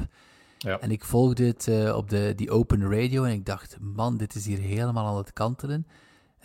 Ja. 0.59 0.81
En 0.81 0.91
ik 0.91 1.05
volgde 1.05 1.45
het 1.45 1.93
op 1.95 2.11
de, 2.11 2.33
die 2.37 2.51
open 2.51 2.91
radio 2.91 3.25
en 3.25 3.33
ik 3.33 3.47
dacht, 3.47 3.77
man, 3.81 4.17
dit 4.17 4.35
is 4.35 4.47
hier 4.47 4.59
helemaal 4.59 5.07
aan 5.07 5.17
het 5.17 5.33
kantelen. 5.33 5.87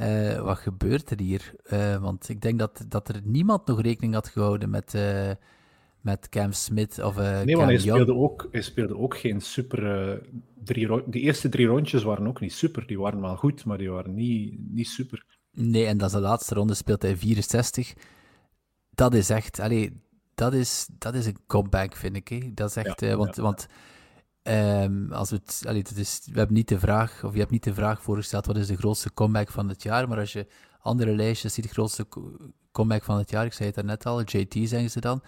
Uh, 0.01 0.41
wat 0.41 0.57
gebeurt 0.57 1.09
er 1.09 1.19
hier? 1.19 1.53
Uh, 1.73 1.95
want 1.95 2.29
ik 2.29 2.41
denk 2.41 2.59
dat, 2.59 2.85
dat 2.87 3.09
er 3.09 3.21
niemand 3.23 3.65
nog 3.65 3.81
rekening 3.81 4.13
had 4.13 4.27
gehouden 4.27 4.69
met, 4.69 4.93
uh, 4.93 5.31
met 6.01 6.29
Cam 6.29 6.51
Smith 6.51 6.99
of 6.99 7.17
uh, 7.17 7.41
Nee, 7.41 7.55
want 7.55 7.69
hij 7.69 7.77
speelde, 7.77 8.13
ook, 8.13 8.47
hij 8.51 8.61
speelde 8.61 8.97
ook 8.97 9.17
geen 9.17 9.41
super... 9.41 10.21
drie 10.63 10.89
die 11.05 11.21
eerste 11.21 11.49
drie 11.49 11.67
rondjes 11.67 12.03
waren 12.03 12.27
ook 12.27 12.39
niet 12.39 12.53
super. 12.53 12.87
Die 12.87 12.99
waren 12.99 13.21
wel 13.21 13.35
goed, 13.35 13.65
maar 13.65 13.77
die 13.77 13.89
waren 13.89 14.13
niet, 14.13 14.59
niet 14.69 14.87
super. 14.87 15.25
Nee, 15.51 15.85
en 15.85 15.97
dan 15.97 16.09
zijn 16.09 16.21
laatste 16.21 16.55
ronde 16.55 16.73
speelt 16.73 17.01
hij 17.01 17.15
64. 17.15 17.93
Dat 18.89 19.13
is 19.13 19.29
echt... 19.29 19.59
Allee, 19.59 20.01
dat 20.35 20.53
is, 20.53 20.87
dat 20.97 21.13
is 21.13 21.25
een 21.25 21.37
comeback, 21.47 21.95
vind 21.95 22.15
ik. 22.15 22.27
Hè. 22.27 22.51
Dat 22.53 22.69
is 22.69 22.75
echt... 22.75 23.01
Ja, 23.01 23.15
want, 23.15 23.35
ja. 23.35 23.41
want 23.41 23.67
Um, 24.43 25.11
als 25.11 25.29
het, 25.29 25.63
allee, 25.67 25.81
het 25.81 25.97
is, 25.97 26.21
we 26.31 26.37
hebben 26.37 26.55
niet 26.55 26.67
de 26.67 26.79
vraag, 26.79 27.23
of 27.23 27.33
je 27.33 27.39
hebt 27.39 27.51
niet 27.51 27.63
de 27.63 27.73
vraag 27.73 28.01
voorgesteld 28.01 28.45
wat 28.45 28.57
is 28.57 28.67
de 28.67 28.77
grootste 28.77 29.13
comeback 29.13 29.49
van 29.51 29.69
het 29.69 29.83
jaar, 29.83 30.07
maar 30.07 30.17
als 30.17 30.33
je 30.33 30.47
andere 30.79 31.15
lijstjes 31.15 31.53
ziet, 31.53 31.63
de 31.63 31.69
grootste 31.69 32.07
comeback 32.71 33.03
van 33.03 33.17
het 33.17 33.29
jaar, 33.29 33.45
ik 33.45 33.53
zei 33.53 33.65
het 33.65 33.75
daarnet 33.75 34.05
al, 34.05 34.21
JT 34.21 34.55
zeggen 34.69 34.89
ze 34.89 34.99
dan. 34.99 35.21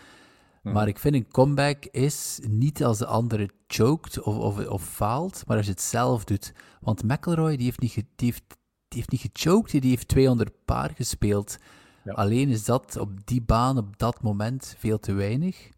Maar 0.62 0.88
ik 0.88 1.00
vind 1.00 1.15
een 1.15 1.32
comeback 1.32 1.86
is 1.86 2.39
niet 2.47 2.84
als 2.84 2.97
de 2.97 3.06
andere 3.06 3.50
choked 3.67 4.21
of, 4.21 4.38
of, 4.38 4.67
of 4.67 4.84
faalt, 4.84 5.43
maar 5.47 5.58
als 5.58 5.65
je 5.65 5.71
het 5.71 5.82
zelf 5.82 6.24
doet. 6.24 6.54
Want 6.82 7.04
McElroy 7.04 7.56
die 7.56 7.65
heeft 7.65 7.80
niet, 7.80 7.91
ge, 7.91 8.06
die 8.15 8.28
heeft, 8.28 8.43
die 8.88 9.00
heeft 9.00 9.12
niet 9.12 9.32
gechoked, 9.34 9.82
die 9.82 9.89
heeft 9.89 10.08
200 10.08 10.52
paar 10.65 10.91
gespeeld. 10.95 11.58
Ja. 12.04 12.13
Alleen 12.13 12.50
is 12.50 12.65
dat 12.65 12.97
op 12.97 13.26
die 13.26 13.41
baan 13.41 13.78
op 13.78 13.97
dat 13.97 14.21
moment 14.21 14.76
veel 14.78 15.00
te 15.00 15.13
weinig. 15.13 15.69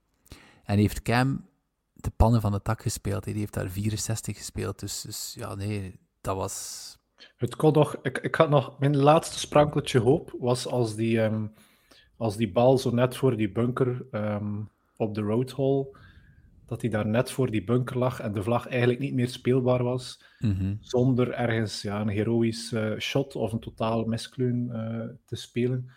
En 0.64 0.78
heeft 0.78 1.02
Cam 1.02 1.46
de 1.94 2.12
pannen 2.16 2.42
van 2.42 2.52
de 2.52 2.62
tak 2.62 2.82
gespeeld. 2.82 3.24
Die 3.24 3.34
heeft 3.34 3.54
daar 3.54 3.70
64 3.70 4.38
gespeeld. 4.38 4.80
Dus, 4.80 5.02
dus 5.02 5.34
ja, 5.38 5.56
nee, 5.56 6.00
dat 6.22 6.36
was. 6.36 6.98
Het 7.38 7.56
kon 7.56 7.74
nog, 7.74 7.96
ik, 8.02 8.18
ik 8.18 8.36
had 8.36 8.50
nog, 8.50 8.80
mijn 8.80 8.98
laatste 8.98 9.40
sprankeltje 9.40 10.00
hoop 10.00 10.36
was 10.40 10.68
als 10.68 10.96
die, 10.96 11.20
um, 11.20 11.54
als 12.18 12.38
die 12.38 12.52
bal 12.52 12.78
zo 12.78 12.92
net 12.92 13.16
voor 13.16 13.38
die 13.38 13.52
bunker 13.52 14.06
um, 14.12 14.70
op 15.04 15.16
de 15.16 15.22
roadhole, 15.22 15.98
dat 16.66 16.82
hij 16.82 16.90
daar 16.90 17.08
net 17.08 17.32
voor 17.32 17.52
die 17.52 17.64
bunker 17.64 17.98
lag 17.98 18.20
en 18.20 18.32
de 18.34 18.44
vlag 18.44 18.68
eigenlijk 18.68 19.00
niet 19.00 19.14
meer 19.14 19.30
speelbaar 19.30 19.84
was, 19.84 20.24
mm 20.40 20.52
-hmm. 20.52 20.78
zonder 20.82 21.32
ergens 21.32 21.82
ja, 21.82 22.02
een 22.02 22.08
heroïsch 22.08 22.72
uh, 22.72 23.00
shot 23.00 23.36
of 23.36 23.52
een 23.52 23.60
totaal 23.60 24.06
miskleun 24.06 24.70
uh, 24.74 25.06
te 25.26 25.36
spelen. 25.36 25.92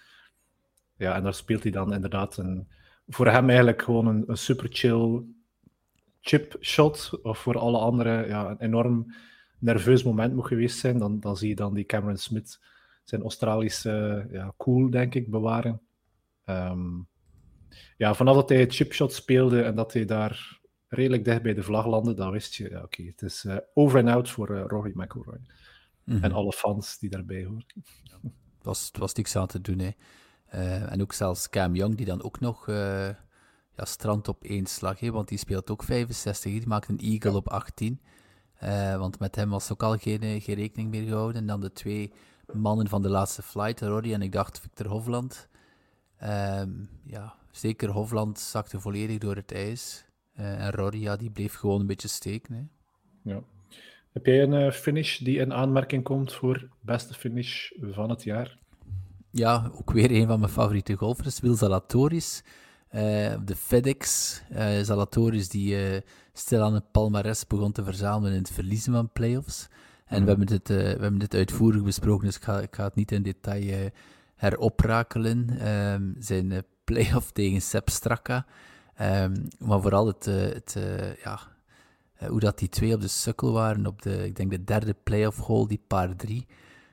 Ja, 0.97 1.15
en 1.15 1.23
daar 1.23 1.35
speelt 1.35 1.63
hij 1.63 1.73
dan 1.73 1.93
inderdaad 1.93 2.37
een, 2.37 2.69
voor 3.09 3.29
hem 3.29 3.49
eigenlijk 3.49 3.83
gewoon 3.83 4.07
een, 4.07 4.25
een 4.27 4.37
super 4.37 4.69
chill 4.71 5.23
chip 6.21 6.57
shot, 6.61 7.11
of 7.23 7.39
voor 7.39 7.59
alle 7.59 7.79
anderen 7.79 8.29
ja, 8.29 8.51
een 8.51 8.61
enorm 8.61 9.15
nerveus 9.59 10.03
moment 10.03 10.35
moet 10.35 10.47
geweest 10.47 10.79
zijn, 10.79 10.99
dan, 10.99 11.21
dan 11.21 11.37
zie 11.37 11.49
je 11.49 11.55
dan 11.55 11.75
die 11.75 11.85
Cameron 11.85 12.17
Smith 12.17 12.61
zijn 13.05 13.23
Australische 13.23 14.27
ja, 14.31 14.53
cool, 14.57 14.91
denk 14.91 15.15
ik, 15.15 15.31
bewaren. 15.31 15.81
Um, 16.45 17.09
ja, 17.97 18.15
vanaf 18.15 18.35
dat 18.35 18.49
hij 18.49 18.67
chipshot 18.69 19.13
speelde 19.13 19.63
en 19.63 19.75
dat 19.75 19.93
hij 19.93 20.05
daar 20.05 20.61
redelijk 20.89 21.25
dicht 21.25 21.43
bij 21.43 21.55
de 21.55 21.63
vlag 21.63 21.87
landde, 21.87 22.15
dan 22.15 22.31
wist 22.31 22.55
je, 22.55 22.71
ja, 22.71 22.77
oké, 22.77 22.85
okay, 22.85 23.07
het 23.07 23.23
is 23.23 23.45
uh, 23.45 23.57
over 23.75 23.99
en 23.99 24.09
out 24.09 24.31
voor 24.31 24.51
uh, 24.51 24.65
Rory 24.67 24.93
McIlroy. 24.95 25.39
Mm 26.05 26.15
-hmm. 26.15 26.25
En 26.25 26.33
alle 26.33 26.53
fans 26.53 26.99
die 26.99 27.11
daarbij 27.11 27.45
horen. 27.45 27.67
Het 28.23 28.63
was, 28.63 28.87
het 28.87 28.97
was 28.97 29.15
niks 29.15 29.37
aan 29.37 29.47
te 29.47 29.61
doen, 29.61 29.79
hè. 29.79 29.91
Uh, 30.55 30.93
en 30.93 31.03
ook 31.03 31.13
zelfs 31.13 31.51
Cam 31.51 31.75
Young, 31.75 31.97
die 31.97 32.07
dan 32.07 32.23
ook 32.23 32.41
nog 32.41 32.67
ja, 33.77 33.85
strand 33.85 34.29
op 34.29 34.45
één 34.45 34.67
slag, 34.67 35.01
hè, 35.01 35.11
want 35.11 35.29
die 35.29 35.39
speelt 35.39 35.71
ook 35.71 35.83
65. 35.83 36.53
Die 36.53 36.67
maakt 36.67 36.89
een 36.89 36.99
eagle 36.99 37.31
ja. 37.31 37.37
op 37.37 37.49
18. 37.49 38.01
Uh, 38.63 38.97
want 38.97 39.19
met 39.19 39.35
hem 39.35 39.51
was 39.51 39.73
ook 39.73 39.83
al 39.83 39.97
geen, 39.97 40.23
eh, 40.23 40.43
geen 40.43 40.55
rekening 40.55 40.91
meer 40.91 41.07
gehouden. 41.07 41.41
En 41.41 41.47
dan 41.47 41.61
de 41.61 41.73
twee 41.73 42.13
mannen 42.53 42.89
van 42.89 43.03
de 43.03 43.09
laatste 43.09 43.43
flight, 43.43 43.81
Rory 43.81 44.13
en 44.13 44.23
ik 44.23 44.33
dacht 44.33 44.61
Victor 44.61 44.87
Hofland. 44.87 45.49
Um, 46.23 46.89
ja, 47.05 47.35
zeker 47.51 47.89
Hofland 47.89 48.39
zakte 48.39 48.81
volledig 48.81 49.19
door 49.19 49.37
het 49.37 49.53
ijs. 49.53 50.05
Uh, 50.39 50.65
en 50.65 50.71
Rory, 50.71 51.03
ja, 51.03 51.17
die 51.17 51.31
bleef 51.31 51.55
gewoon 51.55 51.81
een 51.81 51.87
beetje 51.87 52.09
steken. 52.09 52.55
Hè. 52.55 52.63
Ja. 53.33 53.43
Heb 54.13 54.27
jij 54.27 54.43
een 54.43 54.73
finish 54.73 55.19
die 55.19 55.39
in 55.39 55.53
aanmerking 55.53 56.03
komt 56.03 56.33
voor 56.33 56.69
beste 56.81 57.15
finish 57.15 57.71
van 57.81 58.11
het 58.11 58.23
jaar? 58.23 58.59
Ja, 59.31 59.71
ook 59.75 59.91
weer 59.91 60.11
een 60.11 60.27
van 60.27 60.41
mijn 60.41 60.53
favoriete 60.53 60.95
golfers, 60.95 61.41
Wil 61.41 61.55
Zalatoris. 61.55 62.43
Uh, 62.93 63.03
de 63.45 63.57
FedEx, 63.57 64.43
uh, 64.53 64.81
Zalatoris, 64.83 65.49
die 65.49 65.93
uh, 65.93 66.01
stilaan 66.33 66.75
een 66.75 66.91
palmares 66.91 67.47
begon 67.47 67.73
te 67.73 67.85
verzamelen 67.85 68.33
in 68.33 68.39
het 68.39 68.51
verliezen 68.51 68.93
van 68.93 69.13
playoffs. 69.13 69.69
En 70.07 70.23
we, 70.23 70.29
hebben 70.29 70.47
dit, 70.47 70.69
we 70.69 70.75
hebben 70.75 71.19
dit 71.19 71.35
uitvoerig 71.35 71.83
besproken, 71.83 72.27
dus 72.27 72.37
ik 72.37 72.43
ga, 72.43 72.61
ik 72.61 72.75
ga 72.75 72.85
het 72.85 72.95
niet 72.95 73.13
in 73.13 73.23
detail 73.23 73.91
heroprakelen. 74.37 75.69
Um, 75.69 76.15
zijn 76.19 76.65
playoff 76.85 77.33
tegen 77.33 77.63
Seb 77.63 77.89
Straka. 77.89 78.47
Um, 79.01 79.49
maar 79.59 79.81
vooral 79.81 80.07
het, 80.07 80.25
het 80.25 80.77
ja, 81.25 81.41
hoe 82.29 82.41
dat 82.41 82.59
die 82.59 82.69
twee 82.69 82.95
op 82.95 83.01
de 83.01 83.09
sukkel 83.09 83.53
waren 83.53 83.87
op 83.87 84.03
de, 84.03 84.25
ik 84.25 84.37
denk 84.37 84.51
de 84.51 84.65
derde 84.65 84.95
playoff 85.03 85.39
hole, 85.39 85.69
die 85.69 85.83
paar 85.87 86.17
drie, 86.17 86.47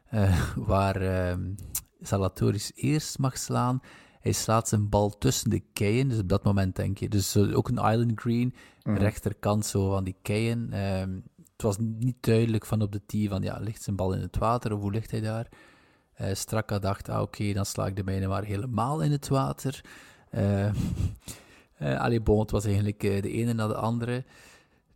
waar 0.56 1.30
um, 1.32 1.56
Zalatoris 2.00 2.72
eerst 2.76 3.20
mag 3.20 3.38
slaan 3.38 3.82
hij 4.24 4.32
slaat 4.32 4.68
zijn 4.68 4.90
bal 4.90 5.18
tussen 5.18 5.50
de 5.50 5.64
keien, 5.74 6.08
dus 6.08 6.20
op 6.20 6.30
dat 6.30 6.44
moment 6.44 6.76
denk 6.76 6.98
je. 6.98 7.10
Dus 7.10 7.38
ook 7.38 7.68
een 7.68 7.92
island 7.92 8.20
green, 8.20 8.54
mm. 8.84 8.98
rechterkant 8.98 9.66
zo 9.66 9.90
van 9.90 10.04
die 10.04 10.16
keien. 10.22 10.60
Um, 11.00 11.24
het 11.38 11.62
was 11.62 11.78
niet 11.80 12.16
duidelijk 12.20 12.66
van 12.66 12.82
op 12.82 12.92
de 12.92 13.06
tee 13.06 13.30
van, 13.30 13.42
ja, 13.42 13.58
ligt 13.60 13.84
zijn 13.84 13.96
bal 13.96 14.14
in 14.14 14.22
het 14.22 14.38
water 14.38 14.74
of 14.74 14.82
hoe 14.82 14.92
ligt 14.92 15.12
hij 15.12 15.22
daar? 15.22 15.48
Uh, 16.22 16.34
Straka 16.34 16.80
dacht, 16.80 17.10
ah, 17.10 17.22
oké, 17.22 17.54
dan 17.54 17.66
sla 17.66 17.88
ik 17.88 17.96
de 17.96 18.04
mijne 18.04 18.28
maar 18.28 18.44
helemaal 18.44 19.02
in 19.02 19.12
het 19.12 19.28
water. 19.28 19.82
Uh, 21.80 22.10
uh, 22.14 22.46
was 22.46 22.66
eigenlijk 22.66 23.00
de 23.00 23.30
ene 23.30 23.54
na 23.54 23.68
de 23.68 23.76
andere 23.76 24.24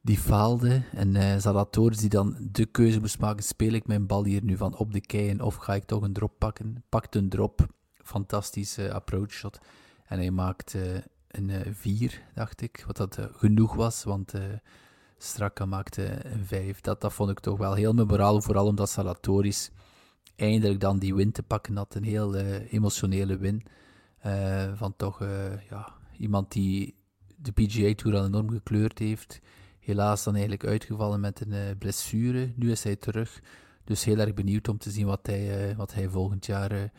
die 0.01 0.17
faalde. 0.17 0.81
En 0.91 1.15
uh, 1.15 1.89
die 1.89 2.09
dan 2.09 2.35
de 2.39 2.65
keuze 2.65 2.99
moest 2.99 3.19
maken, 3.19 3.43
speel 3.43 3.73
ik 3.73 3.87
mijn 3.87 4.07
bal 4.07 4.23
hier 4.23 4.43
nu 4.43 4.57
van 4.57 4.77
op 4.77 4.93
de 4.93 5.01
keien 5.01 5.41
of 5.41 5.55
ga 5.55 5.75
ik 5.75 5.83
toch 5.83 6.01
een 6.01 6.13
drop 6.13 6.33
pakken? 6.37 6.83
Pakt 6.89 7.15
een 7.15 7.29
drop, 7.29 7.67
fantastische 8.03 8.93
approach 8.93 9.31
shot. 9.31 9.59
En 10.05 10.17
hij 10.17 10.31
maakte 10.31 11.03
een 11.27 11.75
4, 11.75 12.13
uh, 12.13 12.19
dacht 12.33 12.61
ik, 12.61 12.83
wat 12.87 12.97
dat 12.97 13.19
genoeg 13.31 13.73
was, 13.73 14.03
want 14.03 14.33
Straka 15.17 15.65
maakte 15.65 16.25
een 16.25 16.45
5. 16.45 16.81
Dat, 16.81 17.01
dat 17.01 17.13
vond 17.13 17.29
ik 17.29 17.39
toch 17.39 17.57
wel 17.57 17.73
heel 17.73 17.93
memorabel, 17.93 18.41
vooral 18.41 18.65
omdat 18.65 18.89
Salatoris 18.89 19.71
eindelijk 20.37 20.79
dan 20.79 20.99
die 20.99 21.15
win 21.15 21.31
te 21.31 21.43
pakken 21.43 21.77
had, 21.77 21.95
een 21.95 22.03
heel 22.03 22.35
emotionele 22.69 23.37
win. 23.37 23.63
van 24.75 24.95
toch 24.95 25.19
ja, 25.69 25.93
iemand 26.17 26.51
die 26.51 26.95
de 27.35 27.51
PGA 27.51 27.93
Tour 27.95 28.17
al 28.17 28.25
enorm 28.25 28.49
gekleurd 28.49 28.99
heeft. 28.99 29.41
Helaas 29.79 30.23
dan 30.23 30.33
eigenlijk 30.33 30.65
uitgevallen 30.65 31.19
met 31.19 31.41
een 31.41 31.77
blessure. 31.77 32.51
Nu 32.55 32.71
is 32.71 32.83
hij 32.83 32.95
terug. 32.95 33.41
Dus 33.83 34.03
heel 34.03 34.17
erg 34.17 34.33
benieuwd 34.33 34.67
om 34.67 34.77
te 34.77 34.91
zien 34.91 35.05
wat 35.05 35.27
hij, 35.27 35.73
wat 35.77 35.93
hij 35.93 36.09
volgend 36.09 36.45
jaar 36.45 36.91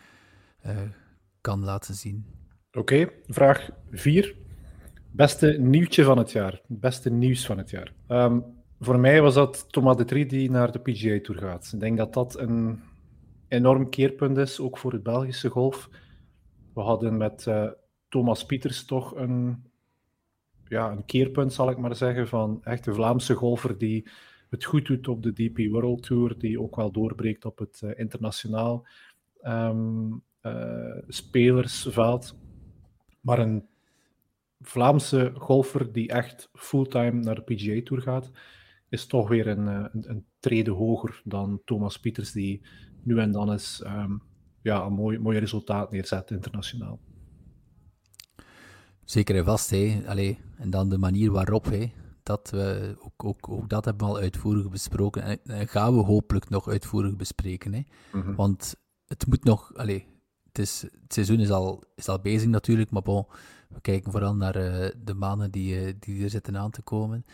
kan 1.40 1.64
laten 1.64 1.94
zien. 1.94 2.26
Oké, 2.72 3.08
vraag 3.26 3.68
4. 3.90 4.34
Beste 5.10 5.56
nieuwtje 5.58 6.04
van 6.04 6.18
het 6.18 6.32
jaar. 6.32 6.60
Beste 6.66 7.10
nieuws 7.10 7.46
van 7.46 7.58
het 7.58 7.70
jaar. 7.70 7.92
Um, 8.08 8.44
voor 8.80 8.98
mij 8.98 9.22
was 9.22 9.34
dat 9.34 9.66
Thomas 9.68 9.96
de 9.96 10.26
die 10.26 10.50
naar 10.50 10.72
de 10.72 10.78
PGA 10.78 11.20
Tour 11.22 11.40
gaat. 11.40 11.70
Ik 11.72 11.80
denk 11.80 11.96
dat 11.96 12.14
dat 12.14 12.38
een 12.38 12.80
enorm 13.48 13.90
keerpunt 13.90 14.36
is, 14.36 14.60
ook 14.60 14.78
voor 14.78 14.92
het 14.92 15.02
Belgische 15.02 15.48
golf. 15.48 15.88
We 16.74 16.80
hadden 16.80 17.16
met 17.16 17.46
uh, 17.48 17.70
Thomas 18.08 18.46
Pieters 18.46 18.84
toch 18.84 19.16
een, 19.16 19.64
ja, 20.64 20.90
een 20.90 21.04
keerpunt, 21.04 21.52
zal 21.52 21.70
ik 21.70 21.78
maar 21.78 21.96
zeggen, 21.96 22.28
van 22.28 22.60
echt 22.64 22.86
een 22.86 22.94
Vlaamse 22.94 23.34
golfer 23.34 23.78
die 23.78 24.08
het 24.50 24.64
goed 24.64 24.86
doet 24.86 25.08
op 25.08 25.22
de 25.22 25.32
DP 25.32 25.70
World 25.70 26.02
Tour, 26.02 26.38
die 26.38 26.60
ook 26.60 26.76
wel 26.76 26.92
doorbreekt 26.92 27.44
op 27.44 27.58
het 27.58 27.80
uh, 27.84 27.90
internationaal 27.96 28.86
um, 29.42 30.22
uh, 30.42 30.98
spelersveld. 31.08 32.38
Maar 33.20 33.38
een 33.38 33.66
Vlaamse 34.60 35.32
golfer 35.34 35.92
die 35.92 36.08
echt 36.08 36.50
fulltime 36.52 37.20
naar 37.20 37.34
de 37.34 37.54
PGA 37.54 37.80
Tour 37.84 38.02
gaat, 38.02 38.30
is 38.88 39.06
toch 39.06 39.28
weer 39.28 39.46
een, 39.46 39.68
eh, 39.68 39.84
een, 39.92 40.10
een 40.10 40.24
trede 40.38 40.70
hoger 40.70 41.20
dan 41.24 41.60
Thomas 41.64 42.00
Pieters, 42.00 42.32
die 42.32 42.62
nu 43.02 43.18
en 43.18 43.32
dan 43.32 43.52
eens 43.52 43.82
um, 43.86 44.22
ja, 44.62 44.84
een 44.84 44.92
mooi, 44.92 45.18
mooi 45.18 45.38
resultaat 45.38 45.90
neerzet 45.90 46.30
internationaal. 46.30 46.98
Zeker 49.04 49.36
en 49.36 49.44
vast, 49.44 49.70
hè. 49.70 50.02
Allee, 50.06 50.38
en 50.56 50.70
dan 50.70 50.88
de 50.88 50.98
manier 50.98 51.30
waarop, 51.30 51.64
hè. 51.64 51.92
Dat 52.22 52.50
we, 52.50 52.96
ook, 53.00 53.24
ook, 53.24 53.48
ook 53.48 53.68
dat 53.68 53.84
hebben 53.84 54.06
we 54.06 54.12
al 54.12 54.18
uitvoerig 54.18 54.70
besproken 54.70 55.22
en, 55.22 55.68
gaan 55.68 55.96
we 55.96 56.02
hopelijk 56.02 56.48
nog 56.48 56.68
uitvoerig 56.68 57.16
bespreken. 57.16 57.72
Hè. 57.72 57.82
Mm 58.12 58.34
Want 58.34 58.74
het 59.06 59.26
moet 59.26 59.44
nog, 59.44 59.74
allee, 59.74 60.06
het, 60.46 60.58
is, 60.58 60.82
het 60.82 61.12
seizoen 61.12 61.40
is 61.40 61.50
al, 61.50 61.82
is 61.94 62.08
al 62.08 62.20
bezig 62.20 62.48
natuurlijk, 62.48 62.90
maar 62.90 63.02
bon, 63.02 63.26
we 63.68 63.80
kijken 63.80 64.12
vooral 64.12 64.34
naar 64.36 64.56
uh, 64.56 64.88
de 65.04 65.14
maanden 65.14 65.50
die, 65.50 65.86
uh, 65.86 65.92
die 65.98 66.22
er 66.22 66.30
zitten 66.30 66.56
aan 66.56 66.70
te 66.70 66.82
komen. 66.82 67.24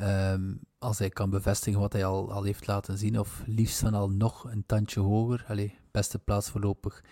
Um, 0.00 0.60
als 0.84 0.98
hij 0.98 1.08
kan 1.08 1.30
bevestigen 1.30 1.80
wat 1.80 1.92
hij 1.92 2.04
al, 2.04 2.32
al 2.32 2.42
heeft 2.42 2.66
laten 2.66 2.98
zien, 2.98 3.18
of 3.18 3.42
liefst 3.46 3.78
van 3.78 3.94
al 3.94 4.10
nog 4.10 4.44
een 4.44 4.66
tandje 4.66 5.00
hoger. 5.00 5.44
Allee, 5.48 5.78
beste 5.90 6.18
plaats 6.18 6.50
voorlopig, 6.50 7.04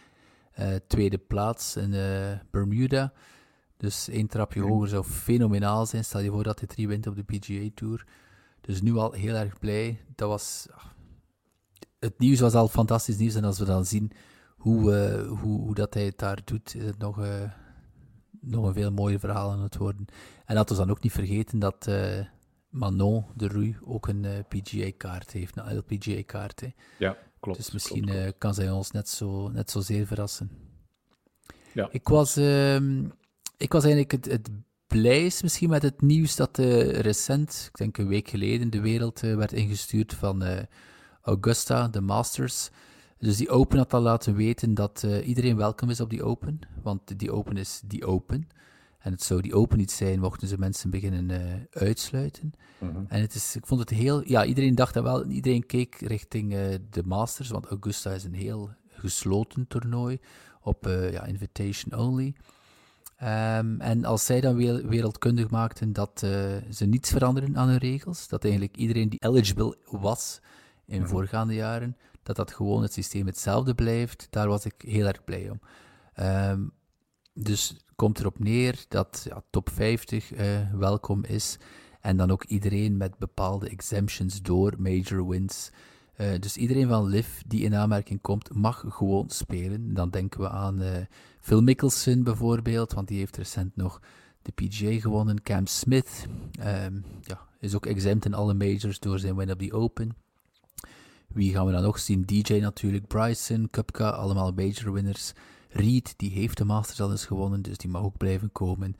uh, 0.58 0.74
tweede 0.86 1.18
plaats 1.18 1.76
in 1.76 1.92
uh, 1.92 2.32
Bermuda. 2.50 3.12
Dus 3.76 4.08
één 4.08 4.26
trapje 4.26 4.60
hoger 4.60 4.88
zou 4.88 5.04
fenomenaal 5.04 5.86
zijn. 5.86 6.04
Stel 6.04 6.20
je 6.20 6.30
voor 6.30 6.42
dat 6.42 6.58
hij 6.58 6.68
drie 6.68 6.88
wint 6.88 7.06
op 7.06 7.16
de 7.16 7.22
PGA 7.22 7.68
Tour. 7.74 8.06
Dus 8.60 8.82
nu 8.82 8.96
al 8.96 9.12
heel 9.12 9.34
erg 9.34 9.58
blij. 9.58 10.04
Dat 10.14 10.28
was... 10.28 10.66
Het 11.98 12.18
nieuws 12.18 12.40
was 12.40 12.54
al 12.54 12.68
fantastisch 12.68 13.16
nieuws. 13.16 13.34
En 13.34 13.44
als 13.44 13.58
we 13.58 13.64
dan 13.64 13.86
zien 13.86 14.12
hoe, 14.56 14.92
uh, 14.92 15.38
hoe, 15.40 15.60
hoe 15.60 15.74
dat 15.74 15.94
hij 15.94 16.04
het 16.04 16.18
daar 16.18 16.40
doet, 16.44 16.74
is 16.74 16.84
het 16.84 16.98
nog, 16.98 17.20
nog 18.40 18.66
een 18.66 18.74
veel 18.74 18.92
mooier 18.92 19.18
verhaal 19.18 19.50
aan 19.50 19.62
het 19.62 19.76
worden. 19.76 20.06
En 20.44 20.54
laten 20.54 20.76
we 20.76 20.82
dan 20.82 20.90
ook 20.90 21.02
niet 21.02 21.12
vergeten 21.12 21.58
dat 21.58 21.88
Manon 22.72 23.24
de 23.36 23.46
Rue 23.46 23.76
ook 23.84 24.08
een 24.08 24.24
uh, 24.24 24.38
eh, 24.38 24.44
PGA-kaart 24.48 25.30
heeft, 25.30 25.56
een 25.56 25.76
LPGA-kaart. 25.76 26.62
Ja, 26.98 27.16
klopt. 27.40 27.58
Dus 27.58 27.70
misschien 27.70 28.02
klopt, 28.02 28.18
klopt. 28.18 28.32
Uh, 28.32 28.38
kan 28.38 28.54
zij 28.54 28.70
ons 28.70 28.90
net 28.90 29.08
zo, 29.08 29.48
net 29.48 29.70
zozeer 29.70 30.06
verrassen. 30.06 30.50
Ja. 31.72 31.88
Ik, 31.90 32.08
was, 32.08 32.38
uh, 32.38 32.76
ik 33.56 33.72
was 33.72 33.84
eigenlijk 33.84 34.12
het, 34.12 34.24
het 34.24 34.50
blijst 34.86 35.42
misschien 35.42 35.70
met 35.70 35.82
het 35.82 36.00
nieuws 36.00 36.36
dat 36.36 36.58
uh, 36.58 36.90
recent, 36.90 37.68
ik 37.72 37.78
denk 37.78 37.98
een 37.98 38.08
week 38.08 38.28
geleden, 38.28 38.70
de 38.70 38.80
wereld 38.80 39.20
werd 39.20 39.52
ingestuurd 39.52 40.14
van 40.14 40.66
Augusta, 41.22 41.88
de 41.88 42.00
Masters. 42.00 42.70
Dus 43.18 43.36
die 43.36 43.50
Open 43.50 43.78
had 43.78 43.94
al 43.94 44.00
laten 44.00 44.34
weten 44.34 44.74
dat 44.74 45.06
iedereen 45.24 45.56
welkom 45.56 45.90
is 45.90 46.00
op 46.00 46.10
die 46.10 46.22
Open, 46.22 46.58
want 46.82 47.18
die 47.18 47.32
Open 47.32 47.56
is 47.56 47.80
die 47.84 48.06
Open. 48.06 48.48
En 49.02 49.12
het 49.12 49.22
zou 49.22 49.40
die 49.40 49.54
open 49.54 49.78
niet 49.78 49.90
zijn, 49.90 50.20
mochten 50.20 50.48
ze 50.48 50.58
mensen 50.58 50.90
beginnen 50.90 51.30
uh, 51.30 51.82
uitsluiten. 51.82 52.52
Mhm. 52.78 53.04
En 53.08 53.20
het 53.20 53.34
is, 53.34 53.56
ik 53.56 53.66
vond 53.66 53.80
het 53.80 53.90
heel... 53.90 54.28
Ja, 54.28 54.44
iedereen 54.44 54.74
dacht 54.74 54.94
dat 54.94 55.02
wel. 55.02 55.26
Iedereen 55.26 55.66
keek 55.66 55.94
richting 55.94 56.52
uh, 56.52 56.74
de 56.90 57.02
Masters, 57.04 57.48
want 57.48 57.66
Augusta 57.66 58.10
is 58.10 58.24
een 58.24 58.34
heel 58.34 58.70
gesloten 58.88 59.66
toernooi 59.66 60.18
op 60.60 60.86
uh, 60.86 61.12
ja, 61.12 61.24
invitation 61.24 62.00
only. 62.00 62.34
Um, 63.22 63.80
en 63.80 64.04
als 64.04 64.26
zij 64.26 64.40
dan 64.40 64.56
wereldkundig 64.88 65.50
maakten 65.50 65.92
dat 65.92 66.18
ze 66.70 66.84
niets 66.86 67.10
veranderen 67.10 67.56
aan 67.56 67.68
hun 67.68 67.78
regels, 67.78 68.28
dat 68.28 68.44
eigenlijk 68.44 68.76
iedereen 68.76 69.08
die 69.08 69.20
eligible 69.22 69.76
was 69.84 70.40
in 70.86 71.00
mm 71.00 71.06
voorgaande 71.06 71.54
jaren, 71.54 71.96
dat 72.22 72.36
dat 72.36 72.52
gewoon 72.52 72.82
het 72.82 72.92
systeem 72.92 73.26
hetzelfde 73.26 73.74
blijft, 73.74 74.26
daar 74.30 74.48
was 74.48 74.64
ik 74.64 74.74
heel 74.78 75.06
erg 75.06 75.24
blij 75.24 75.50
om. 75.50 75.60
Um, 76.24 76.72
dus 77.34 77.76
komt 78.02 78.18
erop 78.18 78.38
neer 78.38 78.84
dat 78.88 79.26
ja, 79.28 79.42
top 79.50 79.70
50 79.70 80.32
uh, 80.32 80.60
eh, 80.60 80.74
welkom 80.74 81.24
is. 81.24 81.58
En 82.00 82.16
dan 82.16 82.30
ook 82.30 82.44
iedereen 82.44 82.96
met 82.96 83.18
bepaalde 83.18 83.68
exemptions 83.68 84.42
door 84.42 84.74
major 84.78 85.28
wins. 85.28 85.70
Uh, 86.20 86.26
dus 86.40 86.56
iedereen 86.56 86.88
van 86.88 87.08
LIV 87.08 87.28
die 87.46 87.62
in 87.62 87.74
aanmerking 87.74 88.20
komt, 88.20 88.54
mag 88.54 88.84
gewoon 88.88 89.30
spelen. 89.30 89.94
Dan 89.94 90.10
denken 90.10 90.40
we 90.40 90.48
aan 90.48 90.82
uh, 90.82 90.88
Phil 91.40 91.62
Mickelson 91.62 92.22
bijvoorbeeld, 92.22 92.92
want 92.92 93.08
die 93.08 93.18
heeft 93.18 93.36
recent 93.36 93.76
nog 93.76 94.00
de 94.42 94.52
PGA 94.52 95.00
gewonnen. 95.00 95.42
Cam 95.42 95.66
Smith 95.66 96.26
um, 96.58 97.04
ja, 97.22 97.40
is 97.60 97.74
ook 97.74 97.86
exempt 97.86 98.24
in 98.24 98.34
alle 98.34 98.54
majors 98.54 98.98
door 98.98 99.18
zijn 99.18 99.36
win 99.36 99.50
op 99.50 99.58
die 99.58 99.72
Open. 99.72 100.16
Wie 101.28 101.52
gaan 101.52 101.66
we 101.66 101.72
dan 101.72 101.82
nog 101.82 101.98
zien? 101.98 102.22
DJ 102.22 102.54
natuurlijk, 102.54 103.06
Bryson, 103.06 103.68
Kupka, 103.70 104.08
allemaal 104.10 104.52
major 104.52 104.92
winners. 104.92 105.32
Reed, 105.72 106.14
die 106.16 106.30
heeft 106.30 106.58
de 106.58 106.64
Masters 106.64 107.00
al 107.00 107.10
eens 107.10 107.26
gewonnen, 107.26 107.62
dus 107.62 107.78
die 107.78 107.90
mag 107.90 108.02
ook 108.02 108.16
blijven 108.16 108.52
komen. 108.52 108.96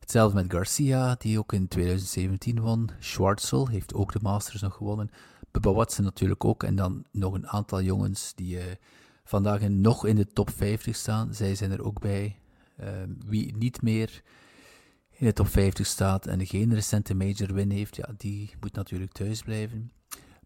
Hetzelfde 0.00 0.42
met 0.42 0.52
Garcia, 0.52 1.14
die 1.18 1.38
ook 1.38 1.52
in 1.52 1.68
2017 1.68 2.60
won. 2.60 2.90
Schwartzel 2.98 3.68
heeft 3.68 3.94
ook 3.94 4.12
de 4.12 4.18
Masters 4.22 4.60
nog 4.60 4.74
gewonnen. 4.74 5.10
Bubba 5.50 5.86
natuurlijk 5.96 6.44
ook. 6.44 6.62
En 6.62 6.76
dan 6.76 7.04
nog 7.10 7.34
een 7.34 7.48
aantal 7.48 7.82
jongens 7.82 8.32
die 8.34 8.56
uh, 8.56 8.62
vandaag 9.24 9.68
nog 9.68 10.06
in 10.06 10.16
de 10.16 10.26
top 10.26 10.50
50 10.50 10.96
staan. 10.96 11.34
Zij 11.34 11.54
zijn 11.54 11.70
er 11.70 11.84
ook 11.84 12.00
bij. 12.00 12.38
Uh, 12.80 12.86
wie 13.26 13.56
niet 13.56 13.82
meer 13.82 14.22
in 15.10 15.26
de 15.26 15.32
top 15.32 15.48
50 15.48 15.86
staat 15.86 16.26
en 16.26 16.46
geen 16.46 16.74
recente 16.74 17.14
major 17.14 17.54
win 17.54 17.70
heeft, 17.70 17.96
ja, 17.96 18.14
die 18.16 18.50
moet 18.60 18.74
natuurlijk 18.74 19.12
thuis 19.12 19.42
blijven. 19.42 19.92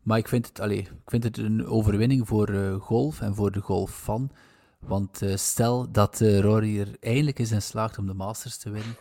Maar 0.03 0.19
ik 0.19 0.29
vind 0.29 0.47
het, 0.47 0.61
allez, 0.61 0.79
ik 0.81 0.91
vind 1.07 1.25
het 1.25 1.39
een 1.39 1.67
overwinning 1.67 2.27
voor 2.29 2.51
uh, 2.51 2.75
golf 2.75 3.21
en 3.21 3.35
voor 3.35 3.53
de 3.53 3.61
golffan. 3.61 4.31
Want 4.79 5.23
uh, 5.23 5.37
stel 5.37 5.91
dat 5.93 6.21
uh, 6.21 6.41
Rory 6.41 6.81
er 6.81 6.97
eindelijk 7.01 7.39
eens 7.39 7.51
in 7.51 7.63
slaagt 7.63 7.99
om 7.99 8.07
de 8.07 8.15
Masters 8.15 8.57
te 8.57 8.71
winnen. 8.71 8.97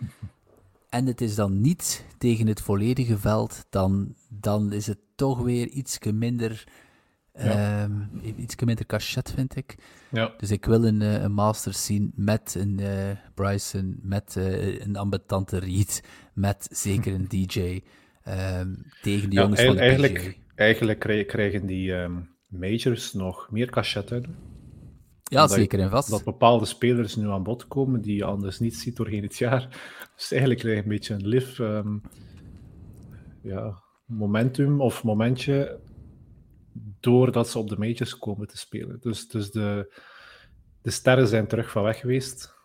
en 0.90 1.06
het 1.06 1.22
is 1.22 1.36
dan 1.36 1.62
niet 1.62 2.06
tegen 2.18 2.48
het 2.48 2.62
volledige 2.62 3.18
veld, 3.18 3.66
dan, 3.70 4.16
dan 4.30 4.72
is 4.72 4.88
het 4.88 5.00
toch 5.16 5.42
weer 5.42 5.68
iets 5.68 5.98
minder. 6.14 6.64
Ja. 7.34 7.84
Um, 7.84 8.10
iets 8.38 8.56
minder 8.56 8.86
cachet, 8.86 9.32
vind 9.32 9.56
ik. 9.56 9.76
Ja. 10.12 10.34
Dus 10.38 10.52
ik 10.52 10.66
wil 10.66 10.86
een, 10.86 11.02
uh, 11.02 11.22
een 11.22 11.32
Masters 11.32 11.86
zien 11.86 12.12
met 12.16 12.56
een 12.60 12.80
Bryson, 13.34 14.00
met 14.02 14.36
een 14.80 14.96
ambetante 14.96 15.58
Reed, 15.58 16.04
met 16.34 16.68
zeker 16.72 17.14
een 17.14 17.28
DJ. 17.46 17.60
Um, 17.60 17.82
ehm, 18.24 18.74
tegen 19.02 19.30
de 19.30 19.36
ja, 19.36 19.42
jongens 19.42 19.62
van 19.62 19.76
de 19.76 19.82
eigenlijk, 19.82 20.40
eigenlijk 20.56 21.00
krijgen 21.28 21.66
die 21.66 21.94
um, 21.94 22.30
majors 22.48 23.14
nog 23.14 23.48
meer 23.52 23.70
cachet 23.70 24.12
uit. 24.12 24.26
Ja, 25.30 25.48
zeker 25.48 25.80
en 25.80 25.90
vast. 25.90 26.10
Dat 26.10 26.24
bepaalde 26.24 26.66
spelers 26.66 27.16
nu 27.16 27.30
aan 27.30 27.44
bod 27.44 27.68
komen 27.68 28.02
die 28.02 28.16
je 28.16 28.24
anders 28.24 28.60
niet 28.60 28.76
ziet 28.76 28.96
doorheen 28.96 29.24
het 29.24 29.38
jaar. 29.38 29.68
Dus 30.16 30.32
eigenlijk 30.32 30.62
krijg 30.62 30.76
je 30.76 30.84
een 30.84 30.90
beetje 30.90 31.14
een 31.14 31.28
lift 31.28 31.58
um, 31.58 32.02
ja, 33.42 33.82
momentum 34.06 34.82
of 34.82 35.04
momentje 35.04 35.80
doordat 37.00 37.50
ze 37.50 37.60
op 37.60 37.70
de 37.70 37.78
majors 37.78 38.18
komen 38.18 38.48
te 38.48 38.58
spelen. 38.58 38.98
Dus, 39.00 39.28
dus 39.28 39.52
de, 39.52 39.98
de 40.82 40.92
sterren 40.92 41.28
zijn 41.28 41.48
terug 41.48 41.72
van 41.72 41.84
weg 41.84 42.00
geweest. 42.00 42.56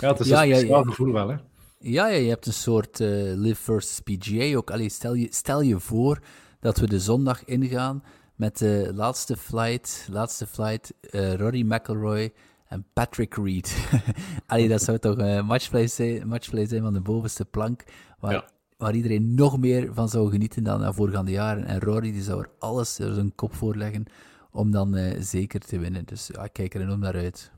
Ja, 0.00 0.08
het 0.08 0.20
is 0.20 0.28
ja, 0.28 0.44
een 0.44 0.54
speciaal 0.54 0.84
ja, 0.84 0.90
gevoel 0.90 1.12
wel, 1.12 1.28
hè? 1.28 1.36
Ja, 1.78 2.06
ja, 2.08 2.16
je 2.16 2.28
hebt 2.28 2.46
een 2.46 2.52
soort 2.52 3.00
uh, 3.00 3.08
live 3.34 3.62
versus 3.62 4.00
PGA 4.00 4.56
ook. 4.56 4.70
Allee, 4.70 4.88
stel, 4.88 5.14
je, 5.14 5.26
stel 5.30 5.60
je 5.60 5.80
voor 5.80 6.20
dat 6.60 6.78
we 6.78 6.86
de 6.86 7.00
zondag 7.00 7.44
ingaan 7.44 8.02
met 8.36 8.58
de 8.58 8.90
laatste 8.94 9.36
flight, 9.36 10.08
laatste 10.10 10.46
flight 10.46 10.92
uh, 11.10 11.34
Rory 11.34 11.62
McIlroy 11.62 12.32
en 12.68 12.86
Patrick 12.92 13.34
Reed. 13.34 13.88
Allee, 14.46 14.68
dat 14.68 14.82
zou 14.82 14.98
toch 14.98 15.18
een 15.18 15.44
matchplay 15.44 15.86
zijn, 15.86 16.28
matchplay 16.28 16.66
zijn 16.66 16.82
van 16.82 16.92
de 16.92 17.00
bovenste 17.00 17.44
plank, 17.44 17.84
waar, 18.18 18.50
waar 18.76 18.94
iedereen 18.94 19.34
nog 19.34 19.58
meer 19.58 19.94
van 19.94 20.08
zou 20.08 20.30
genieten 20.30 20.64
dan 20.64 20.80
de 20.80 20.92
voorgaande 20.92 21.30
jaren. 21.30 21.64
En 21.64 21.80
Rory 21.80 22.12
die 22.12 22.22
zou 22.22 22.40
er 22.40 22.50
alles 22.58 22.98
er 22.98 23.14
zijn 23.14 23.34
kop 23.34 23.54
voor 23.54 23.76
leggen 23.76 24.04
om 24.50 24.70
dan 24.70 24.96
uh, 24.96 25.14
zeker 25.18 25.60
te 25.60 25.78
winnen. 25.78 26.04
Dus 26.04 26.30
ja, 26.32 26.44
ik 26.44 26.52
kijk 26.52 26.74
er 26.74 26.80
enorm 26.80 27.00
naar 27.00 27.14
uit. 27.14 27.50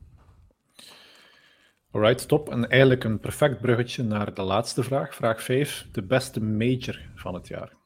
Alright, 1.91 2.29
top. 2.29 2.49
En 2.49 2.69
eigenlijk 2.69 3.05
een 3.05 3.21
perfect 3.21 3.61
bruggetje 3.61 4.03
naar 4.03 4.35
de 4.35 4.43
laatste 4.43 4.83
vraag, 4.83 5.15
vraag 5.15 5.43
5. 5.43 5.87
De 5.93 6.03
beste 6.03 6.43
major 6.43 7.01
van 7.15 7.35
het 7.35 7.49
jaar. 7.49 7.78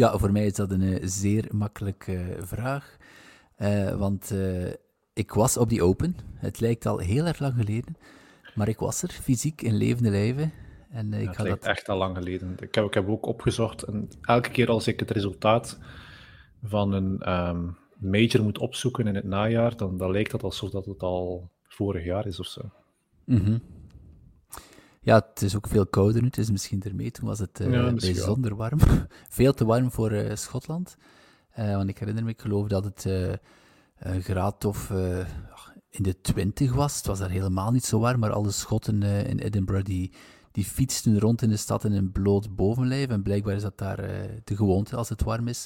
Ja, 0.00 0.18
voor 0.18 0.32
mij 0.32 0.46
is 0.46 0.54
dat 0.54 0.70
een 0.70 0.82
uh, 0.82 0.98
zeer 1.02 1.48
makkelijke 1.50 2.12
uh, 2.12 2.42
vraag. 2.42 2.96
Uh, 3.58 3.96
want 3.96 4.34
ik 5.12 5.32
was 5.32 5.56
op 5.56 5.68
die 5.68 5.82
Open. 5.82 6.16
Het 6.34 6.60
lijkt 6.60 6.86
al 6.86 6.98
heel 6.98 7.26
erg 7.26 7.38
lang 7.38 7.54
geleden. 7.54 7.96
Maar 8.54 8.68
ik 8.68 8.78
was 8.78 9.02
er, 9.02 9.08
fysiek, 9.08 9.62
in 9.62 9.76
levende 9.76 10.10
lijven. 10.10 10.52
En, 10.90 11.12
ik 11.12 11.22
ja, 11.22 11.28
het 11.28 11.38
lijkt 11.38 11.60
dat... 11.60 11.70
echt 11.70 11.88
al 11.88 11.98
lang 11.98 12.16
geleden. 12.16 12.56
Ik 12.60 12.74
heb, 12.74 12.84
ik 12.84 12.94
heb 12.94 13.08
ook 13.08 13.26
opgezocht. 13.26 13.82
En 13.82 14.08
elke 14.20 14.50
keer 14.50 14.68
als 14.68 14.86
ik 14.86 15.00
het 15.00 15.10
resultaat 15.10 15.78
van 16.62 16.92
een 16.92 17.32
um, 17.32 17.76
major 17.98 18.42
moet 18.42 18.58
opzoeken 18.58 19.06
in 19.06 19.14
het 19.14 19.24
najaar, 19.24 19.76
dan, 19.76 19.98
dan 19.98 20.10
lijkt 20.10 20.32
het 20.32 20.42
alsof 20.42 20.70
dat 20.70 20.86
het 20.86 21.02
al 21.02 21.50
vorig 21.68 22.04
jaar 22.04 22.26
is 22.26 22.40
of 22.40 22.46
zo. 22.46 22.60
Mm 23.24 23.44
-hmm. 23.44 23.62
Ja, 25.02 25.26
het 25.28 25.42
is 25.42 25.56
ook 25.56 25.66
veel 25.66 25.86
kouder 25.86 26.20
nu. 26.20 26.26
Het 26.26 26.38
is 26.38 26.50
misschien 26.50 26.82
ermee. 26.82 27.10
Toen 27.10 27.26
was 27.26 27.38
het 27.38 27.60
uh, 27.60 27.72
ja, 27.72 27.92
bijzonder 27.92 28.56
warm. 28.56 28.78
veel 29.28 29.52
te 29.52 29.64
warm 29.64 29.90
voor 29.90 30.12
uh, 30.12 30.34
Schotland. 30.34 30.96
Uh, 31.58 31.76
want 31.76 31.88
ik 31.88 31.98
herinner 31.98 32.24
me, 32.24 32.30
ik 32.30 32.40
geloof 32.40 32.68
dat 32.68 32.84
het 32.84 33.04
een 33.98 34.22
graad 34.22 34.64
of 34.64 34.90
in 35.90 36.02
de 36.02 36.20
20 36.20 36.72
was. 36.72 36.96
Het 36.96 37.06
was 37.06 37.18
daar 37.18 37.30
helemaal 37.30 37.70
niet 37.70 37.84
zo 37.84 37.98
warm, 37.98 38.20
maar 38.20 38.32
alle 38.32 38.50
Schotten 38.50 39.02
in 39.02 39.38
Edinburgh 39.38 39.84
die, 39.84 40.12
die 40.52 40.64
fietsten 40.64 41.18
rond 41.18 41.42
in 41.42 41.48
de 41.48 41.56
stad 41.56 41.84
in 41.84 41.92
een 41.92 42.12
bloot 42.12 42.56
bovenlijf. 42.56 43.08
En 43.08 43.22
blijkbaar 43.22 43.54
is 43.54 43.62
dat 43.62 43.78
daar 43.78 43.96
de 44.44 44.56
gewoonte 44.56 44.96
als 44.96 45.08
het 45.08 45.22
warm 45.22 45.48
is. 45.48 45.64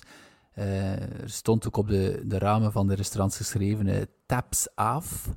er 0.55 1.31
stond 1.31 1.67
ook 1.67 1.77
op 1.77 1.89
de, 1.89 2.23
de 2.25 2.39
ramen 2.39 2.73
van 2.73 2.87
de 2.87 2.95
restaurants 2.95 3.37
geschreven 3.37 4.09
taps 4.27 4.69
af. 4.75 5.29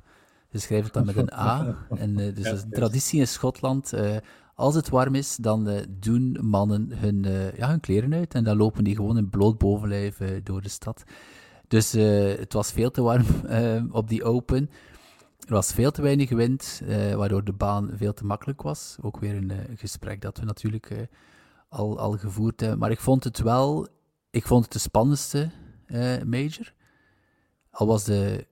Ze 0.50 0.58
schrijven 0.58 0.84
het 0.84 0.94
dan 0.94 1.06
met 1.06 1.16
een 1.16 1.32
A. 1.32 1.76
En, 1.90 2.10
uh, 2.10 2.34
dus 2.34 2.44
dat 2.44 2.54
is 2.54 2.62
een 2.62 2.70
traditie 2.70 3.20
in 3.20 3.28
Schotland. 3.28 3.94
Uh, 3.94 4.16
als 4.54 4.74
het 4.74 4.88
warm 4.88 5.14
is, 5.14 5.36
dan 5.36 5.68
uh, 5.68 5.80
doen 5.88 6.38
mannen 6.40 6.92
hun, 6.94 7.22
ja, 7.56 7.68
hun 7.68 7.80
kleren 7.80 8.14
uit. 8.14 8.34
En 8.34 8.44
dan 8.44 8.56
lopen 8.56 8.84
die 8.84 8.96
gewoon 8.96 9.16
in 9.16 9.30
bloot 9.30 9.58
bovenlijf 9.58 10.20
door 10.42 10.62
de 10.62 10.68
stad. 10.68 11.04
Dus 11.68 11.92
het 11.92 12.52
was 12.52 12.72
veel 12.72 12.90
te 12.90 13.02
warm 13.02 13.26
op 13.90 14.08
die 14.08 14.24
open. 14.24 14.70
Er 15.46 15.54
was 15.54 15.72
veel 15.72 15.90
te 15.90 16.02
weinig 16.02 16.30
wind, 16.30 16.82
waardoor 17.14 17.44
de 17.44 17.52
baan 17.52 17.90
veel 17.94 18.12
te 18.12 18.24
makkelijk 18.24 18.62
was. 18.62 18.96
Ook 19.00 19.20
weer 19.20 19.36
een 19.36 19.52
gesprek 19.76 20.20
dat 20.20 20.38
we 20.38 20.44
natuurlijk 20.44 21.08
al, 21.68 21.98
al 21.98 22.12
gevoerd 22.12 22.60
hebben. 22.60 22.78
Maar 22.78 22.90
ik 22.90 23.00
vond 23.00 23.24
het 23.24 23.38
wel, 23.38 23.88
ik 24.30 24.46
vond 24.46 24.64
het 24.64 24.72
de 24.72 24.78
spannendste 24.78 25.50
major. 26.24 26.72
Al 27.70 27.86
was 27.86 28.04
de 28.04 28.46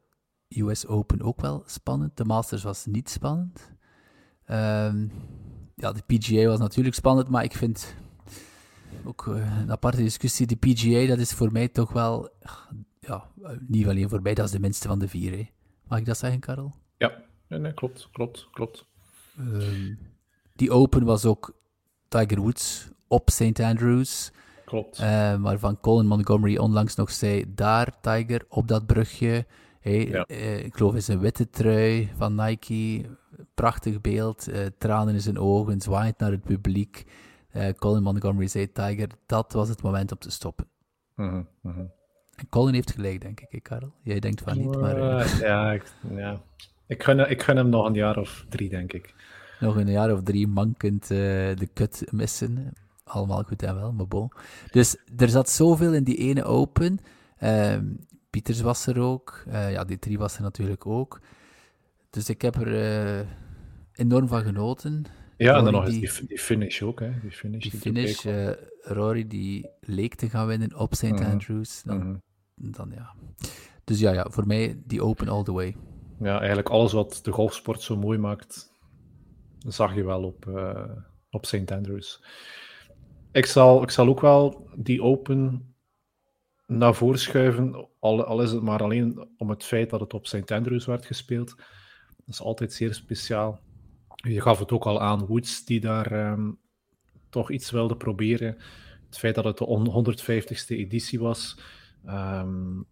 US 0.49 0.87
Open 0.87 1.23
ook 1.23 1.41
wel 1.41 1.63
spannend. 1.67 2.17
De 2.17 2.25
Masters 2.25 2.63
was 2.63 2.87
niet 2.87 3.11
spannend. 3.11 3.75
Um, 4.51 5.13
ja, 5.75 5.93
de 5.93 6.03
PGA 6.07 6.47
was 6.47 6.59
natuurlijk 6.59 6.97
spannend, 6.97 7.29
maar 7.29 7.45
ik 7.45 7.57
vind 7.57 7.95
ook 9.05 9.27
uh, 9.27 9.61
een 9.61 9.71
aparte 9.71 9.97
discussie. 10.03 10.47
De 10.47 10.57
PGA, 10.57 11.07
dat 11.07 11.19
is 11.19 11.33
voor 11.33 11.53
mij 11.53 11.69
toch 11.69 11.93
wel, 11.93 12.29
ja, 13.01 13.29
niet 13.67 13.87
alleen 13.87 14.09
voor 14.09 14.23
mij, 14.23 14.35
dat 14.35 14.45
is 14.45 14.51
de 14.51 14.61
minste 14.61 14.89
van 14.89 14.99
de 14.99 15.09
vier. 15.09 15.31
Hè. 15.31 15.49
Mag 15.89 15.99
ik 15.99 16.05
dat 16.05 16.19
zeggen, 16.19 16.41
Karel? 16.41 16.75
Ja, 16.97 17.13
nee, 17.49 17.59
nee 17.59 17.75
klopt, 17.75 18.09
klopt, 18.13 18.49
klopt. 18.51 18.87
Um, 19.39 19.99
die 20.55 20.71
Open 20.71 21.05
was 21.05 21.25
ook 21.25 21.57
Tiger 22.09 22.41
Woods 22.41 22.89
op 23.09 23.31
St. 23.31 23.61
Andrews. 23.61 24.33
Klopt. 24.65 25.01
Uh, 25.01 25.35
waarvan 25.35 25.81
Colin 25.81 26.07
Montgomery 26.07 26.57
onlangs 26.57 26.95
nog 26.95 27.11
zei, 27.11 27.55
daar 27.55 28.01
Tiger, 28.01 28.45
op 28.49 28.69
dat 28.69 28.87
brugje. 28.87 29.47
Hey, 29.87 30.09
ja. 30.09 30.25
uh, 30.29 30.65
ik 30.65 30.77
geloof 30.77 30.95
in 30.95 31.03
zijn 31.03 31.19
witte 31.19 31.51
trui 31.51 32.11
van 32.17 32.35
Nike. 32.35 33.05
Prachtig 33.55 34.01
beeld. 34.01 34.49
Uh, 34.49 34.67
tranen 34.79 35.15
in 35.15 35.21
zijn 35.21 35.39
ogen. 35.39 35.81
Zwaait 35.81 36.19
naar 36.19 36.31
het 36.31 36.43
publiek. 36.43 37.05
Uh, 37.53 37.69
Colin 37.69 38.03
Montgomery 38.03 38.47
zei: 38.47 38.73
Tiger, 38.73 39.09
dat 39.27 39.53
was 39.53 39.69
het 39.69 39.83
moment 39.83 40.13
om 40.13 40.19
te 40.19 40.31
stoppen. 40.31 40.67
-hmm, 41.15 41.49
mm 41.61 41.73
-hmm. 41.73 41.93
Colin 42.51 42.75
heeft 42.75 42.93
gelijk, 42.93 43.21
denk 43.21 43.41
ik, 43.41 43.63
Karel. 43.63 43.93
Jij 44.03 44.21
denkt 44.21 44.43
van 44.43 44.59
niet, 44.59 44.81
maar... 44.81 45.39
ja, 45.41 45.73
ik, 45.73 45.93
ja. 46.11 46.41
Ik, 46.87 47.03
gun, 47.03 47.31
ik 47.31 47.43
gun 47.43 47.57
hem 47.57 47.69
nog 47.69 47.87
een 47.87 47.95
jaar 47.95 48.19
of 48.19 48.45
drie, 48.49 48.69
denk 48.69 48.93
ik. 48.93 49.15
Nog 49.61 49.77
een 49.77 49.91
jaar 49.91 50.13
of 50.13 50.23
drie 50.23 50.47
mankend 50.47 51.09
de 51.09 51.69
kut 51.73 52.05
missen. 52.11 52.73
Allemaal 53.05 53.43
goed 53.43 53.63
en 53.63 53.75
wel, 53.75 53.93
maar 53.93 54.09
bon. 54.09 54.31
Dus 54.71 54.97
er 55.17 55.29
zat 55.29 55.51
zoveel 55.51 55.95
in 55.95 56.05
die 56.05 56.17
ene 56.17 56.45
open. 56.45 56.99
Uh, 57.43 57.77
Pieters 58.31 58.61
was 58.61 58.87
er 58.87 59.01
ook. 59.01 59.45
Uh, 59.49 59.73
ja, 59.73 59.85
die 59.85 59.99
drie 59.99 60.19
was 60.19 60.37
er 60.37 60.43
natuurlijk 60.43 60.87
ook. 60.87 61.21
Dus 62.11 62.29
ik 62.29 62.43
heb 62.43 62.55
er 62.55 62.69
uh, 63.21 63.27
enorm 63.93 64.29
van 64.29 64.43
genoten. 64.43 65.05
Ja, 65.37 65.53
Rory 65.53 65.59
en 65.59 65.65
dan 65.65 65.73
nog 65.73 65.87
eens 65.87 66.19
die, 66.19 66.27
die, 66.27 66.39
finish 66.39 66.83
ook. 66.83 67.01
Hè. 67.01 67.21
Die 67.21 67.31
finish, 67.31 67.63
die, 67.63 67.71
die 67.71 67.81
finish 67.81 68.25
uh, 68.25 68.51
Rory 68.81 69.27
die 69.27 69.69
leek 69.81 70.15
te 70.15 70.29
gaan 70.29 70.47
winnen 70.47 70.79
op 70.79 70.95
St. 70.95 71.03
Mm 71.03 71.17
-hmm. 71.17 71.31
Andrews. 71.31 71.83
Dan, 71.83 71.97
mm 71.97 72.03
-hmm. 72.03 72.73
dan, 72.73 72.93
ja. 72.95 73.15
Dus 73.85 73.99
ja, 73.99 74.13
ja, 74.13 74.27
voor 74.31 74.47
mij 74.47 74.79
die 74.85 75.03
open 75.03 75.29
all 75.29 75.43
the 75.43 75.53
way. 75.53 75.77
Ja, 76.21 76.39
eigenlijk 76.39 76.69
alles 76.69 76.93
wat 76.93 77.21
de 77.23 77.33
golfsport 77.33 77.83
zo 77.83 77.97
mooi 77.97 78.19
maakt, 78.19 78.73
zag 79.59 79.95
je 79.95 80.05
wel 80.05 80.23
op, 80.23 80.47
op 81.31 81.47
St. 81.47 81.71
Andrews. 81.71 82.23
Ik 83.33 83.47
zal, 83.47 83.83
ik 83.83 83.91
zal 83.91 84.09
ook 84.09 84.21
wel 84.21 84.69
die 84.77 85.03
open 85.03 85.75
naar 86.67 86.95
voren 86.95 87.89
al, 87.99 88.25
al, 88.25 88.43
is 88.43 88.51
het 88.51 88.63
maar 88.63 88.83
alleen 88.83 89.29
om 89.39 89.51
het 89.51 89.65
feit 89.65 89.91
dat 89.91 90.01
het 90.01 90.15
op 90.15 90.27
St. 90.27 90.51
Andrews 90.51 90.87
werd 90.87 91.07
gespeeld. 91.07 91.57
Dat 91.57 92.35
is 92.35 92.41
altijd 92.41 92.73
zeer 92.73 92.95
speciaal. 92.95 93.61
Je 94.15 94.41
gaf 94.41 94.59
het 94.59 94.73
ook 94.73 94.87
al 94.87 95.01
aan, 95.01 95.27
Woods 95.27 95.65
die 95.65 95.81
daar 95.81 96.31
um, 96.31 96.59
toch 97.31 97.51
iets 97.51 97.71
wilde 97.71 97.97
proberen. 97.97 98.57
Het 99.07 99.19
feit 99.19 99.35
dat 99.35 99.45
het 99.45 99.59
de 99.59 100.17
150ste 100.45 100.77
editie 100.77 101.21
was. 101.21 101.61
Um, 102.07 102.87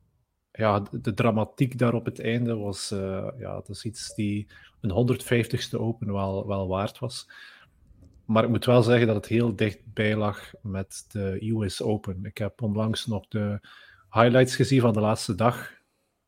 ja, 0.52 0.82
de 0.90 1.14
dramatiek 1.14 1.78
daar 1.78 1.94
op 1.94 2.04
het 2.04 2.20
einde 2.20 2.56
was, 2.56 2.92
uh, 2.92 3.28
ja, 3.38 3.54
dat 3.54 3.68
is 3.68 3.84
iets 3.84 4.14
die 4.14 4.46
een 4.80 5.20
150ste 5.22 5.78
Open 5.78 6.12
wel, 6.12 6.46
wel 6.46 6.68
waard 6.68 6.98
was. 6.98 7.30
Maar 8.26 8.44
ik 8.44 8.48
moet 8.48 8.64
wel 8.64 8.82
zeggen 8.82 9.06
dat 9.06 9.16
het 9.16 9.26
heel 9.26 9.56
dichtbij 9.56 10.16
lag 10.16 10.52
met 10.62 11.04
de 11.08 11.50
US 11.50 11.82
Open. 11.82 12.24
Ik 12.24 12.38
heb 12.38 12.62
onlangs 12.62 13.06
nog 13.06 13.28
de 13.28 13.60
highlights 14.10 14.56
gezien 14.56 14.80
van 14.80 14.92
de 14.92 15.00
laatste 15.00 15.34
dag. 15.34 15.72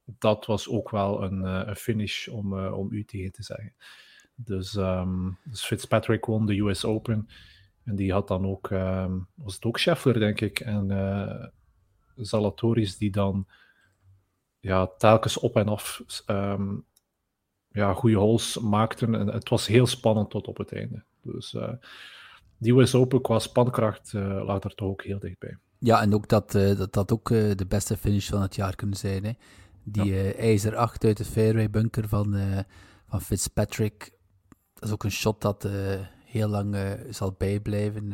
Dat 0.04 0.46
was 0.46 0.68
ook 0.68 0.90
wel 0.90 1.22
een, 1.22 1.42
uh, 1.42 1.62
een 1.64 1.76
finish 1.76 2.28
om, 2.28 2.58
uh, 2.58 2.78
om 2.78 2.92
u 2.92 3.04
tegen 3.04 3.32
te 3.32 3.42
zeggen. 3.42 3.74
Dus, 4.34 4.74
um, 4.74 5.38
dus, 5.44 5.64
Fitzpatrick 5.64 6.24
won 6.24 6.46
de 6.46 6.58
US 6.60 6.84
Open. 6.84 7.28
En 7.84 7.96
die 7.96 8.12
had 8.12 8.28
dan 8.28 8.46
ook, 8.46 8.70
um, 8.70 9.28
was 9.34 9.54
het 9.54 9.64
ook 9.64 9.78
Scheffler, 9.78 10.18
denk 10.18 10.40
ik. 10.40 10.60
En 10.60 10.90
uh, 10.90 11.46
Zalatoris 12.16 12.98
die 12.98 13.10
dan 13.10 13.46
ja, 14.60 14.86
telkens 14.86 15.38
op 15.38 15.56
en 15.56 15.68
af 15.68 16.02
um, 16.26 16.84
ja, 17.68 17.92
goede 17.92 18.16
holes 18.16 18.58
maakten. 18.58 19.14
En 19.14 19.26
het 19.26 19.48
was 19.48 19.66
heel 19.66 19.86
spannend 19.86 20.30
tot 20.30 20.46
op 20.46 20.56
het 20.56 20.72
einde. 20.72 21.04
Dus 21.26 21.54
uh, 21.54 21.72
die 22.58 22.74
US 22.74 22.94
Open 22.94 23.20
qua 23.20 23.38
spankracht 23.38 24.12
uh, 24.12 24.44
lag 24.44 24.62
er 24.62 24.74
toch 24.74 24.88
ook 24.88 25.04
heel 25.04 25.18
dichtbij. 25.18 25.58
Ja, 25.78 26.02
en 26.02 26.14
ook 26.14 26.28
dat 26.28 26.54
uh, 26.54 26.76
dat, 26.78 26.92
dat 26.92 27.12
ook 27.12 27.28
de 27.28 27.66
beste 27.68 27.96
finish 27.96 28.28
van 28.28 28.42
het 28.42 28.54
jaar 28.54 28.74
kunnen 28.74 28.96
zijn. 28.96 29.24
Hè? 29.24 29.32
Die 29.82 30.14
ja. 30.14 30.32
ijzer 30.32 30.76
8 30.76 31.04
uit 31.04 31.16
de 31.16 31.24
fairway 31.24 31.70
bunker 31.70 32.08
van, 32.08 32.36
van 33.08 33.20
Fitzpatrick. 33.20 34.12
Dat 34.74 34.84
is 34.84 34.90
ook 34.90 35.04
een 35.04 35.10
shot 35.10 35.40
dat 35.40 35.68
heel 36.24 36.48
lang 36.48 36.76
zal 37.10 37.34
bijblijven. 37.38 38.12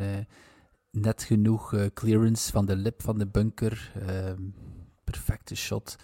net 0.91 1.23
genoeg 1.23 1.75
clearance 1.93 2.51
van 2.51 2.65
de 2.65 2.75
lip 2.75 3.01
van 3.01 3.17
de 3.17 3.27
bunker. 3.27 3.91
Ehm, 4.07 4.41
perfecte 5.03 5.55
shot. 5.55 5.95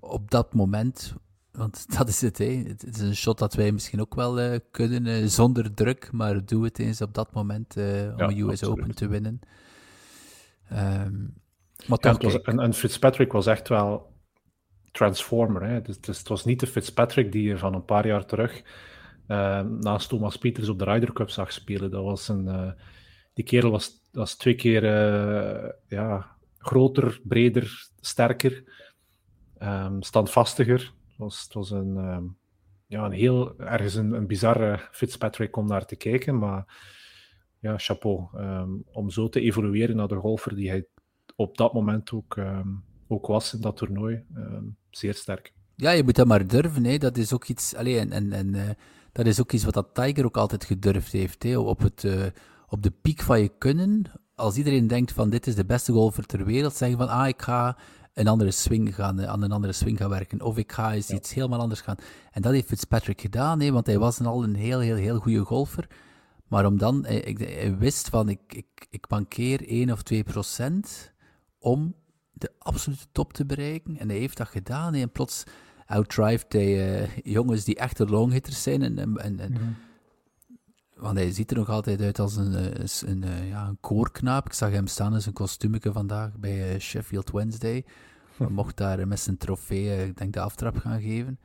Op 0.00 0.30
dat 0.30 0.54
moment 0.54 1.14
want 1.56 1.86
dat 1.98 2.08
is 2.08 2.20
het, 2.20 2.38
hè. 2.38 2.62
Het 2.66 2.86
is 2.86 3.00
een 3.00 3.16
shot 3.16 3.38
dat 3.38 3.54
wij 3.54 3.72
misschien 3.72 4.00
ook 4.00 4.14
wel 4.14 4.40
uh, 4.40 4.58
kunnen 4.70 5.06
uh, 5.06 5.26
zonder 5.26 5.74
druk, 5.74 6.12
maar 6.12 6.44
doe 6.44 6.64
het 6.64 6.78
eens 6.78 7.00
op 7.00 7.14
dat 7.14 7.32
moment 7.32 7.76
uh, 7.76 7.84
om 7.84 8.18
ja, 8.18 8.28
een 8.28 8.38
US 8.38 8.48
absoluut. 8.48 8.78
Open 8.78 8.94
te 8.94 9.08
winnen. 9.08 9.40
Um, 10.72 11.34
maar 11.86 11.98
ja, 12.00 12.16
was, 12.18 12.42
en, 12.42 12.60
en, 12.60 12.74
Fitzpatrick 12.74 13.32
was 13.32 13.46
echt 13.46 13.68
wel 13.68 14.12
transformer. 14.92 15.62
Hè. 15.62 15.82
Dus, 15.82 16.00
dus, 16.00 16.18
het 16.18 16.28
was 16.28 16.44
niet 16.44 16.60
de 16.60 16.66
Fitzpatrick 16.66 17.32
die 17.32 17.42
je 17.42 17.58
van 17.58 17.74
een 17.74 17.84
paar 17.84 18.06
jaar 18.06 18.26
terug 18.26 18.62
naast 19.80 20.08
Thomas 20.08 20.36
Pieters 20.36 20.68
op 20.68 20.78
de 20.78 20.84
Ryder 20.84 21.12
Cup 21.12 21.30
zag 21.30 21.52
spelen. 21.52 21.90
Dat 21.90 22.04
was 22.04 22.28
een, 22.28 22.74
die 23.34 23.44
kerel 23.44 23.70
was, 23.70 23.90
was 24.12 24.34
twee 24.34 24.54
keer 24.54 24.84
ja, 25.88 26.36
groter, 26.58 27.20
breder, 27.24 27.88
sterker, 28.00 28.64
um, 29.62 30.02
standvastiger 30.02 30.92
was, 31.16 31.42
het 31.42 31.54
was 31.54 31.70
een, 31.70 31.96
uh, 31.96 32.18
ja, 32.86 33.04
een 33.04 33.12
heel 33.12 33.58
ergens 33.58 33.94
een, 33.94 34.26
bizarre 34.26 34.88
Fitzpatrick 34.90 35.56
om 35.56 35.66
naar 35.66 35.86
te 35.86 35.96
kijken. 35.96 36.38
Maar 36.38 36.82
ja, 37.58 37.78
chapeau. 37.78 38.28
Um, 38.34 38.84
om 38.92 39.10
zo 39.10 39.28
te 39.28 39.40
evolueren 39.40 39.96
naar 39.96 40.08
de 40.08 40.14
golfer 40.14 40.54
die 40.54 40.68
hij 40.68 40.86
op 41.36 41.56
dat 41.56 41.72
moment 41.72 42.12
ook, 42.12 42.36
um, 42.36 42.84
ook 43.08 43.26
was 43.26 43.54
in 43.54 43.60
dat 43.60 43.76
toernooi. 43.76 44.24
zeer 44.90 45.14
sterk. 45.14 45.54
Ja, 45.76 45.90
je 45.90 46.02
moet 46.02 46.14
dat 46.14 46.26
maar 46.26 46.46
durven. 46.46 46.84
Hè. 46.84 46.98
Dat 46.98 47.16
is 47.16 47.32
ook 47.32 47.44
iets. 47.44 47.74
Allee, 47.74 47.98
en 47.98 48.12
en, 48.12 48.32
en 48.32 48.54
uh, 48.54 48.62
dat 49.12 49.26
is 49.26 49.40
ook 49.40 49.52
iets 49.52 49.64
wat 49.64 49.74
dat 49.74 49.94
Tiger 49.94 50.24
ook 50.24 50.36
altijd 50.36 50.64
gedurfd 50.64 51.12
heeft. 51.12 51.42
Hè. 51.42 51.58
Op, 51.58 51.78
het, 51.78 52.02
uh, 52.02 52.26
op 52.68 52.82
de 52.82 52.90
piek 52.90 53.20
van 53.20 53.40
je 53.40 53.50
kunnen. 53.58 54.02
Als 54.34 54.56
iedereen 54.56 54.86
denkt 54.86 55.12
van 55.12 55.30
dit 55.30 55.46
is 55.46 55.54
de 55.54 55.64
beste 55.64 55.92
golfer 55.92 56.26
ter 56.26 56.44
wereld, 56.44 56.74
zeggen 56.74 56.98
van 56.98 57.08
ah, 57.08 57.28
ik 57.28 57.42
ga 57.42 57.78
een 58.16 58.28
andere 58.28 58.50
swing 58.50 58.94
gaan, 58.94 59.26
aan 59.26 59.42
een 59.42 59.52
andere 59.52 59.72
swing 59.72 59.98
gaan 59.98 60.08
werken. 60.08 60.42
Of 60.42 60.56
ik 60.58 60.72
ga 60.72 60.94
eens 60.94 61.10
iets 61.10 61.34
helemaal 61.34 61.60
anders 61.60 61.80
gaan. 61.80 61.96
En 62.30 62.42
dat 62.42 62.52
heeft 62.52 62.68
Fitzpatrick 62.68 63.20
gedaan, 63.20 63.60
hè, 63.60 63.70
want 63.70 63.86
hij 63.86 63.98
was 63.98 64.20
al 64.20 64.42
een 64.42 64.54
heel, 64.54 64.80
heel, 64.80 64.96
heel 64.96 65.18
goede 65.18 65.44
golfer. 65.44 65.86
Maar 66.48 66.66
om 66.66 66.78
dan, 66.78 67.04
hij, 67.04 67.36
hij 67.38 67.76
wist 67.76 68.08
van 68.08 68.28
ik, 68.28 68.40
ik, 68.48 68.86
ik 68.90 69.08
mankeer 69.08 69.68
1 69.68 69.90
of 69.92 70.02
2 70.02 70.24
procent 70.24 71.12
om 71.58 71.94
de 72.32 72.52
absolute 72.58 73.06
top 73.12 73.32
te 73.32 73.46
bereiken. 73.46 73.98
En 73.98 74.08
hij 74.08 74.18
heeft 74.18 74.36
dat 74.36 74.48
gedaan. 74.48 74.94
En 74.94 75.10
plots 75.10 75.44
outdrived 75.86 76.52
hij 76.52 77.00
uh, 77.02 77.16
jongens 77.16 77.64
die 77.64 77.76
echte 77.76 78.06
longhitters 78.06 78.62
zijn. 78.62 78.82
En, 78.82 78.98
en, 78.98 79.18
en 79.18 79.50
mm 79.50 79.56
-hmm. 79.56 79.76
Want 80.96 81.18
hij 81.18 81.32
ziet 81.32 81.50
er 81.50 81.56
nog 81.56 81.68
altijd 81.68 82.00
uit 82.00 82.18
als 82.18 82.36
een, 82.36 82.52
een, 82.52 82.88
een, 83.06 83.22
een 83.22 83.46
ja, 83.46 83.66
een 83.66 83.78
koorknaap. 83.80 84.46
Ik 84.46 84.52
zag 84.52 84.70
hem 84.70 84.86
staan 84.86 85.14
in 85.14 85.20
zijn 85.20 85.34
kostuumetje 85.34 85.92
vandaag 85.92 86.36
bij 86.36 86.74
uh, 86.74 86.80
Sheffield 86.80 87.30
Wednesday. 87.30 87.84
Hij 88.36 88.48
mocht 88.48 88.76
daar 88.76 89.08
met 89.08 89.20
zijn 89.20 89.36
trofee, 89.36 90.06
ik 90.06 90.16
denk, 90.16 90.32
de 90.32 90.40
aftrap 90.40 90.76
gaan 90.76 91.00
geven. 91.00 91.38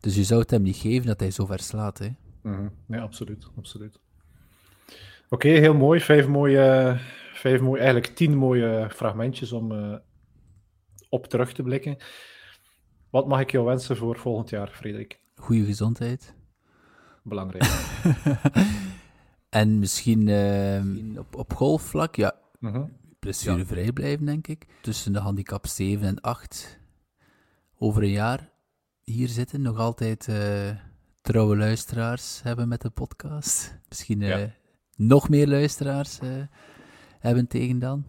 Dus 0.00 0.14
je 0.14 0.24
zou 0.24 0.40
het 0.40 0.50
hem 0.50 0.62
niet 0.62 0.76
geven 0.76 1.06
dat 1.06 1.20
hij 1.20 1.30
zo 1.30 1.46
ver 1.46 1.60
slaat. 1.60 1.98
Hè? 1.98 2.08
Mm 2.42 2.54
-hmm. 2.54 2.70
Nee, 2.86 3.00
absoluut. 3.00 3.48
absoluut. 3.56 4.00
Oké, 5.30 5.46
okay, 5.46 5.58
heel 5.58 5.74
mooi. 5.74 6.00
Vijf 6.00 6.26
mooie, 6.26 6.96
vijf 7.32 7.60
mooie, 7.60 7.80
eigenlijk 7.80 8.14
tien 8.14 8.36
mooie 8.36 8.90
fragmentjes 8.90 9.52
om 9.52 9.72
uh, 9.72 9.96
op 11.08 11.26
terug 11.26 11.52
te 11.52 11.62
blikken. 11.62 11.96
Wat 13.10 13.28
mag 13.28 13.40
ik 13.40 13.50
jou 13.50 13.64
wensen 13.64 13.96
voor 13.96 14.18
volgend 14.18 14.50
jaar, 14.50 14.68
Frederik? 14.68 15.20
Goede 15.34 15.64
gezondheid. 15.64 16.34
Belangrijk. 17.28 17.64
en 19.48 19.78
misschien 19.78 20.26
uh, 20.26 21.18
op, 21.18 21.36
op 21.36 21.54
golfvlak, 21.54 22.16
ja, 22.16 22.34
uh 22.60 22.72
-huh. 22.72 22.84
blessurevrij 23.18 23.84
ja. 23.84 23.92
blijven, 23.92 24.26
denk 24.26 24.46
ik. 24.46 24.66
Tussen 24.82 25.12
de 25.12 25.18
handicap 25.18 25.66
7 25.66 26.06
en 26.06 26.20
8 26.20 26.78
over 27.78 28.02
een 28.02 28.10
jaar 28.10 28.50
hier 29.04 29.28
zitten. 29.28 29.62
Nog 29.62 29.78
altijd 29.78 30.26
uh, 30.28 30.70
trouwe 31.20 31.56
luisteraars 31.56 32.42
hebben 32.42 32.68
met 32.68 32.80
de 32.80 32.90
podcast. 32.90 33.78
Misschien 33.88 34.20
uh, 34.20 34.28
ja. 34.28 34.50
nog 34.96 35.28
meer 35.28 35.48
luisteraars 35.48 36.18
uh, 36.22 36.30
hebben 37.18 37.46
tegen 37.46 37.78
dan. 37.78 38.04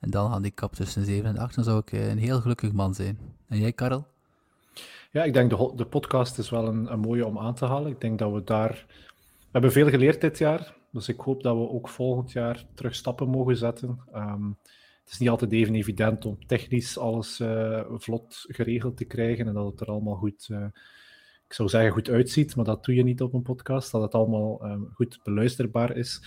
En 0.00 0.10
dan 0.10 0.30
handicap 0.30 0.74
tussen 0.74 1.04
7 1.04 1.28
en 1.28 1.38
8. 1.38 1.54
Dan 1.54 1.64
zou 1.64 1.78
ik 1.78 1.92
een 1.92 2.18
heel 2.18 2.40
gelukkig 2.40 2.72
man 2.72 2.94
zijn. 2.94 3.18
En 3.48 3.58
jij, 3.58 3.72
Karel? 3.72 4.11
Ja, 5.12 5.24
ik 5.24 5.32
denk 5.32 5.50
de, 5.50 5.72
de 5.76 5.86
podcast 5.86 6.38
is 6.38 6.50
wel 6.50 6.66
een, 6.66 6.92
een 6.92 7.00
mooie 7.00 7.26
om 7.26 7.38
aan 7.38 7.54
te 7.54 7.64
halen. 7.64 7.90
Ik 7.90 8.00
denk 8.00 8.18
dat 8.18 8.32
we 8.32 8.44
daar... 8.44 8.84
We 8.88 9.48
hebben 9.58 9.72
veel 9.72 9.88
geleerd 9.88 10.20
dit 10.20 10.38
jaar. 10.38 10.74
Dus 10.92 11.08
ik 11.08 11.20
hoop 11.20 11.42
dat 11.42 11.56
we 11.56 11.68
ook 11.68 11.88
volgend 11.88 12.32
jaar 12.32 12.64
terug 12.74 12.94
stappen 12.94 13.28
mogen 13.28 13.56
zetten. 13.56 14.00
Um, 14.14 14.58
het 15.02 15.12
is 15.12 15.18
niet 15.18 15.28
altijd 15.28 15.52
even 15.52 15.74
evident 15.74 16.24
om 16.24 16.46
technisch 16.46 16.98
alles 16.98 17.40
uh, 17.40 17.84
vlot 17.88 18.44
geregeld 18.48 18.96
te 18.96 19.04
krijgen 19.04 19.46
en 19.46 19.54
dat 19.54 19.70
het 19.70 19.80
er 19.80 19.86
allemaal 19.86 20.14
goed, 20.14 20.48
uh, 20.50 20.64
ik 21.46 21.52
zou 21.52 21.68
zeggen 21.68 21.92
goed 21.92 22.08
uitziet, 22.08 22.56
maar 22.56 22.64
dat 22.64 22.84
doe 22.84 22.94
je 22.94 23.02
niet 23.02 23.22
op 23.22 23.32
een 23.32 23.42
podcast, 23.42 23.92
dat 23.92 24.02
het 24.02 24.14
allemaal 24.14 24.64
um, 24.64 24.88
goed 24.92 25.20
beluisterbaar 25.22 25.96
is. 25.96 26.22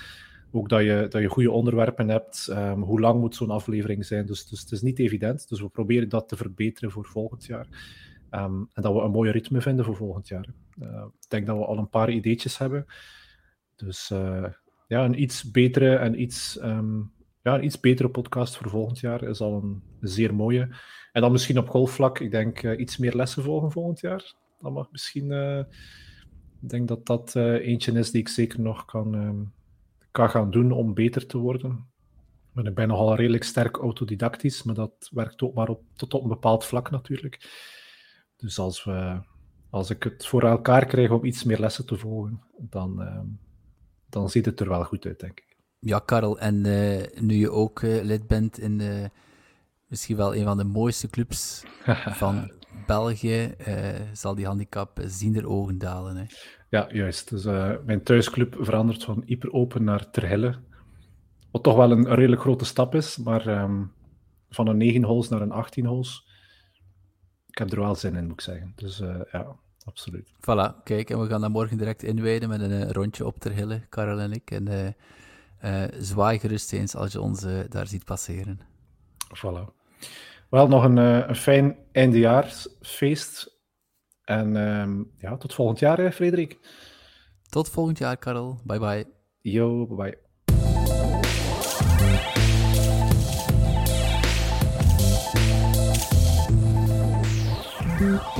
Ook 0.52 0.70
dat 0.70 0.82
je, 0.82 1.06
dat 1.10 1.22
je 1.22 1.28
goede 1.28 1.52
onderwerpen 1.52 2.10
hebt. 2.10 2.48
Um, 2.50 2.82
hoe 2.82 3.00
lang 3.00 3.20
moet 3.20 3.36
zo'n 3.36 3.50
aflevering 3.50 4.06
zijn? 4.06 4.26
Dus, 4.26 4.48
dus 4.48 4.62
het 4.62 4.72
is 4.72 4.82
niet 4.82 5.00
evident. 5.00 5.50
Dus 5.50 5.62
we 5.62 5.70
proberen 5.70 6.10
dat 6.10 6.28
te 6.28 6.36
verbeteren 6.36 6.92
voor 6.92 7.06
volgend 7.06 7.46
jaar. 7.46 7.68
Um, 8.36 8.70
en 8.74 8.82
dat 8.82 8.94
we 8.94 9.02
een 9.02 9.12
mooi 9.12 9.32
ritme 9.32 9.62
vinden 9.62 9.86
voor 9.86 9.96
volgend 9.96 10.28
jaar. 10.28 10.46
Uh, 10.82 11.06
ik 11.20 11.30
denk 11.30 11.46
dat 11.46 11.58
we 11.58 11.66
al 11.66 11.78
een 11.78 11.90
paar 11.90 12.10
ideetjes 12.12 12.58
hebben. 12.58 12.86
Dus 13.76 14.10
uh, 14.10 14.46
ja, 14.88 15.06
een 15.06 15.22
iets 15.22 15.52
betere 15.52 15.96
en 15.96 16.22
iets, 16.22 16.60
um, 16.64 17.12
ja, 17.42 17.60
iets 17.60 17.80
betere 17.80 18.10
podcast 18.10 18.58
voor 18.58 18.70
volgend 18.70 19.00
jaar 19.00 19.24
is 19.24 19.42
al 19.42 19.54
een 19.64 19.84
zeer 20.00 20.36
mooie. 20.36 20.76
En 21.12 21.22
dan 21.22 21.32
misschien 21.32 21.58
op 21.58 21.70
golfvlak, 21.70 22.20
ik 22.20 22.32
denk 22.32 22.64
uh, 22.64 22.80
iets 22.80 22.98
meer 22.98 23.16
lessen 23.16 23.44
volgen 23.44 23.72
volgend 23.72 24.00
jaar. 24.00 24.34
Dat 24.60 24.74
mag 24.74 24.92
misschien. 24.92 25.32
ik 26.62 26.70
denk 26.70 26.88
dat 26.88 27.06
dat 27.06 27.36
eentje 27.36 27.92
is 27.92 28.12
die 28.12 28.22
ik 28.22 28.28
zeker 28.28 28.62
nog 28.62 28.86
kan, 28.86 29.14
um, 29.14 29.54
kan 30.12 30.30
gaan 30.30 30.52
doen 30.52 30.72
om 30.72 30.94
beter 30.94 31.26
te 31.26 31.38
worden. 31.38 31.88
Ik 32.56 32.76
ben 32.76 32.88
nogal 32.88 33.16
redelijk 33.16 33.44
sterk 33.44 33.78
autodidactisch, 33.78 34.64
maar 34.64 34.76
dat 34.76 35.10
werkt 35.12 35.42
ook 35.42 35.54
maar 35.54 35.70
op, 35.70 35.82
tot 35.96 36.14
op 36.14 36.24
een 36.24 36.30
bepaald 36.30 36.66
vlak 36.66 36.92
natuurlijk. 36.92 37.40
Dus 38.38 38.60
als, 38.60 38.84
we, 38.84 39.20
als 39.70 39.90
ik 39.90 40.04
het 40.04 40.26
voor 40.26 40.44
elkaar 40.44 40.86
krijg 40.86 41.12
om 41.12 41.26
iets 41.26 41.44
meer 41.44 41.60
lessen 41.60 41.86
te 41.86 41.98
volgen, 41.98 42.42
dan, 42.58 43.02
uh, 43.02 43.20
dan 44.10 44.30
ziet 44.30 44.46
het 44.46 44.60
er 44.60 44.70
wel 44.70 44.84
goed 44.84 45.06
uit, 45.06 45.20
denk 45.20 45.40
ik. 45.40 45.58
Ja, 45.80 46.00
Karel, 46.00 46.40
en 46.40 46.66
uh, 46.66 47.04
nu 47.20 47.36
je 47.36 47.52
ook 47.52 47.82
uh, 47.82 48.04
lid 48.04 48.28
bent 48.28 48.60
in 48.60 48.78
de, 48.78 49.10
misschien 49.88 50.16
wel 50.16 50.36
een 50.36 50.44
van 50.44 50.58
de 50.58 50.64
mooiste 50.64 51.10
clubs 51.10 51.64
van 52.22 52.52
België, 52.86 53.56
zal 54.14 54.36
die 54.36 54.46
handicap 54.46 55.00
zien 55.06 55.36
er 55.36 55.48
ogen 55.48 55.78
dalen. 55.78 56.16
Hè? 56.16 56.26
Ja, 56.70 56.88
juist. 56.92 57.30
Dus 57.30 57.44
mijn 57.86 58.04
thuisclub 58.04 58.56
verandert 58.60 59.04
van 59.04 59.24
Hyper 59.26 59.52
Open 59.52 59.84
naar 59.84 60.12
Terhelle. 60.12 60.56
Wat 61.52 61.64
toch 61.64 61.76
wel 61.76 61.92
een, 61.92 62.10
een 62.10 62.16
redelijk 62.16 62.42
grote 62.42 62.66
stap 62.66 62.96
is, 62.96 63.18
maar 63.18 63.48
um, 63.64 63.92
van 64.50 64.68
een 64.68 64.78
9 64.78 65.04
holes 65.04 65.30
naar 65.30 65.42
een 65.42 65.52
18 65.52 65.86
holes 65.86 66.25
ik 67.56 67.62
heb 67.62 67.72
er 67.72 67.80
wel 67.80 67.96
zin 67.96 68.16
in, 68.16 68.24
moet 68.24 68.34
ik 68.34 68.42
zeggen. 68.42 68.74
Dus 68.76 69.00
uh, 69.00 69.16
ja, 69.32 69.56
absoluut. 69.86 70.34
Voilà, 70.34 70.84
kijk, 70.84 71.10
en 71.10 71.20
we 71.20 71.28
gaan 71.28 71.42
dan 71.42 71.52
morgen 71.52 71.78
direct 71.78 72.04
inwijden 72.04 72.50
met 72.50 72.62
een 72.62 72.72
uh, 72.72 72.90
rondje 72.90 73.26
op 73.26 73.40
ter 73.40 73.52
Hille, 73.52 73.82
Karel 73.90 74.20
en 74.20 74.32
ik. 74.32 74.52
En 74.52 74.96
uh, 75.64 75.84
zwaai 76.00 76.40
gerust 76.40 76.74
eens 76.74 76.96
als 76.96 77.12
je 77.12 77.22
ons 77.22 77.46
daar 77.70 77.88
ziet 77.88 78.06
passeren. 78.06 78.60
Voilà. 79.36 79.74
Wel, 80.50 80.68
nog 80.68 80.84
een, 80.84 80.98
een 80.98 81.36
fijn 81.36 81.78
eindejaarsfeest. 81.92 83.54
En 84.24 84.56
um, 84.56 85.12
ja, 85.18 85.38
tot 85.38 85.54
volgend 85.54 85.80
jaar, 85.80 86.12
Frederik. 86.12 86.60
Tot 87.50 87.70
volgend 87.70 87.98
jaar, 87.98 88.18
Karel. 88.18 88.60
Bye 88.64 88.80
bye. 88.80 89.06
Yo, 89.42 89.88
bye 89.88 89.96
bye. 89.96 90.25
Mm-hmm. 98.06 98.35